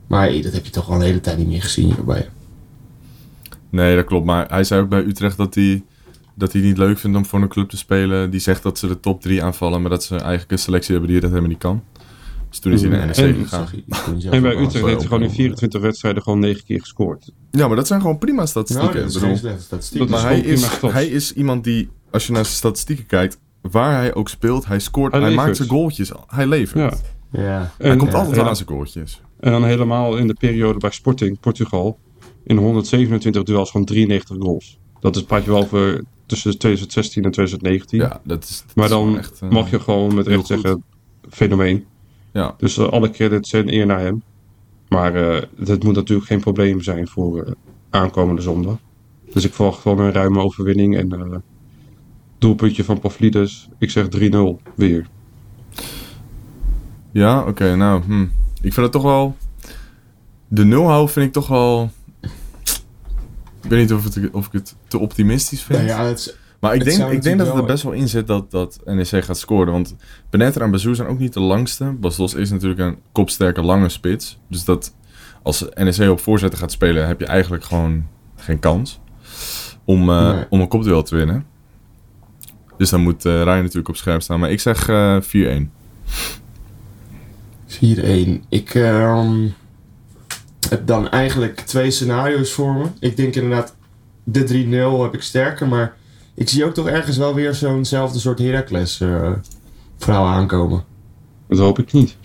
Maar 0.07 0.23
hey, 0.23 0.43
dat 0.43 0.53
heb 0.53 0.65
je 0.65 0.71
toch 0.73 0.89
al 0.89 0.95
een 0.95 1.01
hele 1.01 1.21
tijd 1.21 1.39
niet 1.39 1.49
meer 1.49 1.63
gezien 1.63 1.95
hierbij. 1.95 2.29
Nee, 3.71 3.97
dat 3.97 4.05
klopt. 4.05 4.27
Maar 4.27 4.47
hij 4.49 4.65
zei 4.65 4.83
ook 4.83 4.89
bij 4.89 5.05
Utrecht 5.05 5.37
dat 5.37 5.55
hij, 5.55 5.85
dat 6.35 6.53
hij 6.53 6.63
niet 6.63 6.79
leuk 6.79 6.99
vindt 6.99 7.17
om 7.17 7.27
voor 7.27 7.43
een 7.43 7.49
club 7.49 7.69
te 7.69 7.77
spelen. 7.77 8.31
Die 8.31 8.41
zegt 8.41 8.63
dat 8.63 8.79
ze 8.79 8.87
de 8.89 9.01
top 9.01 9.21
3 9.21 9.43
aanvallen, 9.43 9.81
maar 9.81 9.91
dat 9.91 10.05
ze 10.05 10.17
eigenlijk 10.17 10.51
een 10.51 10.59
selectie 10.59 10.93
hebben 10.93 11.11
die 11.11 11.21
dat 11.21 11.31
helemaal 11.31 11.51
niet 11.51 11.59
kan. 11.59 11.83
Dus 12.53 12.61
toen 12.61 12.73
is 12.73 12.81
hij 12.81 12.91
naar 12.91 13.07
NEC 13.07 13.17
En- 13.17 13.35
gegaan. 13.35 13.67
En 14.31 14.43
bij. 14.43 14.57
Utrecht 14.57 14.85
heeft 14.85 14.99
hij 14.99 15.07
gewoon 15.07 15.23
in 15.23 15.31
24 15.31 15.81
wedstrijden 15.81 16.23
gewoon 16.23 16.39
9 16.39 16.65
keer 16.65 16.81
gescoord. 16.81 17.31
Ja, 17.51 17.67
maar 17.67 17.77
dat 17.77 17.87
zijn 17.87 18.01
gewoon 18.01 18.19
prima 18.19 18.37
Nou, 18.37 18.49
statistieken. 18.49 19.01
dat 19.03 19.11
is 19.11 19.17
geen 19.17 19.37
slechte 19.39 19.63
statistiek. 19.63 19.99
Dat 19.99 20.09
maar 20.09 20.19
is 20.19 20.25
hij 20.25 20.41
is, 20.41 20.67
hij 20.93 21.07
is 21.07 21.33
iemand 21.33 21.65
die, 21.65 21.89
als 22.11 22.27
je 22.27 22.33
naar 22.33 22.45
zijn 22.45 22.57
statistieken 22.57 23.07
kijkt, 23.07 23.39
waar 23.61 23.93
hij 23.97 24.15
ook 24.15 24.29
speelt, 24.29 24.67
hij 24.67 24.79
scoort, 24.79 25.13
Hij 25.13 25.21
hij, 25.21 25.35
maakt 25.35 25.57
zijn 25.57 25.69
goaltjes. 25.69 26.13
Hij 26.27 26.47
levert. 26.47 26.79
Ja. 27.33 27.41
Ja. 27.43 27.73
Hij 27.79 27.91
En, 27.91 27.99
komt 27.99 28.13
ja, 28.13 28.19
altijd 28.19 28.37
ja. 28.37 28.43
aan 28.43 28.57
zijn 28.57 28.69
goaltjes. 28.69 29.21
En 29.41 29.53
dan 29.53 29.65
helemaal 29.65 30.17
in 30.17 30.27
de 30.27 30.35
periode 30.35 30.79
bij 30.79 30.91
Sporting, 30.91 31.41
Portugal. 31.41 31.99
In 32.45 32.57
127 32.57 33.43
duels 33.43 33.71
gewoon 33.71 33.87
93 33.87 34.37
goals. 34.41 34.79
Dat 35.01 35.17
is 35.17 35.23
praat 35.23 35.45
je 35.45 35.51
wel 35.51 35.61
over 35.61 36.05
tussen 36.27 36.59
2016 36.59 37.25
en 37.25 37.31
2019. 37.31 37.99
Ja, 37.99 38.21
dat 38.25 38.45
is, 38.45 38.63
dat 38.67 38.77
maar 38.77 38.89
dan 38.89 39.19
echt, 39.19 39.41
eh, 39.41 39.51
mag 39.51 39.71
je 39.71 39.81
gewoon 39.81 40.15
met 40.15 40.27
recht 40.27 40.47
zeggen, 40.47 40.85
fenomeen. 41.31 41.85
Ja. 42.33 42.55
Dus 42.57 42.79
eh, 42.79 42.89
alle 42.89 43.11
credits 43.11 43.53
en 43.53 43.73
eer 43.73 43.87
naar 43.87 44.01
hem. 44.01 44.23
Maar 44.89 45.15
eh 45.15 45.43
het 45.65 45.85
moet 45.85 45.95
natuurlijk 45.95 46.29
geen 46.29 46.41
probleem 46.41 46.83
zijn 46.83 47.09
voor 47.09 47.43
eh, 47.43 47.53
aankomende 47.91 48.43
zondag. 48.43 48.77
Dus 49.33 49.45
ik 49.45 49.55
verwacht 49.55 49.81
gewoon 49.81 50.01
een 50.01 50.13
ruime 50.13 50.41
overwinning. 50.41 50.97
En 50.97 51.13
eh 51.13 51.37
doelpuntje 52.39 52.85
van 52.85 53.01
Pavlidis. 53.01 53.69
Ik 53.79 53.91
zeg 53.91 54.07
3-0 54.07 54.09
weer. 54.75 55.07
Ja, 57.11 57.43
oké, 57.47 57.77
nou, 57.77 58.03
hm. 58.03 58.23
ik 58.61 58.73
vind 58.73 58.77
het 58.77 58.93
toch 58.93 59.03
wel... 59.03 59.37
De 60.49 60.65
nul 60.65 60.85
houden 60.89 61.13
vind 61.13 61.27
ik 61.27 61.33
toch 61.33 61.49
wel... 61.49 61.91
Ik 63.63 63.71
weet 63.71 63.81
niet 63.81 63.93
of, 63.93 64.05
het, 64.05 64.31
of 64.31 64.47
ik 64.47 64.53
het 64.53 64.77
te 64.89 64.99
optimistisch 64.99 65.63
vind. 65.63 65.79
Nou 65.79 65.91
ja, 65.91 66.05
het 66.07 66.19
is- 66.19 66.37
maar 66.63 66.75
ik 66.75 66.85
denk, 66.85 67.11
ik 67.11 67.23
denk 67.23 67.39
dat 67.39 67.47
het 67.47 67.57
er 67.57 67.65
best 67.65 67.83
wel 67.83 67.93
in 67.93 68.09
zit 68.09 68.27
dat, 68.27 68.51
dat 68.51 68.81
NEC 68.85 69.25
gaat 69.25 69.39
scoren. 69.39 69.73
Want 69.73 69.97
Benetter 70.31 70.63
en 70.63 70.71
Bazou 70.71 70.95
zijn 70.95 71.09
ook 71.09 71.19
niet 71.19 71.33
de 71.33 71.41
langste. 71.41 71.85
Bas 71.85 72.17
Dos 72.17 72.35
is 72.35 72.51
natuurlijk 72.51 72.81
een 72.81 72.99
kopsterke 73.13 73.63
lange 73.63 73.89
spits. 73.89 74.39
Dus 74.49 74.65
dat, 74.65 74.95
als 75.43 75.65
NEC 75.75 76.11
op 76.11 76.21
voorzetten 76.21 76.59
gaat 76.59 76.73
spelen, 76.73 77.07
heb 77.07 77.21
je 77.21 77.27
eigenlijk 77.27 77.65
gewoon 77.65 78.07
geen 78.37 78.59
kans 78.59 79.01
om, 79.85 80.11
eh, 80.11 80.33
Nee. 80.35 80.45
om 80.49 80.61
een 80.61 80.69
kopduel 80.69 81.03
te 81.03 81.17
winnen. 81.17 81.47
Dus 82.77 82.91
dan 82.91 83.01
moet 83.01 83.25
eh 83.25 83.33
Ryan 83.43 83.57
natuurlijk 83.61 83.89
op 83.89 83.97
scherp 83.97 84.23
staan. 84.23 84.41
Maar 84.41 84.51
ik 84.51 84.61
zeg 84.61 84.89
eh 84.89 85.21
4-1. 85.21 85.73
4-1. 87.67 88.45
Ik 88.49 88.75
ehm, 88.75 89.49
heb 90.69 90.87
dan 90.87 91.09
eigenlijk 91.09 91.61
twee 91.61 91.91
scenario's 91.91 92.53
voor 92.53 92.75
me. 92.75 92.85
Ik 93.01 93.17
denk 93.17 93.35
inderdaad, 93.35 93.77
de 94.25 94.45
3-0 94.99 95.03
heb 95.03 95.15
ik 95.15 95.23
sterker, 95.23 95.69
maar 95.69 95.95
ik 96.35 96.49
zie 96.49 96.65
ook 96.65 96.75
toch 96.75 96.89
ergens 96.89 97.17
wel 97.17 97.35
weer 97.35 97.55
zo'nzelfde 97.55 98.19
soort 98.19 98.39
Heracles 98.39 99.01
eh 99.01 99.33
verhaal 99.99 100.27
aankomen. 100.27 100.85
Dat 101.49 101.59
hoop 101.59 101.79
ik 101.79 101.93
niet. 101.93 102.17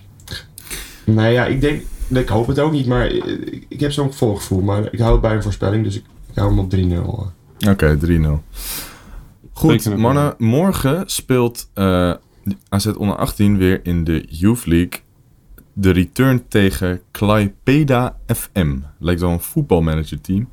Nou 1.04 1.28
ja, 1.28 1.46
ik 1.46 1.62
denk, 1.62 1.84
ik 2.08 2.28
hoop 2.28 2.48
het 2.48 2.60
ook 2.60 2.72
niet, 2.72 2.88
maar 2.88 3.08
ik, 3.08 3.66
ik 3.68 3.80
heb 3.80 3.92
zo'n 3.92 4.14
voorgevoel. 4.14 4.62
Maar 4.62 4.94
ik 4.94 5.00
hou 5.00 5.12
het 5.12 5.22
bij 5.22 5.36
een 5.36 5.44
voorspelling, 5.44 5.84
dus 5.84 5.96
ik, 5.96 6.04
ik 6.30 6.36
hou 6.36 6.50
hem 6.50 6.60
op 6.60 6.74
3-0. 6.76 7.70
Oké, 7.70 7.98
3-0. 8.06 8.10
Goed, 9.54 9.98
mannen. 9.98 10.36
Morgen 10.38 11.04
speelt 11.06 11.70
eh 11.74 12.14
AZ 12.70 12.86
onder 12.86 13.16
18 13.16 13.58
weer 13.58 13.80
in 13.84 14.04
de 14.04 14.26
Youth 14.30 14.66
League. 14.66 15.02
De 15.80 15.90
return 15.92 16.48
tegen 16.48 17.02
Klaipeda 17.12 18.18
FM. 18.26 18.78
Lijkt 19.00 19.22
wel 19.22 19.30
een 19.32 19.40
voetbalmanager 19.40 20.22
team. 20.22 20.50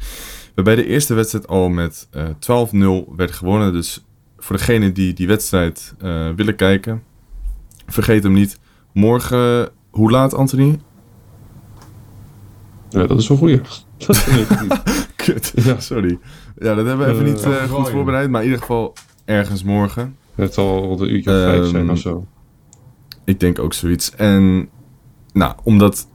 Waarbij 0.54 0.74
de 0.74 0.86
eerste 0.86 1.14
wedstrijd 1.14 1.46
al 1.48 1.68
met 1.68 2.08
eh 2.10 2.24
12-0 3.08 3.14
werd 3.16 3.32
gewonnen. 3.32 3.72
Dus 3.72 4.04
voor 4.38 4.56
degenen 4.56 4.94
die 4.94 5.12
die 5.12 5.26
wedstrijd 5.26 5.94
eh, 5.98 6.30
willen 6.36 6.56
kijken, 6.56 7.02
vergeet 7.86 8.22
hem 8.22 8.32
niet. 8.32 8.58
Morgen, 8.92 9.68
hoe 9.90 10.10
laat 10.10 10.34
Anthony? 10.34 10.78
Ja, 12.88 13.06
dat 13.06 13.18
is 13.18 13.28
wel 13.28 13.36
goeie. 13.36 13.60
Dat 14.06 14.24
weet 14.24 14.50
ik 14.50 14.60
niet. 14.60 15.06
Kut, 15.16 15.52
Ja. 15.54 15.80
sorry. 15.90 16.18
Ja, 16.58 16.74
dat 16.74 16.86
hebben 16.86 17.06
we 17.06 17.12
even 17.12 17.26
Eh, 17.26 17.32
niet 17.32 17.42
eh, 17.42 17.62
goed 17.70 17.88
voorbereid. 17.90 18.30
Maar 18.30 18.40
in 18.40 18.46
ieder 18.46 18.60
geval 18.60 18.92
ergens 19.24 19.62
morgen. 19.62 20.16
Het 20.34 20.54
zal 20.54 20.82
rond 20.82 21.00
een 21.00 21.14
uurtje 21.14 21.30
of 21.30 21.36
vijf 21.36 21.66
zijn 21.66 21.82
Ehm, 21.82 21.90
of 21.90 21.98
zo. 21.98 22.26
Ik 23.24 23.40
denk 23.40 23.58
ook 23.58 23.72
zoiets. 23.72 24.14
En 24.14 24.68
nou, 25.34 25.54
omdat 25.62 26.08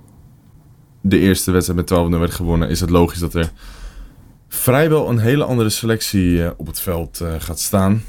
de 1.01 1.19
eerste 1.19 1.51
wedstrijd 1.51 1.89
met 1.89 1.99
12-0 2.15 2.19
werd 2.19 2.33
gewonnen, 2.33 2.69
is 2.69 2.79
het 2.79 2.89
logisch 2.89 3.19
dat 3.19 3.33
er 3.33 3.51
vrijwel 4.47 5.09
een 5.09 5.19
hele 5.19 5.43
andere 5.43 5.69
selectie 5.69 6.43
eh, 6.43 6.51
op 6.57 6.67
het 6.67 6.79
veld 6.79 7.21
eh, 7.21 7.33
gaat 7.37 7.59
staan. 7.59 8.03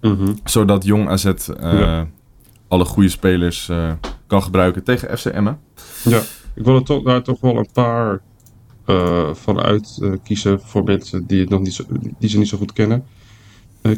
Mhm. 0.00 0.32
Zodat 0.44 0.84
Jong 0.84 1.08
AZ 1.08 1.24
eh, 1.24 1.34
Ja. 1.58 2.08
alle 2.68 2.84
goede 2.84 3.08
spelers 3.08 3.70
kan 4.26 4.42
gebruiken 4.42 4.84
tegen 4.84 5.18
FC 5.18 5.24
Emmen. 5.26 5.58
Ja, 6.04 6.20
ik 6.54 6.64
wil 6.64 6.74
er 6.74 6.84
toch, 6.84 7.02
daar 7.02 7.22
toch 7.22 7.40
wel 7.40 7.56
een 7.56 7.68
paar 7.72 8.20
van 9.32 9.60
uit 9.60 9.98
eh, 10.02 10.12
kiezen 10.22 10.60
voor 10.60 10.84
mensen 10.84 11.26
die, 11.26 11.40
het 11.40 11.48
nog 11.48 11.60
niet 11.60 11.74
zo, 11.74 11.84
die 12.18 12.28
ze 12.28 12.38
niet 12.38 12.48
zo 12.48 12.58
goed 12.58 12.72
kennen. 12.72 13.04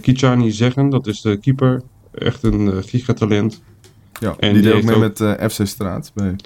Kichani 0.01 0.51
Zeggen, 0.51 0.90
dat 0.90 1.07
is 1.07 1.20
de 1.20 1.37
keeper. 1.37 1.83
Echt 2.12 2.42
een 2.42 2.85
gigatalent. 2.85 3.62
Ja, 4.20 4.37
En 4.38 4.53
die, 4.53 4.62
die 4.62 4.70
deed 4.70 4.81
ook 4.81 4.87
mee 4.87 4.94
ook- 4.94 5.01
met 5.01 5.20
eh, 5.20 5.48
FC 5.48 5.66
Straat. 5.66 6.12
Bij... 6.14 6.37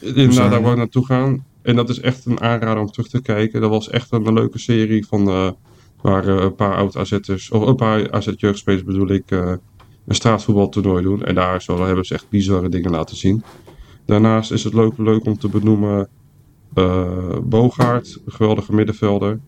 Inderdaad, 0.00 0.50
daar 0.50 0.60
wou 0.60 0.72
ik 0.72 0.78
naartoe 0.78 1.06
gaan. 1.06 1.44
En 1.62 1.76
dat 1.76 1.88
is 1.88 2.00
echt 2.00 2.26
een 2.26 2.40
aanrader 2.40 2.82
om 2.82 2.90
terug 2.90 3.08
te 3.08 3.22
kijken. 3.22 3.60
Dat 3.60 3.70
was 3.70 3.88
echt 3.90 4.12
een, 4.12 4.32
leuke 4.32 4.58
serie 4.58 5.06
van 5.06 5.28
eh, 5.28 5.50
waar 6.00 6.28
eh, 6.28 6.42
een 6.42 6.54
paar 6.54 6.76
oud 6.76 6.96
AZ'ers, 6.96 7.50
of 7.50 7.66
een 7.66 7.76
paar 7.76 8.10
AZ-jeugdspelers 8.10 8.84
bedoel 8.84 9.08
ik, 9.10 9.30
een 9.30 10.14
straatvoetbaltoernooi 10.14 11.02
doen. 11.02 11.24
En 11.24 11.34
daar 11.34 11.62
zo 11.62 11.84
hebben 11.84 12.04
ze 12.04 12.14
echt 12.14 12.28
bizarre 12.28 12.68
dingen 12.68 12.90
laten 12.90 13.16
zien. 13.16 13.42
Daarnaast 14.04 14.52
is 14.52 14.64
het 14.64 14.74
leuk, 14.74 14.92
leuk 14.96 15.24
om 15.24 15.38
te 15.38 15.48
benoemen 15.48 16.08
Bogaert, 17.42 18.20
een 18.24 18.32
geweldige 18.32 18.74
middenvelder. 18.74 19.40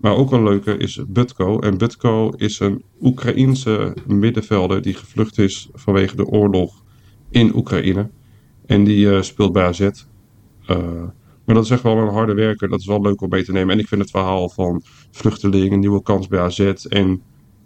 Maar 0.00 0.16
ook 0.16 0.32
een 0.32 0.42
leuke 0.42 0.76
is 0.76 1.00
Butko. 1.08 1.58
En 1.58 1.78
Butko 1.78 2.30
is 2.30 2.60
een 2.60 2.82
Oekraïense 3.00 3.96
middenvelder 4.06 4.82
die 4.82 4.94
gevlucht 4.94 5.38
is 5.38 5.68
vanwege 5.72 6.16
de 6.16 6.26
oorlog 6.26 6.82
in 7.30 7.56
Oekraïne. 7.56 8.08
En 8.66 8.84
die 8.84 9.14
eh, 9.14 9.22
speelt 9.22 9.52
bij 9.52 9.64
AZ. 9.66 9.80
Eh, 9.80 10.76
maar 11.44 11.54
dat 11.54 11.64
is 11.64 11.70
echt 11.70 11.82
wel 11.82 11.98
een 11.98 12.12
harde 12.12 12.34
werker. 12.34 12.68
Dat 12.68 12.80
is 12.80 12.86
wel 12.86 13.00
leuk 13.00 13.20
om 13.20 13.28
mee 13.28 13.44
te 13.44 13.52
nemen. 13.52 13.74
En 13.74 13.80
ik 13.80 13.88
vind 13.88 14.00
het 14.00 14.10
verhaal 14.10 14.48
van 14.48 14.82
vluchteling, 15.10 15.72
een 15.72 15.80
nieuwe 15.80 16.02
kans 16.02 16.28
bij 16.28 16.40
AZ. 16.40 16.60
En 16.88 17.22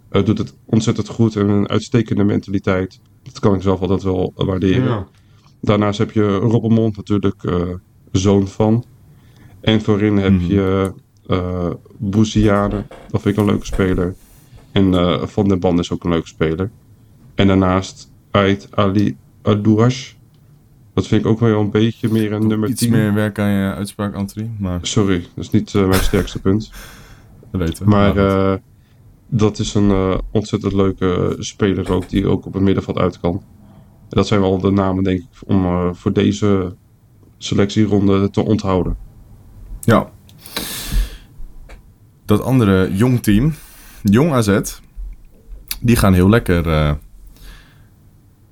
eh, 0.09 0.23
doet 0.25 0.37
het 0.37 0.55
ontzettend 0.65 1.07
goed 1.07 1.35
en 1.35 1.49
een 1.49 1.69
uitstekende 1.69 2.23
mentaliteit. 2.23 2.99
Dat 3.23 3.39
kan 3.39 3.55
ik 3.55 3.61
zelf 3.61 3.81
altijd 3.81 4.03
wel 4.03 4.31
waarderen. 4.35 4.83
Ja. 4.83 5.07
Daarnaast 5.61 5.97
heb 5.97 6.11
je 6.11 6.35
Robbenmond 6.35 6.97
natuurlijk, 6.97 7.43
eh, 7.43 7.61
zoon 8.11 8.47
van. 8.47 8.85
En 9.61 9.81
voorin 9.81 10.17
heb 10.17 10.31
Mhm. 10.31 10.45
je 10.51 10.93
eh 11.27 11.69
Bouziane, 11.97 12.85
dat 13.09 13.21
vind 13.21 13.35
ik 13.35 13.41
een 13.41 13.49
leuke 13.49 13.65
speler. 13.65 14.15
En 14.71 14.93
eh, 14.93 15.25
Van 15.25 15.47
den 15.47 15.59
Ban 15.59 15.79
is 15.79 15.91
ook 15.91 16.03
een 16.03 16.09
leuke 16.09 16.27
speler. 16.27 16.71
En 17.35 17.47
daarnaast 17.47 18.11
Ait 18.31 18.67
Ali 18.71 19.17
Adouash. 19.41 20.13
Dat 20.93 21.07
vind 21.07 21.21
ik 21.21 21.27
ook 21.27 21.39
wel 21.39 21.59
een 21.59 21.71
beetje 21.71 22.09
meer 22.09 22.31
een 22.31 22.47
nummer 22.47 22.69
Iets 22.69 22.81
10. 22.81 22.91
meer 22.91 23.13
werk 23.13 23.39
aan 23.39 23.49
je 23.49 23.73
uitspraak, 23.73 24.15
Anthony. 24.15 24.49
Maar 24.57 24.79
Sorry, 24.81 25.19
dat 25.19 25.43
is 25.43 25.49
niet 25.49 25.75
eh, 25.75 25.87
mijn 25.87 26.03
sterkste 26.03 26.39
punt. 26.39 26.71
dat 27.51 27.61
weten 27.61 27.83
we. 27.83 27.89
Maar 27.89 28.17
eh, 28.17 28.57
dat 29.27 29.59
is 29.59 29.73
een 29.73 29.89
eh, 29.89 30.17
ontzettend 30.31 30.73
leuke 30.73 31.35
speler 31.39 31.91
ook, 31.91 32.09
die 32.09 32.27
ook 32.27 32.45
op 32.45 32.53
het 32.53 32.63
middenveld 32.63 32.97
uit 32.97 33.19
kan. 33.19 33.33
En 33.33 34.17
dat 34.17 34.27
zijn 34.27 34.41
wel 34.41 34.59
de 34.59 34.71
namen, 34.71 35.03
denk 35.03 35.19
ik, 35.19 35.27
om 35.45 35.95
voor 35.95 36.13
deze 36.13 36.75
selectieronde 37.37 38.29
te 38.29 38.41
onthouden. 38.41 38.97
Ja. 39.81 40.11
Dat 42.25 42.41
andere 42.41 42.95
jong 42.95 43.23
team, 43.23 43.53
Jong 44.03 44.31
AZ, 44.31 44.59
die 45.79 45.95
gaan 45.95 46.13
heel 46.13 46.29
lekker. 46.29 46.97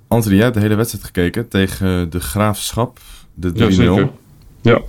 Anthony, 0.09 0.35
jij 0.35 0.43
hebt 0.43 0.55
de 0.55 0.61
hele 0.61 0.75
wedstrijd 0.75 1.05
gekeken 1.05 1.47
tegen 1.47 2.09
de 2.09 2.19
Graafschap, 2.19 2.99
de 3.33 3.51
3-0. 3.51 3.55
Ja, 3.55 3.71
zeker. 3.71 4.11
Ja. 4.61 4.81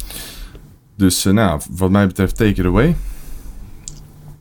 dus 0.96 1.24
eh, 1.24 1.32
nou, 1.32 1.60
wat 1.70 1.90
mij 1.90 2.06
betreft, 2.06 2.36
take 2.36 2.50
it 2.50 2.64
away. 2.64 2.96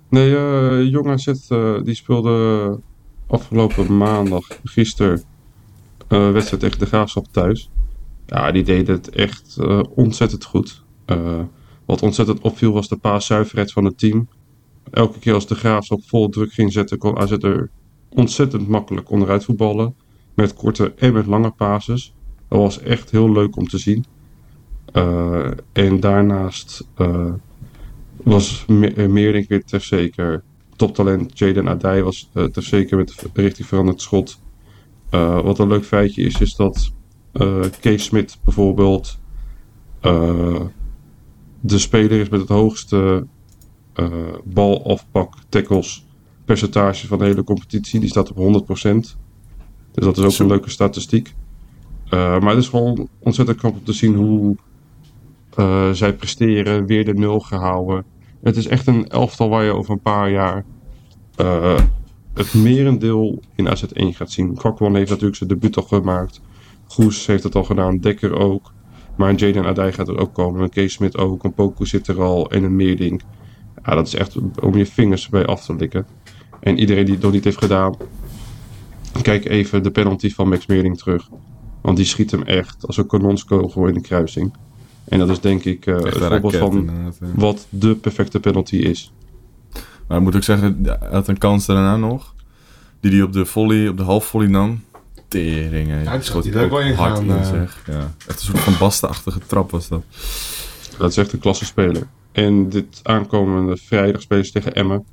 Nee, 0.09 0.37
eh 0.37 0.89
Jong 0.89 1.07
AZ 1.07 1.27
eh, 1.27 1.83
die 1.83 1.95
speelde 1.95 2.79
afgelopen 3.27 3.97
maandag, 3.97 4.47
gisteren, 4.63 5.23
wedstrijd 6.07 6.59
tegen 6.59 6.79
de 6.79 6.85
Graafschap 6.85 7.27
thuis. 7.31 7.69
Ja, 8.25 8.51
die 8.51 8.63
deed 8.63 8.87
het 8.87 9.09
echt 9.09 9.57
ontzettend 9.95 10.45
goed. 10.45 10.83
Wat 11.85 12.01
ontzettend 12.01 12.39
opviel 12.39 12.71
was 12.71 12.87
de 12.87 12.97
paaszuiverheid 12.97 13.71
van 13.71 13.85
het 13.85 13.97
team. 13.97 14.27
Elke 14.91 15.19
keer 15.19 15.33
als 15.33 15.47
de 15.47 15.55
Graafschap 15.55 16.01
vol 16.05 16.29
druk 16.29 16.53
ging 16.53 16.71
zetten, 16.71 16.97
kon 16.97 17.17
AZ 17.17 17.31
er 17.31 17.69
ontzettend 18.09 18.67
makkelijk 18.67 19.11
onderuit 19.11 19.45
voetballen. 19.45 19.95
Met 20.39 20.53
korte 20.53 20.93
en 20.95 21.13
met 21.13 21.25
lange 21.25 21.51
pases. 21.51 22.13
Dat 22.47 22.59
was 22.59 22.79
echt 22.79 23.11
heel 23.11 23.31
leuk 23.31 23.55
om 23.55 23.67
te 23.67 23.77
zien. 23.77 24.05
Eh, 24.91 25.51
en 25.71 25.99
daarnaast 25.99 26.87
eh, 26.95 27.33
was 28.23 28.65
Me- 28.67 28.93
eh, 28.93 29.07
Meerdink 29.07 29.49
weer 29.49 29.63
ter 29.63 29.81
zeker. 29.81 30.43
Toptalent 30.75 31.37
Jaden 31.39 31.67
Adai 31.67 32.01
was 32.01 32.29
uh, 32.33 32.43
ter 32.43 32.63
zeker 32.63 32.97
met 32.97 33.25
richting 33.33 33.67
veranderd 33.67 34.01
schot. 34.01 34.41
Uh, 35.11 35.41
wat 35.41 35.59
een 35.59 35.67
leuk 35.67 35.85
feitje 35.85 36.23
is, 36.23 36.41
is 36.41 36.55
dat 36.55 36.91
uh, 37.33 37.65
Kees 37.79 38.03
Smit 38.03 38.37
bijvoorbeeld 38.43 39.19
uh, 40.01 40.61
de 41.59 41.77
speler 41.77 42.19
is 42.19 42.29
met 42.29 42.39
het 42.39 42.49
hoogste 42.49 43.27
uh, 43.95 44.07
balafpak 44.43 45.33
tackles 45.49 46.05
percentage 46.45 47.07
van 47.07 47.17
de 47.17 47.25
hele 47.25 47.43
competitie. 47.43 47.99
Die 47.99 48.09
staat 48.09 48.31
op 48.33 48.65
100%. 49.15 49.17
Dus 49.91 50.05
dat 50.05 50.17
is 50.17 50.23
ook 50.23 50.31
Zo. 50.31 50.43
een 50.43 50.49
leuke 50.49 50.69
statistiek. 50.69 51.33
Uh, 52.05 52.39
maar 52.39 52.49
het 52.49 52.63
is 52.63 52.69
gewoon 52.69 53.07
ontzettend 53.19 53.57
knap 53.57 53.73
om 53.73 53.83
te 53.83 53.93
zien 53.93 54.15
hoe 54.15 54.55
uh, 55.59 55.91
zij 55.91 56.13
presteren. 56.13 56.85
Weer 56.85 57.05
de 57.05 57.13
nul 57.13 57.39
gehouden. 57.39 58.05
Het 58.43 58.57
is 58.57 58.67
echt 58.67 58.87
een 58.87 59.07
elftal 59.07 59.49
waar 59.49 59.63
je 59.63 59.73
over 59.73 59.91
een 59.91 60.01
paar 60.01 60.31
jaar 60.31 60.65
uh, 61.41 61.79
het 62.33 62.53
merendeel 62.53 63.39
in 63.55 63.67
AZ1 63.67 64.15
gaat 64.15 64.31
zien. 64.31 64.55
Kwakwan 64.55 64.95
heeft 64.95 65.09
natuurlijk 65.09 65.37
zijn 65.37 65.49
debuut 65.49 65.77
al 65.77 65.83
gemaakt. 65.83 66.41
Goes 66.87 67.25
heeft 67.25 67.43
het 67.43 67.55
al 67.55 67.63
gedaan. 67.63 67.97
Dekker 67.97 68.33
ook. 68.33 68.71
Maar 69.17 69.29
een 69.29 69.35
Jaden 69.35 69.65
Adai 69.65 69.91
gaat 69.91 70.07
er 70.07 70.17
ook 70.17 70.33
komen. 70.33 70.61
Een 70.61 70.69
Kees 70.69 70.93
Smit 70.93 71.17
ook. 71.17 71.43
Een 71.43 71.53
Poku 71.53 71.85
zit 71.85 72.07
er 72.07 72.21
al. 72.21 72.51
En 72.51 72.63
een 72.63 72.75
Meerding. 72.75 73.21
Ja, 73.85 73.95
dat 73.95 74.07
is 74.07 74.15
echt 74.15 74.35
om 74.61 74.75
je 74.75 74.85
vingers 74.85 75.29
bij 75.29 75.45
af 75.45 75.65
te 75.65 75.75
likken. 75.75 76.05
En 76.59 76.79
iedereen 76.79 77.05
die 77.05 77.13
het 77.13 77.23
nog 77.23 77.31
niet 77.31 77.43
heeft 77.43 77.57
gedaan. 77.57 77.95
Kijk 79.21 79.45
even 79.45 79.83
de 79.83 79.91
penalty 79.91 80.33
van 80.33 80.49
Max 80.49 80.65
Meerding 80.65 80.97
terug. 80.97 81.29
Want 81.81 81.97
die 81.97 82.05
schiet 82.05 82.31
hem 82.31 82.43
echt 82.43 82.87
als 82.87 82.97
een 82.97 83.07
kanonskogel 83.07 83.87
in 83.87 83.93
de 83.93 84.01
kruising. 84.01 84.53
En 85.05 85.19
dat 85.19 85.29
is 85.29 85.39
denk 85.39 85.63
ik 85.63 85.85
uh, 85.85 86.01
het 86.01 86.17
voorbeeld 86.17 86.55
van 86.55 86.89
wat 87.35 87.67
de 87.69 87.95
perfecte 87.95 88.39
penalty 88.39 88.75
is. 88.75 89.11
Maar 90.07 90.17
ik 90.17 90.23
moet 90.23 90.35
ook 90.35 90.43
zeggen, 90.43 90.79
hij 90.83 90.97
had 91.11 91.27
een 91.27 91.37
kans 91.37 91.65
daarna 91.65 91.97
nog. 91.97 92.35
Die 92.99 93.11
hij 93.11 93.21
op 93.21 93.33
de 93.33 93.45
volley, 93.45 93.87
op 93.87 93.97
de 93.97 94.03
halfvolley 94.03 94.47
nam. 94.47 94.83
Tering, 95.27 95.87
hè. 95.87 96.01
Ja, 96.01 96.21
Schoot 96.21 96.43
hij 96.43 96.53
hij 96.53 96.63
ook 96.63 96.69
wel 96.69 96.81
in 96.81 96.93
hard 96.93 97.17
gaan, 97.17 97.25
in, 97.25 97.37
eh. 97.37 97.49
zeg. 97.49 97.83
Ja, 97.85 98.13
echt 98.27 98.39
een 98.39 98.45
soort 98.45 98.59
van 98.59 98.73
bastenachtige 98.79 99.39
trap 99.47 99.71
was 99.71 99.87
dat. 99.87 100.03
Dat 100.97 101.09
is 101.09 101.17
echt 101.17 101.33
een 101.33 101.39
klasse 101.39 101.65
speler. 101.65 102.07
En 102.31 102.69
dit 102.69 102.99
aankomende 103.03 103.77
vrijdag 103.77 104.21
spelen 104.21 104.45
ze 104.45 104.51
tegen 104.51 104.73
Emmen. 104.73 105.05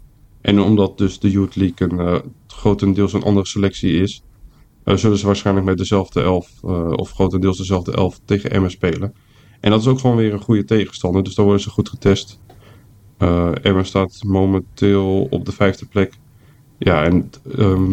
En 0.47 0.61
omdat 0.61 0.99
dus 0.99 1.19
de 1.19 1.31
Youth 1.31 1.57
League 1.57 1.89
een, 1.89 2.07
uh, 2.07 2.19
grotendeels 2.47 3.13
een 3.13 3.23
andere 3.23 3.47
selectie 3.47 4.01
is, 4.01 4.23
uh, 4.85 4.97
zullen 4.97 5.19
ze 5.19 5.27
waarschijnlijk 5.27 5.67
met 5.67 5.79
dezelfde 5.79 6.23
elf, 6.23 6.51
uh, 6.65 6.91
of 6.91 7.11
grotendeels 7.11 7.57
dezelfde 7.57 7.93
elf 7.93 8.21
tegen 8.25 8.51
Emmen 8.51 8.71
spelen. 8.71 9.15
En 9.61 9.71
dat 9.71 9.81
is 9.81 9.87
ook 9.87 9.99
gewoon 9.99 10.17
weer 10.17 10.33
een 10.33 10.41
goede 10.41 10.65
tegenstander, 10.65 11.23
dus 11.23 11.35
daar 11.35 11.45
worden 11.45 11.63
ze 11.63 11.71
goed 11.71 11.89
getest. 11.89 12.41
Emmen 13.63 13.87
staat 13.87 14.23
momenteel 14.25 15.27
op 15.31 15.45
de 15.45 15.53
vijfde 15.53 15.87
plek. 15.87 16.13
Ja, 16.79 17.05
en 17.05 17.31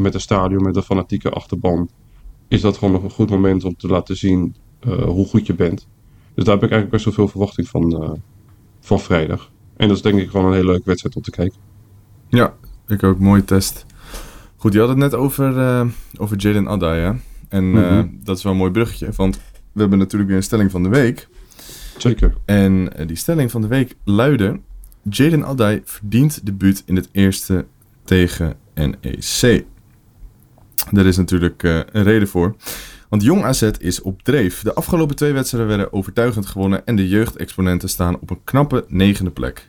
met 0.01 0.13
een 0.13 0.21
stadion 0.21 0.63
met 0.63 0.75
een 0.75 0.83
fanatieke 0.83 1.29
achterban 1.29 1.89
is 2.47 2.61
dat 2.61 2.77
gewoon 2.77 2.93
nog 2.93 3.03
een 3.03 3.09
goed 3.09 3.29
moment 3.29 3.63
om 3.63 3.75
te 3.75 3.87
laten 3.87 4.17
zien 4.17 4.55
hoe 5.05 5.25
goed 5.25 5.47
je 5.47 5.53
bent. 5.53 5.87
Dus 6.33 6.43
daar 6.43 6.53
heb 6.53 6.63
ik 6.63 6.71
eigenlijk 6.71 6.89
best 6.89 7.05
wel 7.05 7.13
veel 7.13 7.27
verwachting 7.27 7.67
van, 7.67 8.19
van 8.79 8.99
vrijdag. 8.99 9.51
En 9.75 9.87
dat 9.87 9.97
is 9.97 10.03
denk 10.03 10.19
ik 10.19 10.29
gewoon 10.29 10.45
een 10.45 10.53
hele 10.53 10.71
leuke 10.71 10.85
wedstrijd 10.85 11.15
om 11.15 11.21
te 11.21 11.31
kijken. 11.31 11.71
Ja, 12.33 12.53
ik 12.87 13.03
ook. 13.03 13.19
Mooie 13.19 13.45
test. 13.45 13.85
Goed, 14.57 14.73
je 14.73 14.79
had 14.79 14.89
het 14.89 14.97
net 14.97 15.13
over, 15.13 15.57
uh, 15.57 15.85
over 16.17 16.37
Jaden 16.37 16.67
Adai, 16.67 17.01
hè? 17.01 17.11
En 17.49 17.69
mm 17.69 17.75
-hmm. 17.75 18.19
dat 18.23 18.37
is 18.37 18.43
wel 18.43 18.51
een 18.51 18.57
mooi 18.57 18.71
bruggetje, 18.71 19.09
want 19.15 19.39
we 19.71 19.79
hebben 19.79 19.97
natuurlijk 19.99 20.29
weer 20.29 20.39
een 20.39 20.45
stelling 20.45 20.71
van 20.71 20.83
de 20.83 20.89
week. 20.89 21.27
Zeker. 21.97 22.33
En 22.45 22.89
uh, 22.99 23.07
die 23.07 23.15
stelling 23.15 23.51
van 23.51 23.61
de 23.61 23.67
week 23.67 23.95
luidde... 24.03 24.59
Jaden 25.09 25.45
Adai 25.45 25.81
verdient 25.85 26.45
debuut 26.45 26.83
in 26.85 26.95
het 26.95 27.09
eerste 27.11 27.65
tegen 28.03 28.55
NEC. 28.73 29.65
Daar 30.91 31.05
is 31.05 31.17
natuurlijk 31.17 31.63
een 31.63 32.03
reden 32.03 32.27
voor. 32.27 32.55
Want 33.09 33.23
Jong 33.23 33.43
AZ 33.43 33.69
is 33.79 34.01
op 34.01 34.23
dreef. 34.23 34.61
De 34.61 34.73
afgelopen 34.73 35.15
twee 35.15 35.33
wedstrijden 35.33 35.69
werden 35.69 35.93
overtuigend 35.93 36.45
gewonnen 36.45 36.85
en 36.85 36.95
de 36.95 37.07
jeugdexponenten 37.07 37.89
staan 37.89 38.19
op 38.19 38.29
een 38.29 38.43
knappe 38.43 38.85
negende 38.87 39.31
plek. 39.31 39.67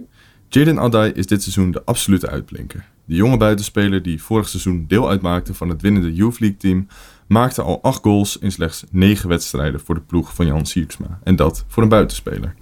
Jaden 0.55 0.79
Adai 0.79 1.13
is 1.13 1.27
dit 1.27 1.43
seizoen 1.43 1.71
de 1.71 1.85
absolute 1.85 2.29
uitblinker. 2.29 2.89
De 3.05 3.15
jonge 3.15 3.37
buitenspeler 3.37 4.03
die 4.03 4.23
vorig 4.23 4.49
seizoen 4.49 4.85
deel 4.89 5.09
uitmaakte 5.09 5.55
van 5.55 5.69
het 5.69 5.83
winnende 5.83 6.15
Youth 6.15 6.41
League 6.41 6.59
team, 6.59 6.87
maakte 7.27 7.63
al 7.63 7.83
8 7.83 8.03
goals 8.03 8.39
in 8.39 8.53
slechts 8.53 8.85
9 8.91 9.29
wedstrijden 9.29 9.81
voor 9.81 9.95
de 9.95 10.01
ploeg 10.01 10.35
van 10.35 10.47
Jan 10.47 10.67
Sierksma. 10.67 11.19
En 11.25 11.37
dat 11.37 11.65
voor 11.69 11.83
een 11.83 11.89
buitenspeler. 11.89 12.55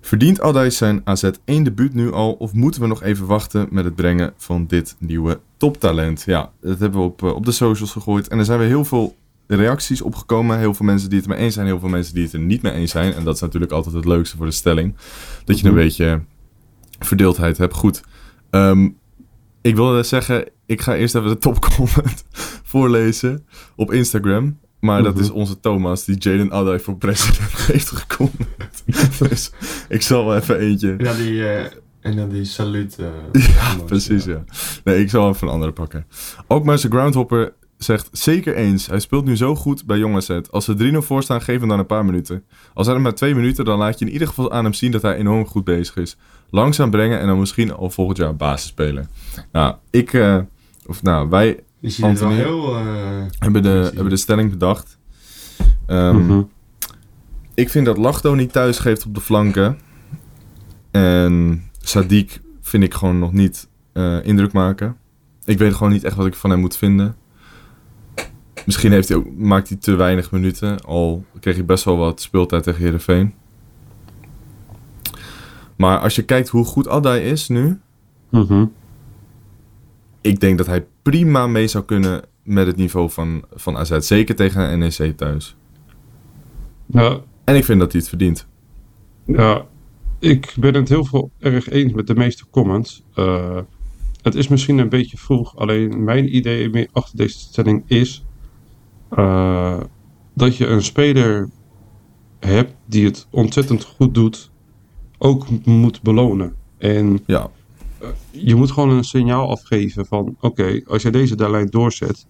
Verdient 0.00 0.40
Adai 0.40 0.70
zijn 0.70 1.00
AZ 1.04 1.30
1 1.44 1.62
debuut 1.64 1.94
nu 1.94 2.12
al 2.12 2.32
of 2.32 2.52
moeten 2.52 2.80
we 2.80 2.86
nog 2.86 3.02
even 3.02 3.26
wachten 3.26 3.66
met 3.70 3.84
het 3.84 3.94
brengen 3.94 4.32
van 4.36 4.66
dit 4.66 4.96
nieuwe 4.98 5.40
toptalent? 5.56 6.22
Ja, 6.26 6.52
dat 6.60 6.78
hebben 6.78 7.00
we 7.00 7.06
op, 7.06 7.22
op 7.22 7.44
de 7.44 7.52
socials 7.52 7.92
gegooid 7.92 8.28
en 8.28 8.38
er 8.38 8.44
zijn 8.44 8.58
weer 8.58 8.68
heel 8.68 8.84
veel 8.84 9.16
reacties 9.46 10.02
opgekomen. 10.02 10.58
Heel 10.58 10.74
veel 10.74 10.86
mensen 10.86 11.08
die 11.10 11.18
het 11.18 11.28
mee 11.28 11.38
eens 11.38 11.54
zijn, 11.54 11.66
heel 11.66 11.78
veel 11.78 11.88
mensen 11.88 12.14
die 12.14 12.24
het 12.24 12.32
er 12.32 12.38
niet 12.38 12.62
mee 12.62 12.72
eens 12.72 12.90
zijn. 12.90 13.12
En 13.12 13.24
dat 13.24 13.34
is 13.34 13.40
natuurlijk 13.40 13.72
altijd 13.72 13.94
het 13.94 14.04
leukste 14.04 14.36
voor 14.36 14.46
de 14.46 14.52
stelling. 14.52 14.94
Dat 15.44 15.60
je 15.60 15.68
een 15.68 15.74
beetje 15.74 16.20
verdeeldheid 17.04 17.58
hebt. 17.58 17.74
Goed. 17.74 18.02
Um, 18.50 18.96
ik 19.62 19.76
wilde 19.76 20.02
zeggen, 20.02 20.48
ik 20.66 20.80
ga 20.80 20.96
eerst 20.96 21.14
even 21.14 21.28
de 21.28 21.38
topcomment 21.38 22.24
voorlezen 22.72 23.46
op 23.76 23.92
Instagram. 23.92 24.58
Maar 24.80 25.02
dat 25.02 25.18
is 25.18 25.30
onze 25.30 25.60
Thomas, 25.60 26.04
die 26.04 26.16
Jaden 26.18 26.52
Adai 26.52 26.78
voor 26.78 26.96
president 26.96 27.52
heeft 27.72 27.90
gecomment. 27.90 28.84
dus 29.28 29.50
ik 29.88 30.02
zal 30.02 30.24
wel 30.26 30.36
even 30.36 30.58
eentje... 30.58 30.94
Ja, 30.98 31.14
die... 31.14 31.32
Uh... 31.32 31.64
En 32.00 32.16
dan 32.16 32.28
die 32.28 32.44
salut. 32.44 32.96
Uh, 33.00 33.06
ja, 33.32 33.76
precies, 33.86 34.24
ja. 34.24 34.44
Nee, 34.84 35.00
ik 35.00 35.10
zal 35.10 35.28
even 35.28 35.46
een 35.46 35.52
andere 35.52 35.72
pakken. 35.72 36.06
Ook 36.46 36.78
Groundhopper 36.78 37.52
zegt 37.84 38.08
zeker 38.12 38.54
eens. 38.54 38.86
Hij 38.86 39.00
speelt 39.00 39.24
nu 39.24 39.36
zo 39.36 39.54
goed 39.54 39.86
bij 39.86 39.98
Jong 39.98 40.16
AZ. 40.16 40.40
Als 40.50 40.64
ze 40.64 40.92
3-0 40.92 40.96
voor 40.98 41.22
staan, 41.22 41.42
geef 41.42 41.60
hem 41.60 41.68
dan 41.68 41.78
een 41.78 41.86
paar 41.86 42.04
minuten. 42.04 42.44
Als 42.74 42.86
hij 42.86 42.96
er 42.96 43.02
maar 43.02 43.14
twee 43.14 43.34
minuten, 43.34 43.64
dan 43.64 43.78
laat 43.78 43.98
je 43.98 44.04
in 44.04 44.12
ieder 44.12 44.28
geval 44.28 44.52
aan 44.52 44.64
hem 44.64 44.72
zien 44.72 44.90
dat 44.90 45.02
hij 45.02 45.16
enorm 45.16 45.46
goed 45.46 45.64
bezig 45.64 45.96
is. 45.96 46.16
Langzaam 46.50 46.90
brengen 46.90 47.20
en 47.20 47.26
dan 47.26 47.38
misschien 47.38 47.72
al 47.72 47.90
volgend 47.90 48.18
jaar 48.18 48.36
basis 48.36 48.68
spelen. 48.68 49.08
Nou, 49.52 49.74
ik, 49.90 50.12
uh, 50.12 50.38
of 50.86 51.02
nou, 51.02 51.28
wij, 51.28 51.60
Anthony, 52.00 52.34
heel, 52.34 52.80
uh, 52.80 52.86
hebben, 53.38 53.62
de, 53.62 53.90
hebben 53.94 54.08
de 54.08 54.16
stelling 54.16 54.50
bedacht. 54.50 54.98
Um, 55.86 56.16
mm 56.16 56.28
-hmm. 56.28 56.50
Ik 57.54 57.70
vind 57.70 57.86
dat 57.86 57.96
Lachdo 57.96 58.34
niet 58.34 58.52
thuis 58.52 58.78
geeft 58.78 59.06
op 59.06 59.14
de 59.14 59.20
flanken. 59.20 59.78
En 60.90 61.62
Sadiq 61.80 62.40
vind 62.60 62.82
ik 62.82 62.94
gewoon 62.94 63.18
nog 63.18 63.32
niet 63.32 63.68
uh, 63.92 64.26
indruk 64.26 64.52
maken. 64.52 64.96
Ik 65.44 65.58
weet 65.58 65.74
gewoon 65.74 65.92
niet 65.92 66.04
echt 66.04 66.16
wat 66.16 66.26
ik 66.26 66.34
van 66.34 66.50
hem 66.50 66.60
moet 66.60 66.76
vinden. 66.76 67.16
Misschien 68.66 68.92
heeft 68.92 69.08
hij 69.08 69.16
ook, 69.16 69.36
maakt 69.36 69.68
hij 69.68 69.78
te 69.78 69.94
weinig 69.94 70.30
minuten. 70.30 70.80
Al 70.80 71.24
kreeg 71.40 71.54
hij 71.54 71.64
best 71.64 71.84
wel 71.84 71.96
wat 71.96 72.20
speeltijd 72.20 72.62
tegen 72.62 72.82
Heerenveen. 72.82 73.34
Maar 75.76 75.98
als 75.98 76.16
je 76.16 76.22
kijkt 76.22 76.48
hoe 76.48 76.64
goed 76.64 76.88
Adai 76.88 77.22
is 77.22 77.48
nu. 77.48 77.80
Mm 78.30 78.42
-hmm. 78.42 78.72
Ik 80.20 80.40
denk 80.40 80.58
dat 80.58 80.66
hij 80.66 80.86
prima 81.02 81.46
mee 81.46 81.66
zou 81.66 81.84
kunnen 81.84 82.22
met 82.42 82.66
het 82.66 82.76
niveau 82.76 83.10
van, 83.10 83.44
van 83.54 83.76
AZ. 83.76 83.98
Zeker 83.98 84.34
tegen 84.34 84.78
NEC 84.78 85.16
thuis. 85.16 85.56
Ja. 86.86 87.20
En 87.44 87.56
ik 87.56 87.64
vind 87.64 87.80
dat 87.80 87.92
hij 87.92 88.00
het 88.00 88.08
verdient. 88.08 88.46
Ja, 89.26 89.66
ik 90.18 90.54
ben 90.56 90.74
het 90.74 90.88
heel 90.88 91.04
veel 91.04 91.30
erg 91.38 91.68
eens 91.68 91.92
met 91.92 92.06
de 92.06 92.14
meeste 92.14 92.44
comments. 92.50 93.02
Uh, 93.14 93.58
het 94.22 94.34
is 94.34 94.48
misschien 94.48 94.78
een 94.78 94.88
beetje 94.88 95.16
vroeg. 95.16 95.56
Alleen 95.56 96.04
mijn 96.04 96.36
idee 96.36 96.88
achter 96.92 97.16
deze 97.16 97.38
stelling 97.38 97.82
is 97.86 98.23
uh, 99.18 99.80
dat 100.34 100.56
je 100.56 100.66
een 100.66 100.82
speler 100.82 101.48
hebt 102.38 102.74
die 102.86 103.04
het 103.04 103.26
ontzettend 103.30 103.84
goed 103.84 104.14
doet, 104.14 104.50
ook 105.18 105.46
moet 105.64 106.02
belonen. 106.02 106.54
En 106.78 107.20
ja. 107.26 107.50
uh, 108.02 108.08
je 108.30 108.54
moet 108.54 108.70
gewoon 108.70 108.90
een 108.90 109.04
signaal 109.04 109.50
afgeven 109.50 110.06
van 110.06 110.36
oké, 110.40 110.46
okay, 110.46 110.84
als 110.86 111.02
je 111.02 111.10
deze 111.10 111.50
lijn 111.50 111.66
doorzet, 111.66 112.26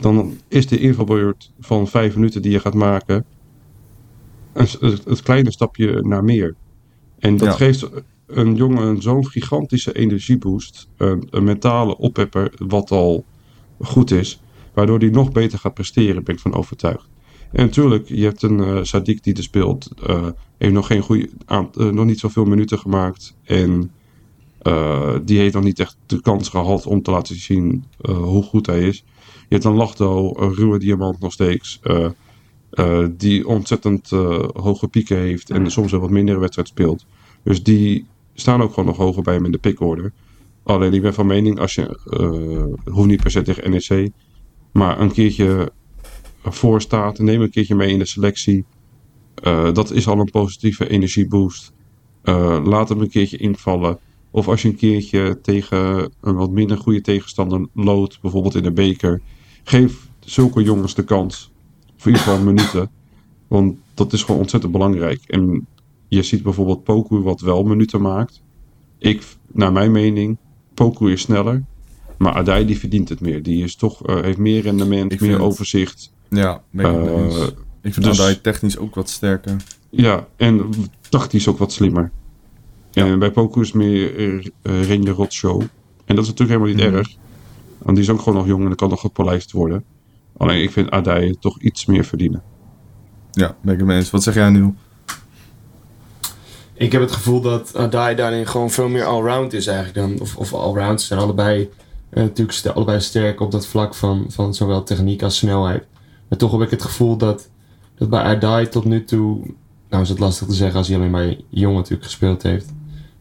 dan 0.00 0.36
is 0.48 0.66
de 0.66 0.78
invalbeurt 0.78 1.52
van 1.60 1.88
vijf 1.88 2.14
minuten 2.14 2.42
die 2.42 2.52
je 2.52 2.60
gaat 2.60 2.74
maken 2.74 3.24
een, 4.52 4.66
het, 4.80 5.04
het 5.04 5.22
kleine 5.22 5.50
stapje 5.50 6.02
naar 6.02 6.24
meer. 6.24 6.54
En 7.18 7.36
dat 7.36 7.48
ja. 7.48 7.54
geeft 7.54 7.88
een 8.26 8.54
jongen 8.54 9.02
zo'n 9.02 9.26
gigantische 9.26 9.92
energieboost, 9.92 10.88
een, 10.96 11.28
een 11.30 11.44
mentale 11.44 11.96
oppepper, 11.98 12.52
wat 12.58 12.90
al 12.90 13.24
goed 13.80 14.10
is. 14.10 14.42
Waardoor 14.72 14.98
hij 14.98 15.08
nog 15.08 15.32
beter 15.32 15.58
gaat 15.58 15.74
presteren, 15.74 16.24
ben 16.24 16.34
ik 16.34 16.40
van 16.40 16.54
overtuigd. 16.54 17.08
En 17.52 17.64
natuurlijk, 17.64 18.08
je 18.08 18.24
hebt 18.24 18.42
een 18.42 18.58
uh, 18.58 18.78
Sadiq 18.82 19.20
die 19.20 19.34
er 19.34 19.42
speelt. 19.42 19.88
Uh, 20.08 20.26
heeft 20.58 20.72
nog, 20.72 20.86
geen 20.86 21.02
goede, 21.02 21.28
uh, 21.48 21.88
nog 21.90 22.04
niet 22.04 22.18
zoveel 22.18 22.44
minuten 22.44 22.78
gemaakt. 22.78 23.36
En 23.44 23.90
die 25.24 25.38
heeft 25.38 25.54
nog 25.54 25.62
niet 25.62 25.78
echt 25.78 25.96
de 26.06 26.20
kans 26.20 26.48
gehad 26.48 26.86
om 26.86 27.02
te 27.02 27.10
laten 27.10 27.36
zien 27.36 27.84
hoe 28.04 28.42
goed 28.42 28.66
hij 28.66 28.80
is. 28.80 29.04
Je 29.24 29.54
hebt 29.58 29.64
een 29.64 29.74
Lachdo, 29.74 30.34
een 30.36 30.54
ruwe 30.54 30.78
diamant 30.78 31.20
nog 31.20 31.32
steeds. 31.32 31.80
die 33.10 33.46
ontzettend 33.46 34.10
hoge 34.52 34.88
pieken 34.88 35.16
heeft. 35.16 35.50
En 35.50 35.70
soms 35.70 35.92
een 35.92 36.00
wat 36.00 36.10
mindere 36.10 36.38
wedstrijd 36.38 36.68
speelt. 36.68 37.06
Dus 37.42 37.62
die 37.62 38.06
staan 38.34 38.62
ook 38.62 38.70
gewoon 38.70 38.88
nog 38.88 38.96
hoger 38.96 39.22
bij 39.22 39.34
hem 39.34 39.44
in 39.44 39.52
de 39.52 39.58
pickorder. 39.58 40.12
Alleen 40.62 40.92
ik 40.92 41.02
ben 41.02 41.14
van 41.14 41.26
mening, 41.26 41.58
als 41.58 41.74
je, 41.74 41.98
hoeft 42.92 43.08
niet 43.08 43.22
per 43.22 43.30
se 43.30 43.42
tegen 43.42 43.70
NEC 43.70 44.12
maar 44.72 45.00
een 45.00 45.12
keertje 45.12 45.72
voor 46.42 46.80
staat, 46.80 47.18
neem 47.18 47.40
een 47.40 47.50
keertje 47.50 47.74
mee 47.74 47.90
in 47.90 47.98
de 47.98 48.04
selectie. 48.04 48.64
Uh, 49.44 49.72
dat 49.72 49.90
is 49.90 50.08
al 50.08 50.18
een 50.18 50.30
positieve 50.30 50.88
energieboost. 50.88 51.72
Uh, 52.24 52.60
laat 52.64 52.88
hem 52.88 53.00
een 53.00 53.10
keertje 53.10 53.36
invallen. 53.36 53.98
Of 54.30 54.48
als 54.48 54.62
je 54.62 54.68
een 54.68 54.76
keertje 54.76 55.40
tegen 55.40 56.12
een 56.20 56.34
wat 56.34 56.50
minder 56.50 56.78
goede 56.78 57.00
tegenstander 57.00 57.68
loodt, 57.74 58.20
bijvoorbeeld 58.20 58.54
in 58.54 58.62
de 58.62 58.72
beker. 58.72 59.20
Geef 59.64 60.08
zulke 60.20 60.62
jongens 60.62 60.94
de 60.94 61.04
kans. 61.04 61.52
Voor 61.96 62.10
ieder 62.10 62.26
geval 62.26 62.44
minuten. 62.44 62.90
Want 63.48 63.78
dat 63.94 64.12
is 64.12 64.22
gewoon 64.22 64.40
ontzettend 64.40 64.72
belangrijk. 64.72 65.20
En 65.26 65.66
je 66.08 66.22
ziet 66.22 66.42
bijvoorbeeld 66.42 66.84
Poku 66.84 67.16
wat 67.16 67.40
wel 67.40 67.64
minuten 67.64 68.00
maakt. 68.00 68.42
Ik, 68.98 69.22
naar 69.52 69.72
mijn 69.72 69.92
mening, 69.92 70.38
Poku 70.74 71.12
is 71.12 71.20
sneller. 71.20 71.64
Maar 72.22 72.32
Adai 72.34 72.64
die 72.66 72.78
verdient 72.78 73.08
het 73.08 73.20
meer. 73.20 73.42
Die 73.42 73.64
is 73.64 73.76
toch, 73.76 74.08
uh, 74.08 74.20
heeft 74.22 74.38
meer 74.38 74.62
rendement, 74.62 75.12
Ik 75.12 75.20
meer 75.20 75.30
vind- 75.30 75.42
overzicht. 75.42 76.12
Ja, 76.28 76.62
ik 76.72 76.80
Eh. 76.80 77.46
Ik 77.82 77.92
vind 77.94 78.06
dus- 78.06 78.20
Adai 78.20 78.40
technisch 78.40 78.78
ook 78.78 78.94
wat 78.94 79.08
sterker. 79.10 79.56
Ja, 79.90 80.26
en 80.36 80.70
tactisch 81.08 81.48
ook 81.48 81.58
wat 81.58 81.72
slimmer. 81.72 82.10
Ja. 82.90 83.06
En 83.06 83.18
bij 83.18 83.30
Poku 83.30 83.60
is 83.60 83.72
meer 83.72 84.18
uh, 84.62 84.84
Ring 84.86 85.04
de 85.04 85.10
Rot 85.10 85.32
show. 85.32 85.60
En 86.04 86.14
dat 86.16 86.24
is 86.24 86.30
natuurlijk 86.30 86.58
helemaal 86.60 86.68
niet 86.82 86.86
Mhm. 86.86 86.96
erg. 86.96 87.08
Want 87.78 87.96
die 87.96 88.04
is 88.06 88.10
ook 88.12 88.18
gewoon 88.20 88.38
nog 88.38 88.46
jong 88.46 88.62
en 88.62 88.68
dat 88.68 88.78
kan 88.78 88.88
nog 88.88 89.00
gepolijst 89.00 89.52
worden. 89.52 89.84
Alleen 90.36 90.62
ik 90.62 90.70
vind 90.70 90.90
Adai 90.90 91.36
toch 91.40 91.60
iets 91.60 91.86
meer 91.86 92.04
verdienen. 92.04 92.42
Ja, 93.30 93.56
ben 93.62 93.72
ik 93.72 93.78
het 93.78 93.88
mee 93.88 93.96
eens. 93.98 94.10
Wat 94.10 94.22
zeg 94.22 94.34
jij 94.34 94.50
nu? 94.50 94.74
Ik 96.74 96.92
heb 96.92 97.00
het 97.00 97.12
gevoel 97.12 97.40
dat 97.40 97.76
Adai 97.76 98.14
daarin 98.14 98.46
gewoon 98.46 98.70
veel 98.70 98.88
meer 98.88 99.04
allround 99.04 99.52
is 99.52 99.66
eigenlijk 99.66 100.08
dan. 100.08 100.20
Of, 100.20 100.36
of 100.36 100.54
allround. 100.54 101.00
Ze 101.00 101.06
zijn 101.06 101.20
allebei 101.20 101.68
eh, 102.12 102.22
natuurlijk 102.22 102.66
allebei 102.66 103.00
sterk 103.00 103.40
op 103.40 103.50
dat 103.50 103.66
vlak 103.66 103.94
van, 103.94 104.24
van 104.28 104.54
zowel 104.54 104.82
techniek 104.82 105.22
als 105.22 105.36
snelheid. 105.36 105.86
Maar 106.28 106.38
toch 106.38 106.52
heb 106.52 106.60
ik 106.60 106.70
het 106.70 106.82
gevoel 106.82 107.16
dat, 107.16 107.48
dat 107.94 108.10
bij 108.10 108.22
Adai 108.22 108.68
tot 108.68 108.84
nu 108.84 109.04
toe 109.04 109.40
nou 109.92 110.02
is 110.02 110.08
het 110.08 110.18
lastig 110.18 110.46
te 110.46 110.54
zeggen 110.54 110.78
als 110.78 110.88
hij 110.88 110.96
alleen 110.96 111.10
maar 111.10 111.34
jong 111.48 111.76
natuurlijk 111.76 112.04
gespeeld 112.04 112.42
heeft. 112.42 112.72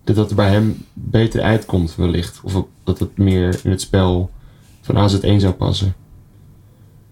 Dat 0.03 0.15
dat 0.15 0.29
er 0.29 0.35
bij 0.35 0.49
hem 0.49 0.77
beter 0.93 1.41
uitkomt 1.41 1.95
wellicht. 1.95 2.39
Of 2.43 2.65
dat 2.83 2.99
het 2.99 3.17
meer 3.17 3.59
in 3.63 3.71
het 3.71 3.81
spel 3.81 4.29
van 4.81 5.09
AZ1 5.09 5.35
zou 5.35 5.53
passen. 5.53 5.93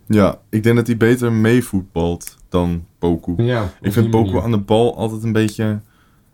Ja, 0.06 0.40
ik 0.50 0.64
denk 0.64 0.76
dat 0.76 0.88
hij 0.88 0.98
beter 0.98 1.32
meevoetbalt 1.32 2.38
dan 2.50 2.86
Poku. 3.00 3.44
Ja, 3.44 3.74
ik 3.82 3.94
vind 3.94 4.10
Poku 4.10 4.26
manier. 4.26 4.42
aan 4.42 4.52
de 4.52 4.58
bal 4.58 4.98
altijd 4.98 5.24
een 5.24 5.32
beetje, 5.32 5.80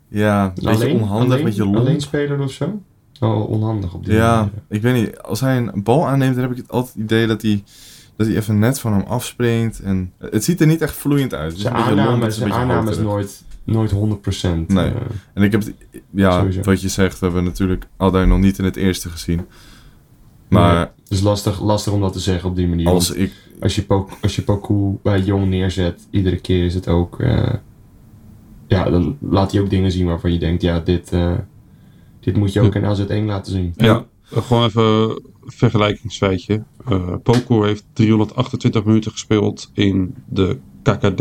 ja, 0.08 0.44
een 0.44 0.64
beetje 0.64 0.88
onhandig, 0.88 1.24
alleen, 1.24 1.38
een 1.38 1.44
beetje 1.44 1.64
lomp. 1.64 1.76
Alleen 1.76 2.00
speler 2.00 2.42
of 2.42 2.50
zo? 2.50 2.80
Oh, 3.20 3.48
onhandig 3.50 3.94
op 3.94 4.04
die 4.04 4.14
Ja, 4.14 4.36
manier. 4.36 4.52
ik 4.68 4.82
weet 4.82 4.94
niet. 4.94 5.18
Als 5.22 5.40
hij 5.40 5.56
een 5.56 5.82
bal 5.82 6.06
aanneemt, 6.08 6.34
dan 6.34 6.42
heb 6.42 6.52
ik 6.52 6.56
het 6.58 6.70
altijd 6.70 6.94
het 6.94 7.02
idee 7.04 7.26
dat 7.26 7.42
hij, 7.42 7.62
dat 8.16 8.26
hij 8.26 8.36
even 8.36 8.58
net 8.58 8.80
van 8.80 8.92
hem 8.92 9.02
afspringt. 9.06 9.80
En 9.80 10.12
het 10.18 10.44
ziet 10.44 10.60
er 10.60 10.66
niet 10.66 10.80
echt 10.80 10.94
vloeiend 10.96 11.34
uit. 11.34 11.46
Het 11.48 11.56
is 11.56 11.62
Zijn 11.62 11.74
aanname, 11.74 12.24
het 12.24 12.32
is 12.32 12.40
een 12.40 12.52
aanname 12.52 12.90
is 12.90 12.98
nooit, 12.98 13.42
nooit 13.64 13.92
100%. 13.92 13.96
Nee. 14.66 14.84
eh, 14.86 14.94
En 15.34 15.42
ik 15.42 15.52
heb 15.52 15.60
het, 15.64 15.74
ja, 16.10 16.38
Sowieso. 16.38 16.60
wat 16.62 16.80
je 16.80 16.88
zegt, 16.88 17.20
hebben 17.20 17.42
we 17.42 17.48
natuurlijk 17.48 17.86
Aldij 17.96 18.24
nog 18.24 18.38
niet 18.38 18.58
in 18.58 18.64
het 18.64 18.76
eerste 18.76 19.08
gezien. 19.08 19.40
Maar 20.48 20.74
nee. 20.74 20.86
Dus 21.08 21.20
lastig, 21.20 21.62
lastig 21.62 21.92
om 21.92 22.00
dat 22.00 22.12
te 22.12 22.20
zeggen 22.20 22.48
op 22.48 22.56
die 22.56 22.68
manier. 22.68 22.88
als 22.88 23.10
ik, 23.10 23.32
als 23.60 23.74
je, 23.74 23.82
Poku, 23.82 24.14
als 24.22 24.36
je 24.36 24.42
Poku 24.42 24.98
bij 25.02 25.20
Jong 25.20 25.46
neerzet, 25.48 26.06
iedere 26.10 26.36
keer 26.40 26.64
is 26.64 26.74
het 26.74 26.88
ook... 26.88 27.20
eh, 27.20 27.52
ja, 28.66 28.90
dan 28.90 29.16
laat 29.20 29.52
hij 29.52 29.60
ook 29.60 29.70
dingen 29.70 29.92
zien 29.92 30.06
waarvan 30.06 30.32
je 30.32 30.38
denkt, 30.38 30.62
ja, 30.62 30.80
dit, 30.80 31.12
eh, 31.12 31.32
dit 32.26 32.36
moet 32.36 32.52
je 32.52 32.60
ook 32.60 32.74
in 32.74 32.82
AZ1 32.82 33.24
laten 33.24 33.52
zien. 33.52 33.72
Ja. 33.76 34.06
En 34.30 34.42
gewoon 34.42 34.64
even 34.64 34.82
een 34.82 35.20
vergelijkingsfeitje. 35.44 36.62
Eh 36.88 37.14
Poco 37.22 37.62
heeft 37.62 37.84
328 37.92 38.84
minuten 38.84 39.10
gespeeld 39.10 39.70
in 39.74 40.14
de 40.28 40.58
KKD. 40.82 41.20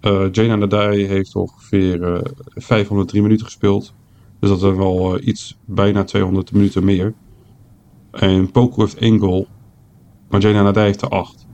Eh 0.00 0.32
Jane 0.32 0.56
Nadai 0.56 1.06
heeft 1.06 1.34
ongeveer 1.34 2.14
eh, 2.14 2.20
503 2.54 3.22
minuten 3.22 3.46
gespeeld. 3.46 3.94
Dus 4.40 4.50
dat 4.50 4.62
is 4.62 4.76
wel 4.76 5.16
eh, 5.16 5.26
iets, 5.26 5.58
bijna 5.64 6.04
200 6.04 6.52
minuten 6.52 6.84
meer. 6.84 7.14
En 8.10 8.50
Poco 8.50 8.80
heeft 8.80 8.96
één 8.96 9.18
goal. 9.18 9.46
Maar 10.28 10.40
Jane 10.40 10.62
Nadai 10.62 10.86
heeft 10.86 11.02
er 11.02 11.08
acht. 11.08 11.45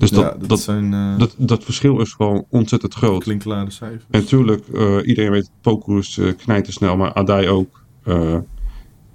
Dus 0.00 0.10
dat, 0.10 0.24
ja, 0.24 0.38
dat, 0.38 0.48
dat, 0.48 0.60
zijn 0.60 0.94
eh 0.94 1.18
dat, 1.18 1.34
dat 1.36 1.64
verschil 1.64 2.00
is 2.00 2.12
gewoon 2.12 2.44
ontzettend 2.48 2.94
groot. 2.94 3.22
klinkklare 3.22 3.70
cijfers. 3.70 4.04
En 4.10 4.20
natuurlijk, 4.20 4.68
eh, 4.68 4.96
iedereen 5.04 5.30
weet, 5.30 5.50
Poku 5.60 5.98
is 5.98 6.16
uh, 6.16 6.32
knijtersnel, 6.36 6.96
maar 6.96 7.12
Adai 7.12 7.48
ook. 7.48 7.84
Eh, 8.04 8.36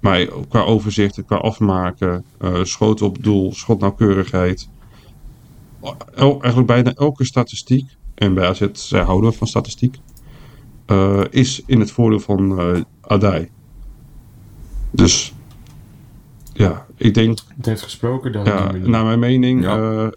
maar 0.00 0.26
qua 0.48 0.60
overzicht, 0.62 1.24
qua 1.24 1.36
afmaken, 1.36 2.24
eh 2.38 2.64
schot 2.64 3.02
op 3.02 3.22
doel, 3.22 3.52
schotnauwkeurigheid. 3.52 4.68
El, 6.14 6.30
eigenlijk 6.30 6.66
bijna 6.66 6.92
elke 6.94 7.24
statistiek, 7.24 7.96
en 8.14 8.34
bij 8.34 8.48
AZ, 8.48 8.66
zij 8.72 9.02
houden 9.02 9.34
van 9.34 9.46
statistiek, 9.46 9.96
eh, 10.86 11.20
is 11.30 11.62
in 11.66 11.80
het 11.80 11.90
voordeel 11.90 12.20
van 12.20 12.58
eh 12.60 12.80
Adai. 13.00 13.48
Dus, 14.90 15.34
ja, 16.52 16.86
ik 16.96 17.14
denk, 17.14 17.38
Het 17.56 17.66
heeft 17.66 17.82
gesproken 17.82 18.32
dan. 18.32 18.44
ja, 18.44 18.72
naar 18.72 19.04
mijn 19.04 19.18
mening 19.18 19.62
Ja. 19.62 20.10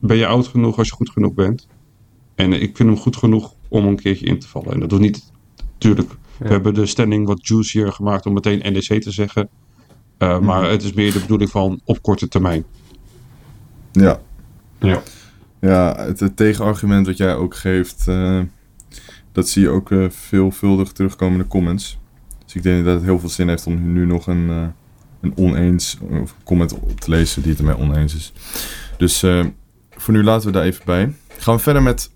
Eh, 0.00 0.08
ben 0.08 0.16
je 0.16 0.26
oud 0.26 0.46
genoeg 0.46 0.78
als 0.78 0.88
je 0.88 0.94
goed 0.94 1.10
genoeg 1.10 1.34
bent. 1.34 1.66
En 2.34 2.52
ik 2.52 2.76
vind 2.76 2.88
hem 2.88 2.98
goed 2.98 3.16
genoeg 3.16 3.54
om 3.68 3.86
een 3.86 3.96
keertje 3.96 4.26
in 4.26 4.38
te 4.38 4.48
vallen. 4.48 4.72
En 4.72 4.80
dat 4.80 4.88
doet 4.88 5.00
niet, 5.00 5.32
natuurlijk, 5.72 6.10
we 6.38 6.48
hebben 6.48 6.74
de 6.74 6.86
standing 6.86 7.26
wat 7.26 7.46
juicier 7.46 7.92
gemaakt 7.92 8.26
om 8.26 8.32
meteen 8.32 8.72
NEC 8.72 9.02
te 9.02 9.10
zeggen. 9.10 9.48
Uh, 10.18 10.36
Mhm. 10.36 10.44
Maar 10.44 10.70
het 10.70 10.82
is 10.82 10.92
meer 10.92 11.12
de 11.12 11.20
bedoeling 11.20 11.50
van 11.50 11.80
op 11.84 12.02
korte 12.02 12.28
termijn. 12.28 12.64
Ja. 13.92 14.20
Ja. 14.78 15.02
Ja, 15.60 15.94
het, 15.96 16.20
het 16.20 16.36
tegenargument 16.36 17.06
wat 17.06 17.16
jij 17.16 17.34
ook 17.34 17.54
geeft, 17.54 18.06
uh, 18.08 18.40
dat 19.32 19.48
zie 19.48 19.62
je 19.62 19.68
ook 19.68 19.90
uh, 19.90 20.10
veelvuldig 20.10 20.92
terugkomen 20.92 21.36
in 21.36 21.42
de 21.42 21.48
comments. 21.48 21.98
Dus 22.44 22.54
ik 22.54 22.62
denk 22.62 22.84
dat 22.84 22.94
het 22.94 23.02
heel 23.02 23.18
veel 23.18 23.28
zin 23.28 23.48
heeft 23.48 23.66
om 23.66 23.92
nu 23.92 24.06
nog 24.06 24.26
een, 24.26 24.48
uh, 24.48 24.66
een 25.20 25.32
oneens 25.36 25.98
of 26.22 26.34
comment 26.44 26.72
op 26.72 27.00
te 27.00 27.10
lezen 27.10 27.42
die 27.42 27.50
het 27.50 27.60
ermee 27.60 27.78
oneens 27.78 28.14
is. 28.14 28.32
Dus 28.96 29.22
uh, 29.22 29.44
voor 30.00 30.14
nu 30.14 30.24
laten 30.24 30.46
we 30.46 30.52
daar 30.52 30.64
even 30.64 30.82
bij. 30.84 31.12
Gaan 31.38 31.54
we 31.54 31.60
verder 31.60 31.82
met 31.82 32.10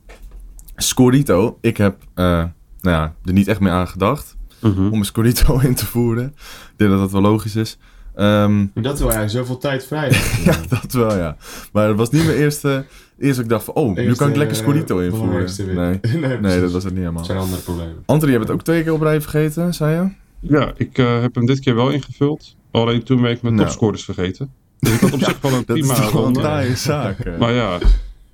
Scorito. 0.77 1.59
Ik 1.61 1.77
heb 1.77 1.97
uh, 2.15 2.25
nou 2.25 2.51
ja, 2.81 3.15
er 3.25 3.33
niet 3.33 3.49
echt 3.49 3.61
mee 3.61 3.73
aan 3.73 3.89
gedacht 3.89 4.37
Mhm. 4.61 4.87
om 4.93 4.99
een 4.99 5.05
Scorito 5.05 5.59
in 5.69 5.75
te 5.75 5.87
voeren. 5.87 6.25
Ik 6.27 6.75
denk 6.77 6.91
dat 6.91 7.01
dat 7.01 7.13
wel 7.13 7.21
logisch 7.21 7.57
is. 7.57 7.79
Um, 8.17 8.71
dat 8.75 8.99
wel 8.99 9.11
eigenlijk 9.11 9.31
zoveel 9.31 9.59
tijd 9.59 9.87
vrij. 9.87 10.11
ja, 10.45 10.57
dat 10.69 10.93
wel 10.93 11.17
ja. 11.17 11.37
Maar 11.73 11.89
het 11.89 11.97
was 11.97 12.11
niet 12.11 12.25
mijn 12.25 12.37
eerste. 12.37 12.85
Eerst 13.19 13.39
ik 13.39 13.49
dacht 13.49 13.65
van, 13.65 13.75
oh, 13.75 13.89
eerste, 13.89 14.03
nu 14.03 14.15
kan 14.15 14.29
ik 14.29 14.37
lekker 14.37 14.57
Scorito 14.57 14.99
uh, 14.99 15.05
invoeren. 15.05 15.51
Nee, 16.03 16.19
nee, 16.21 16.39
nee 16.39 16.61
dat 16.61 16.73
was 16.73 16.85
het 16.85 16.93
niet 16.93 17.01
helemaal. 17.01 17.23
Dat 17.23 17.27
zijn 17.27 17.39
andere 17.39 17.63
problemen. 17.63 18.03
Anthony, 18.07 18.33
je 18.33 18.39
hebt 18.39 18.49
het 18.49 18.59
ook 18.59 18.65
twee 18.65 18.83
keer 18.83 18.93
op 18.93 19.01
rij 19.01 19.21
vergeten, 19.21 19.75
zei 19.75 19.95
je? 19.95 20.11
Ja, 20.49 20.73
ik 20.77 20.99
uh, 20.99 21.21
heb 21.21 21.35
hem 21.35 21.47
dit 21.47 21.61
keer 21.61 21.75
wel 21.75 21.91
ingevuld. 21.91 22.57
Alleen 22.71 23.03
toen 23.03 23.21
ben 23.23 23.31
ik 23.31 23.43
mijn 23.43 23.55
nou. 23.55 23.67
topscorers 23.67 24.05
vergeten. 24.05 24.53
Dus 24.85 24.93
ik 24.95 25.01
had 25.01 25.13
op 25.13 25.23
zich 25.23 25.41
wel 25.41 25.53
een 25.53 25.65
prima 25.65 25.95
dat 25.95 26.05
is 26.05 26.11
ronde. 26.11 26.39
een 26.39 26.45
taaie 26.45 26.77
zaak. 26.77 27.39
maar 27.39 27.53
ja, 27.53 27.79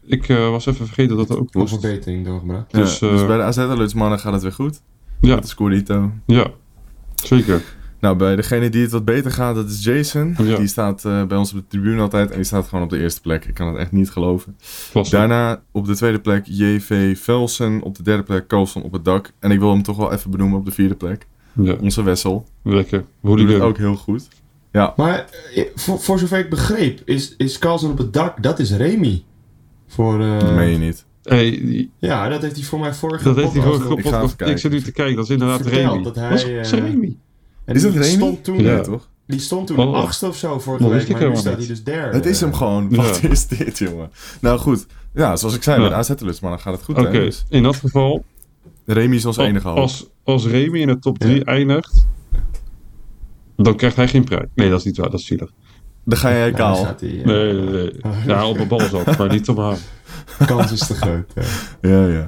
ik 0.06 0.28
uh, 0.28 0.50
was 0.50 0.66
even 0.66 0.86
vergeten 0.86 1.16
dat 1.16 1.30
er 1.30 1.38
ook 1.38 1.52
was. 1.52 1.70
verbetering 1.70 2.26
doorgebracht. 2.26 2.72
Dus, 2.72 2.98
dus 2.98 3.26
bij 3.26 3.36
de 3.36 3.42
AZ 3.42 3.92
mannen 3.94 4.18
gaat 4.18 4.32
het 4.32 4.42
weer 4.42 4.52
goed. 4.52 4.80
Ja. 5.20 5.34
Met 5.34 5.42
de 5.42 5.48
Scorito. 5.48 6.12
Ja, 6.26 6.46
zeker. 7.14 7.62
Nou, 8.00 8.16
bij 8.16 8.36
degene 8.36 8.68
die 8.68 8.82
het 8.82 8.90
wat 8.90 9.04
beter 9.04 9.30
gaat, 9.30 9.54
dat 9.54 9.68
is 9.70 9.84
Jason. 9.84 10.34
Ja. 10.38 10.56
Die 10.56 10.66
staat 10.66 11.04
uh, 11.04 11.24
bij 11.24 11.36
ons 11.38 11.52
op 11.52 11.58
de 11.58 11.64
tribune 11.68 12.00
altijd 12.00 12.30
en 12.30 12.36
die 12.36 12.44
staat 12.44 12.68
gewoon 12.68 12.84
op 12.84 12.90
de 12.90 12.98
eerste 12.98 13.20
plek. 13.20 13.44
Ik 13.44 13.54
kan 13.54 13.66
het 13.68 13.76
echt 13.76 13.92
niet 13.92 14.10
geloven. 14.10 14.56
Klasse. 14.90 15.16
Daarna 15.16 15.62
op 15.70 15.86
de 15.86 15.96
tweede 15.96 16.18
plek 16.20 16.46
JV 16.46 17.18
Velsen. 17.18 17.82
Op 17.82 17.96
de 17.96 18.02
derde 18.02 18.22
plek 18.22 18.46
Carlson 18.46 18.82
op 18.82 18.92
het 18.92 19.04
dak. 19.04 19.32
En 19.38 19.50
ik 19.50 19.58
wil 19.58 19.70
hem 19.70 19.82
toch 19.82 19.96
wel 19.96 20.12
even 20.12 20.30
benoemen 20.30 20.58
op 20.58 20.64
de 20.64 20.70
vierde 20.70 20.94
plek. 20.94 21.26
Ja. 21.52 21.74
Onze 21.80 22.02
Wessel. 22.02 22.46
Lekker. 22.62 23.04
Hoe 23.20 23.36
doet 23.36 23.48
het 23.52 23.60
ook 23.60 23.76
heel 23.78 23.96
goed. 23.96 24.28
Ja. 24.72 24.92
Maar 24.96 25.26
eh, 25.54 25.64
voor, 25.74 26.00
voor 26.00 26.18
zover 26.18 26.38
ik 26.38 26.50
begreep, 26.50 27.00
is, 27.04 27.34
is 27.36 27.58
Carlson 27.58 27.90
op 27.90 27.98
het 27.98 28.12
dak, 28.12 28.42
dat 28.42 28.58
is 28.58 28.72
Remy. 28.72 29.22
Voor, 29.86 30.20
uh, 30.20 30.38
dat 30.40 30.52
meen 30.54 30.70
je 30.70 30.78
niet. 30.78 31.04
Hey, 31.22 31.88
ja, 31.98 32.28
dat 32.28 32.42
heeft 32.42 32.56
hij 32.56 32.64
voor 32.64 32.80
mij 32.80 32.94
vorige 32.94 33.24
Dat 33.24 33.36
heeft 33.36 33.52
hij 33.52 33.62
vorige 33.62 33.92
Ik 33.92 34.40
Ik, 34.40 34.48
ik 34.48 34.58
zit 34.58 34.70
nu 34.70 34.82
te 34.82 34.92
kijken, 34.92 35.16
dat 35.16 35.24
is 35.24 35.30
inderdaad 35.30 35.60
Verteld 35.62 35.90
Remy. 35.92 36.02
Dat 36.02 36.14
hij, 36.14 36.28
dat 36.28 36.38
is 36.38 36.72
uh, 36.72 36.78
Remy. 36.78 37.16
En 37.64 37.74
is 37.74 37.82
dat 37.82 37.92
die 37.92 38.00
Remy? 38.00 38.14
Stond 38.14 38.44
toen, 38.44 38.58
Ja. 38.62 38.80
Toch? 38.80 39.08
Die 39.26 39.40
stond 39.40 39.66
toen 39.66 39.78
Oh. 39.78 39.94
achtste 39.94 40.26
of 40.26 40.36
zo 40.36 40.58
vorige 40.58 40.82
Dat 40.82 40.92
week, 40.92 41.08
maar 41.08 41.28
nu 41.28 41.36
staat 41.36 41.56
hij 41.58 41.66
dus 41.66 41.84
derde. 41.84 42.16
Het 42.16 42.26
is 42.26 42.40
hem 42.40 42.54
gewoon. 42.54 42.86
Ja. 42.90 42.96
Wat 42.96 43.22
is 43.22 43.46
dit, 43.46 43.78
jongen? 43.78 44.10
Nou 44.40 44.58
goed. 44.58 44.86
Ja, 45.14 45.36
zoals 45.36 45.54
ik 45.54 45.62
zei, 45.62 45.76
Ja. 45.82 45.88
met 45.88 45.92
AZ-lust, 45.92 46.40
maar 46.40 46.50
dan 46.50 46.60
gaat 46.60 46.72
het 46.74 46.82
goed. 46.82 46.98
Oké? 46.98 47.10
Dus 47.10 47.44
in 47.48 47.62
dat 47.62 47.76
geval, 47.76 48.24
Remy 48.86 49.14
is 49.14 49.24
ons 49.26 49.36
enige 49.36 49.68
hoop. 49.68 49.76
als, 49.76 50.06
als 50.24 50.46
Remy 50.46 50.78
in 50.80 50.86
de 50.86 50.98
top 50.98 51.18
3 51.18 51.34
Ja. 51.36 51.42
eindigt, 51.44 52.06
dan 53.62 53.76
krijgt 53.76 53.96
hij 53.96 54.08
geen 54.08 54.24
prijs. 54.24 54.46
Nee, 54.54 54.70
dat 54.70 54.78
is 54.78 54.84
niet 54.84 54.96
waar, 54.96 55.10
dat 55.10 55.20
is 55.20 55.26
zielig. 55.26 55.50
Dan 56.04 56.18
ga 56.18 56.30
jij 56.32 56.50
kaal. 56.52 56.84
uh, 57.02 57.24
Nee, 57.24 57.52
nee, 57.52 57.64
nee. 57.70 57.92
Ja, 58.26 58.46
op 58.48 58.58
een 58.58 58.68
bal 58.68 58.80
zat, 58.80 59.18
maar 59.18 59.28
niet 59.28 59.48
op 59.48 59.56
haar. 59.56 59.78
kans 60.46 60.72
is 60.72 60.86
te 60.86 60.94
groot. 60.94 61.32
ja. 61.34 61.42
Ja, 61.90 62.06
ja. 62.06 62.24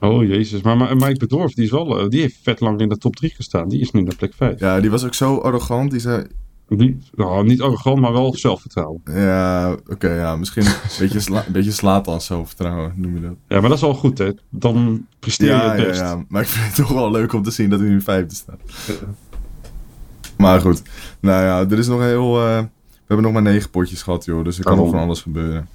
Oh 0.00 0.24
jezus, 0.24 0.60
maar, 0.62 0.76
maar 0.76 0.96
Mike 0.96 1.18
Bedorf, 1.18 1.54
die, 1.54 1.64
is 1.64 1.70
wel, 1.70 1.98
eh, 2.00 2.08
die 2.08 2.20
heeft 2.20 2.36
vet 2.42 2.60
lang 2.60 2.80
in 2.80 2.88
de 2.88 2.96
top 2.98 3.16
3 3.16 3.30
gestaan. 3.30 3.68
Die 3.68 3.80
is 3.80 3.90
nu 3.90 4.02
naar 4.02 4.14
plek 4.16 4.32
5. 4.36 4.60
Ja, 4.60 4.80
die 4.80 4.90
was 4.90 5.04
ook 5.04 5.14
zo 5.14 5.36
arrogant. 5.38 5.90
Die 5.90 6.00
zei, 6.00 6.26
Die, 6.68 6.98
nou, 7.14 7.44
niet 7.46 7.60
arrogant, 7.60 8.00
maar 8.00 8.12
wel 8.12 8.34
zelfvertrouwen. 8.34 9.00
ja, 9.04 9.76
oké, 9.86 10.14
ja, 10.14 10.36
misschien 10.36 10.66
een 10.66 10.72
beetje, 10.98 11.20
sla, 11.20 11.46
een 11.46 11.52
beetje 11.52 11.70
slaat 11.72 12.08
aan 12.08 12.20
zelfvertrouwen, 12.20 12.92
noem 12.96 13.14
je 13.14 13.20
dat. 13.20 13.34
Ja, 13.48 13.60
maar 13.60 13.68
dat 13.68 13.78
is 13.78 13.84
al 13.84 13.94
goed, 13.94 14.18
hè. 14.18 14.30
Dan 14.50 15.06
presteer 15.18 15.46
je 15.48 15.52
Ja, 15.52 15.70
het 15.70 15.80
ja, 15.80 15.86
best. 15.86 16.00
ja, 16.00 16.24
maar 16.28 16.42
ik 16.42 16.48
vind 16.48 16.66
het 16.66 16.74
toch 16.74 16.88
wel 16.92 17.10
leuk 17.10 17.32
om 17.32 17.42
te 17.42 17.50
zien 17.50 17.70
dat 17.70 17.80
hij 17.80 17.88
nu 17.88 18.00
vijfde 18.00 18.34
staat. 18.34 18.60
Maar 20.44 20.60
goed, 20.60 20.82
nou 21.20 21.44
ja, 21.44 21.70
er 21.70 21.78
is 21.78 21.86
nog 21.88 22.00
heel... 22.00 22.38
eh, 22.46 22.58
we 22.88 23.14
hebben 23.14 23.24
nog 23.32 23.42
maar 23.42 23.52
negen 23.52 23.70
potjes 23.70 24.02
gehad, 24.02 24.24
joh, 24.24 24.44
dus 24.44 24.58
er 24.58 24.64
kan 24.64 24.76
nog 24.76 24.90
van 24.90 24.98
alles 24.98 25.20
gebeuren. 25.20 25.68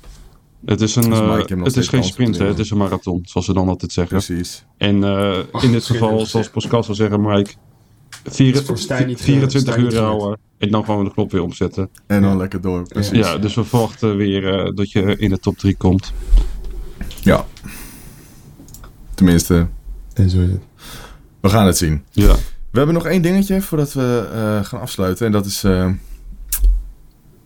Het 0.66 0.82
is, 0.82 0.96
een, 0.96 1.10
Dus 1.10 1.20
eh, 1.20 1.64
het 1.64 1.78
is 1.78 1.88
geen 1.88 2.04
sprint, 2.04 2.38
hè. 2.38 2.46
Het 2.48 2.60
is 2.60 2.70
een 2.70 2.78
marathon, 2.78 3.20
zoals 3.24 3.46
ze 3.48 3.54
dan 3.54 3.68
altijd 3.68 3.92
zeggen. 3.92 4.18
Precies. 4.18 4.66
En 4.78 5.04
eh, 5.04 5.38
in 5.62 5.72
dit 5.72 5.86
geval, 5.86 6.26
zoals 6.26 6.50
Pascal 6.50 6.84
zou 6.84 6.98
zeggen, 6.98 7.22
Mike, 7.22 7.52
vier, 8.26 8.54
is 8.54 8.62
voor 8.62 8.78
Stijn 8.78 9.08
niet, 9.08 9.18
eh, 9.20 9.24
24 9.26 9.62
Stijn 9.72 9.84
niet 9.86 9.94
uur 9.94 10.00
houden 10.02 10.40
en 10.58 10.72
dan 10.72 10.86
gewoon 10.86 11.06
de 11.06 11.12
knop 11.12 11.32
weer 11.32 11.42
omzetten. 11.44 11.90
En 12.08 12.22
dan 12.22 12.32
Ja. 12.32 12.38
lekker 12.38 12.62
door, 12.62 12.88
precies. 12.88 13.18
Ja, 13.18 13.38
dus 13.38 13.56
we 13.56 13.64
verwachten 13.64 14.16
weer 14.18 14.60
eh, 14.60 14.76
dat 14.76 14.92
je 14.92 15.16
in 15.18 15.30
de 15.30 15.40
top 15.40 15.58
3 15.58 15.76
komt. 15.76 16.14
Ja. 17.22 17.46
Tenminste, 19.14 19.68
En 20.14 20.30
zo 20.30 20.42
is 20.42 20.50
het. 20.50 20.62
we 21.40 21.50
gaan 21.50 21.66
het 21.66 21.78
zien. 21.78 22.04
Ja, 22.12 22.36
We 22.72 22.78
hebben 22.78 22.96
nog 22.96 23.06
één 23.06 23.22
dingetje 23.22 23.62
voordat 23.62 23.94
we 23.94 24.30
eh, 24.34 24.66
gaan 24.66 24.80
afsluiten. 24.80 25.26
En 25.26 25.32
dat 25.32 25.46
is 25.46 25.64
eh, 25.64 25.90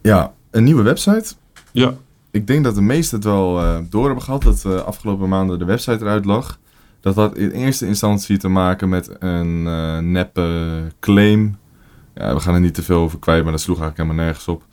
ja, 0.01 0.33
een 0.51 0.63
nieuwe 0.63 0.83
website. 0.83 1.33
ja, 1.71 1.93
Ik 2.31 2.47
denk 2.47 2.63
dat 2.63 2.75
de 2.75 2.81
meesten 2.81 3.17
het 3.17 3.27
wel 3.27 3.59
eh, 3.61 3.77
door 3.89 4.05
hebben 4.05 4.23
gehad 4.23 4.41
dat 4.43 4.65
eh, 4.65 4.75
afgelopen 4.81 5.29
maanden 5.29 5.59
de 5.59 5.65
website 5.65 5.97
eruit 6.05 6.25
lag. 6.25 6.59
Dat 7.01 7.15
had 7.15 7.37
in 7.37 7.51
eerste 7.51 7.87
instantie 7.87 8.37
te 8.37 8.47
maken 8.47 8.89
met 8.89 9.09
een 9.19 9.63
neppe 10.11 10.81
claim. 10.99 11.57
Ja, 12.15 12.33
we 12.33 12.39
gaan 12.39 12.53
er 12.53 12.59
niet 12.59 12.73
te 12.73 12.83
veel 12.83 12.99
over 12.99 13.19
kwijt, 13.19 13.43
maar 13.43 13.51
dat 13.51 13.61
sloeg 13.61 13.79
eigenlijk 13.79 14.07
helemaal 14.07 14.25
nergens 14.25 14.47
op. 14.47 14.63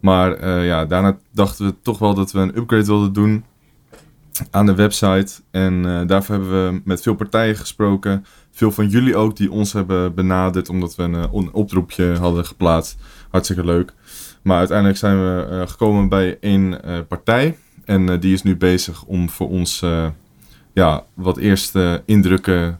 Maar 0.00 0.48
ja, 0.64 0.84
daarna 0.84 1.18
dachten 1.32 1.66
we 1.66 1.74
toch 1.82 1.98
wel 1.98 2.14
dat 2.14 2.32
we 2.32 2.38
een 2.38 2.56
upgrade 2.56 2.84
wilden 2.84 3.12
doen. 3.12 3.44
Aan 4.50 4.66
de 4.66 4.74
website. 4.74 5.32
En 5.50 5.86
eh, 5.86 6.06
daarvoor 6.06 6.34
hebben 6.34 6.72
we 6.74 6.80
met 6.84 7.02
veel 7.02 7.14
partijen 7.14 7.56
gesproken. 7.56 8.24
Veel 8.50 8.70
van 8.70 8.88
jullie 8.88 9.16
ook 9.16 9.36
die 9.36 9.50
ons 9.52 9.72
hebben 9.72 10.14
benaderd 10.14 10.68
omdat 10.68 10.94
we 10.94 11.02
een, 11.02 11.14
eh, 11.14 11.24
een 11.32 11.52
oproepje 11.52 12.16
hadden 12.18 12.44
geplaatst. 12.46 12.96
Hartstikke 13.30 13.64
leuk. 13.64 13.92
Maar 14.42 14.58
uiteindelijk 14.58 14.98
zijn 14.98 15.18
we 15.24 15.46
eh, 15.50 15.68
gekomen 15.68 16.08
bij 16.08 16.38
één 16.40 16.80
partij. 17.08 17.56
En 17.84 18.20
die 18.20 18.32
is 18.32 18.42
nu 18.42 18.56
bezig 18.56 19.04
om 19.04 19.28
voor 19.30 19.48
ons 19.48 19.84
ja, 20.72 21.04
wat 21.14 21.36
eerste 21.36 22.02
indrukken 22.06 22.78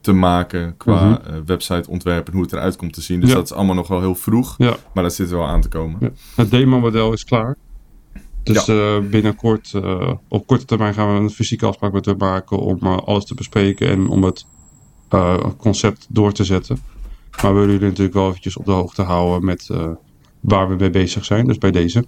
te 0.00 0.12
maken 0.12 0.76
qua 0.76 1.04
Mhm. 1.04 1.12
eh, 1.12 1.34
websiteontwerp 1.46 2.26
en 2.26 2.32
hoe 2.32 2.42
het 2.42 2.52
eruit 2.52 2.76
komt 2.76 2.92
te 2.92 3.00
zien. 3.00 3.20
Dus 3.20 3.28
Ja. 3.28 3.34
dat 3.34 3.44
is 3.44 3.52
allemaal 3.52 3.74
nog 3.74 3.88
wel 3.88 4.00
heel 4.00 4.14
vroeg, 4.14 4.54
Ja. 4.58 4.76
maar 4.94 5.02
dat 5.02 5.14
zit 5.14 5.30
er 5.30 5.36
wel 5.36 5.46
aan 5.46 5.60
te 5.60 5.68
komen. 5.68 5.96
Ja. 6.00 6.10
Het 6.36 6.50
demo-model 6.50 7.12
is 7.12 7.24
klaar. 7.24 7.56
Dus 8.42 8.68
eh, 8.68 8.98
binnenkort, 9.10 9.74
eh, 9.74 10.12
op 10.28 10.46
korte 10.46 10.64
termijn 10.64 10.94
gaan 10.94 11.14
we 11.14 11.20
een 11.20 11.30
fysieke 11.30 11.66
afspraak 11.66 11.92
met 11.92 12.04
hem 12.04 12.16
maken 12.18 12.58
om 12.58 12.78
eh, 12.80 12.96
alles 12.96 13.24
te 13.24 13.34
bespreken 13.34 13.88
en 13.88 14.08
om 14.08 14.24
het 14.24 14.46
concept 15.56 16.06
door 16.08 16.32
te 16.32 16.44
zetten. 16.44 16.78
Maar 17.42 17.52
we 17.52 17.58
willen 17.58 17.74
jullie 17.74 17.88
natuurlijk 17.88 18.14
wel 18.14 18.28
eventjes 18.28 18.56
op 18.56 18.64
de 18.64 18.70
hoogte 18.70 19.02
houden 19.02 19.44
met 19.44 19.70
waar 20.40 20.68
we 20.68 20.74
mee 20.74 20.90
bezig 20.90 21.24
zijn. 21.24 21.46
Dus 21.46 21.58
bij 21.58 21.70
deze. 21.70 22.04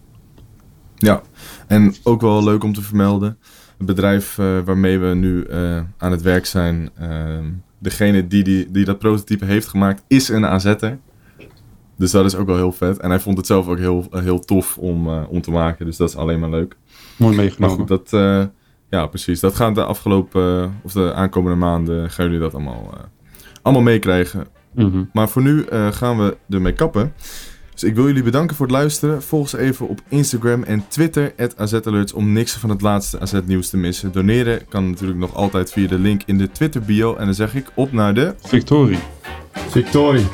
Ja, 0.97 1.23
en 1.67 1.95
ook 2.03 2.21
wel 2.21 2.45
leuk 2.45 2.65
om 2.65 2.73
te 2.73 2.83
vermelden. 2.83 3.39
Het 3.77 3.87
bedrijf 3.87 4.37
waarmee 4.37 4.99
we 4.99 5.15
nu 5.15 5.53
aan 5.99 6.11
het 6.11 6.23
werk 6.23 6.47
zijn, 6.47 6.91
ehm, 6.99 7.51
degene 7.79 8.27
die, 8.27 8.45
die, 8.45 8.71
die 8.71 8.85
dat 8.85 8.99
prototype 8.99 9.45
heeft 9.45 9.69
gemaakt, 9.69 10.03
is 10.07 10.29
een 10.29 10.47
AZ'er. 10.47 10.99
Dus 12.03 12.11
dat 12.11 12.25
is 12.25 12.35
ook 12.35 12.47
wel 12.47 12.57
heel 12.57 12.73
vet. 12.73 12.99
En 12.99 13.11
hij 13.11 13.21
vond 13.21 13.37
het 13.37 13.47
zelf 13.47 13.69
ook 13.69 13.79
heel, 13.79 14.07
heel 14.11 14.41
tof 14.41 14.79
om, 14.79 15.09
eh, 15.09 15.23
om 15.29 15.41
te 15.41 15.51
maken. 15.51 15.87
Dus 15.87 15.97
dat 15.97 16.09
is 16.09 16.17
alleen 16.17 16.41
maar 16.41 16.51
leuk. 16.51 16.77
Mooi 17.17 17.35
Maar 17.35 17.45
meegenomen. 17.45 17.77
goed, 17.77 17.89
dat, 17.89 18.13
eh, 18.13 18.45
ja, 18.91 19.07
precies. 19.07 19.41
Dat 19.41 19.55
gaat 19.55 19.75
de 19.75 19.85
afgelopen, 19.85 20.63
eh, 20.63 20.69
of 20.83 20.93
de 20.93 21.15
aankomende 21.15 21.57
maanden, 21.57 22.11
gaan 22.11 22.25
jullie 22.25 22.41
dat 22.41 22.55
allemaal, 22.55 22.91
eh, 22.95 23.01
allemaal 23.63 23.83
meekrijgen. 23.83 24.47
Mhm. 24.75 25.05
Maar 25.13 25.29
voor 25.29 25.43
nu 25.43 25.65
eh, 25.65 25.93
gaan 25.93 26.19
we 26.19 26.37
ermee 26.49 26.73
kappen. 26.73 27.13
Dus 27.73 27.83
ik 27.85 27.95
wil 27.95 28.07
jullie 28.07 28.23
bedanken 28.23 28.57
voor 28.57 28.67
het 28.67 28.75
luisteren. 28.75 29.23
Volg 29.23 29.49
ze 29.49 29.59
even 29.59 29.89
op 29.89 30.01
Instagram 30.09 30.63
en 30.63 30.85
Twitter, 30.89 31.33
@azalerts, 31.57 32.13
om 32.13 32.33
niks 32.33 32.53
van 32.53 32.71
het 32.71 32.81
laatste 32.81 33.21
AZ-nieuws 33.21 33.69
te 33.71 33.77
missen. 33.77 34.13
Doneren 34.13 34.69
kan 34.69 34.91
natuurlijk 34.91 35.19
nog 35.19 35.35
altijd 35.35 35.73
via 35.73 35.89
de 35.89 35.99
link 35.99 36.23
in 36.27 36.39
de 36.39 36.51
Twitter-bio. 36.51 37.17
En 37.17 37.25
dan 37.25 37.35
zeg 37.35 37.55
ik 37.55 37.71
op 37.75 37.93
naar 37.93 38.15
de... 38.15 38.35
Victorie. 38.43 38.99
Victorie. 39.53 40.27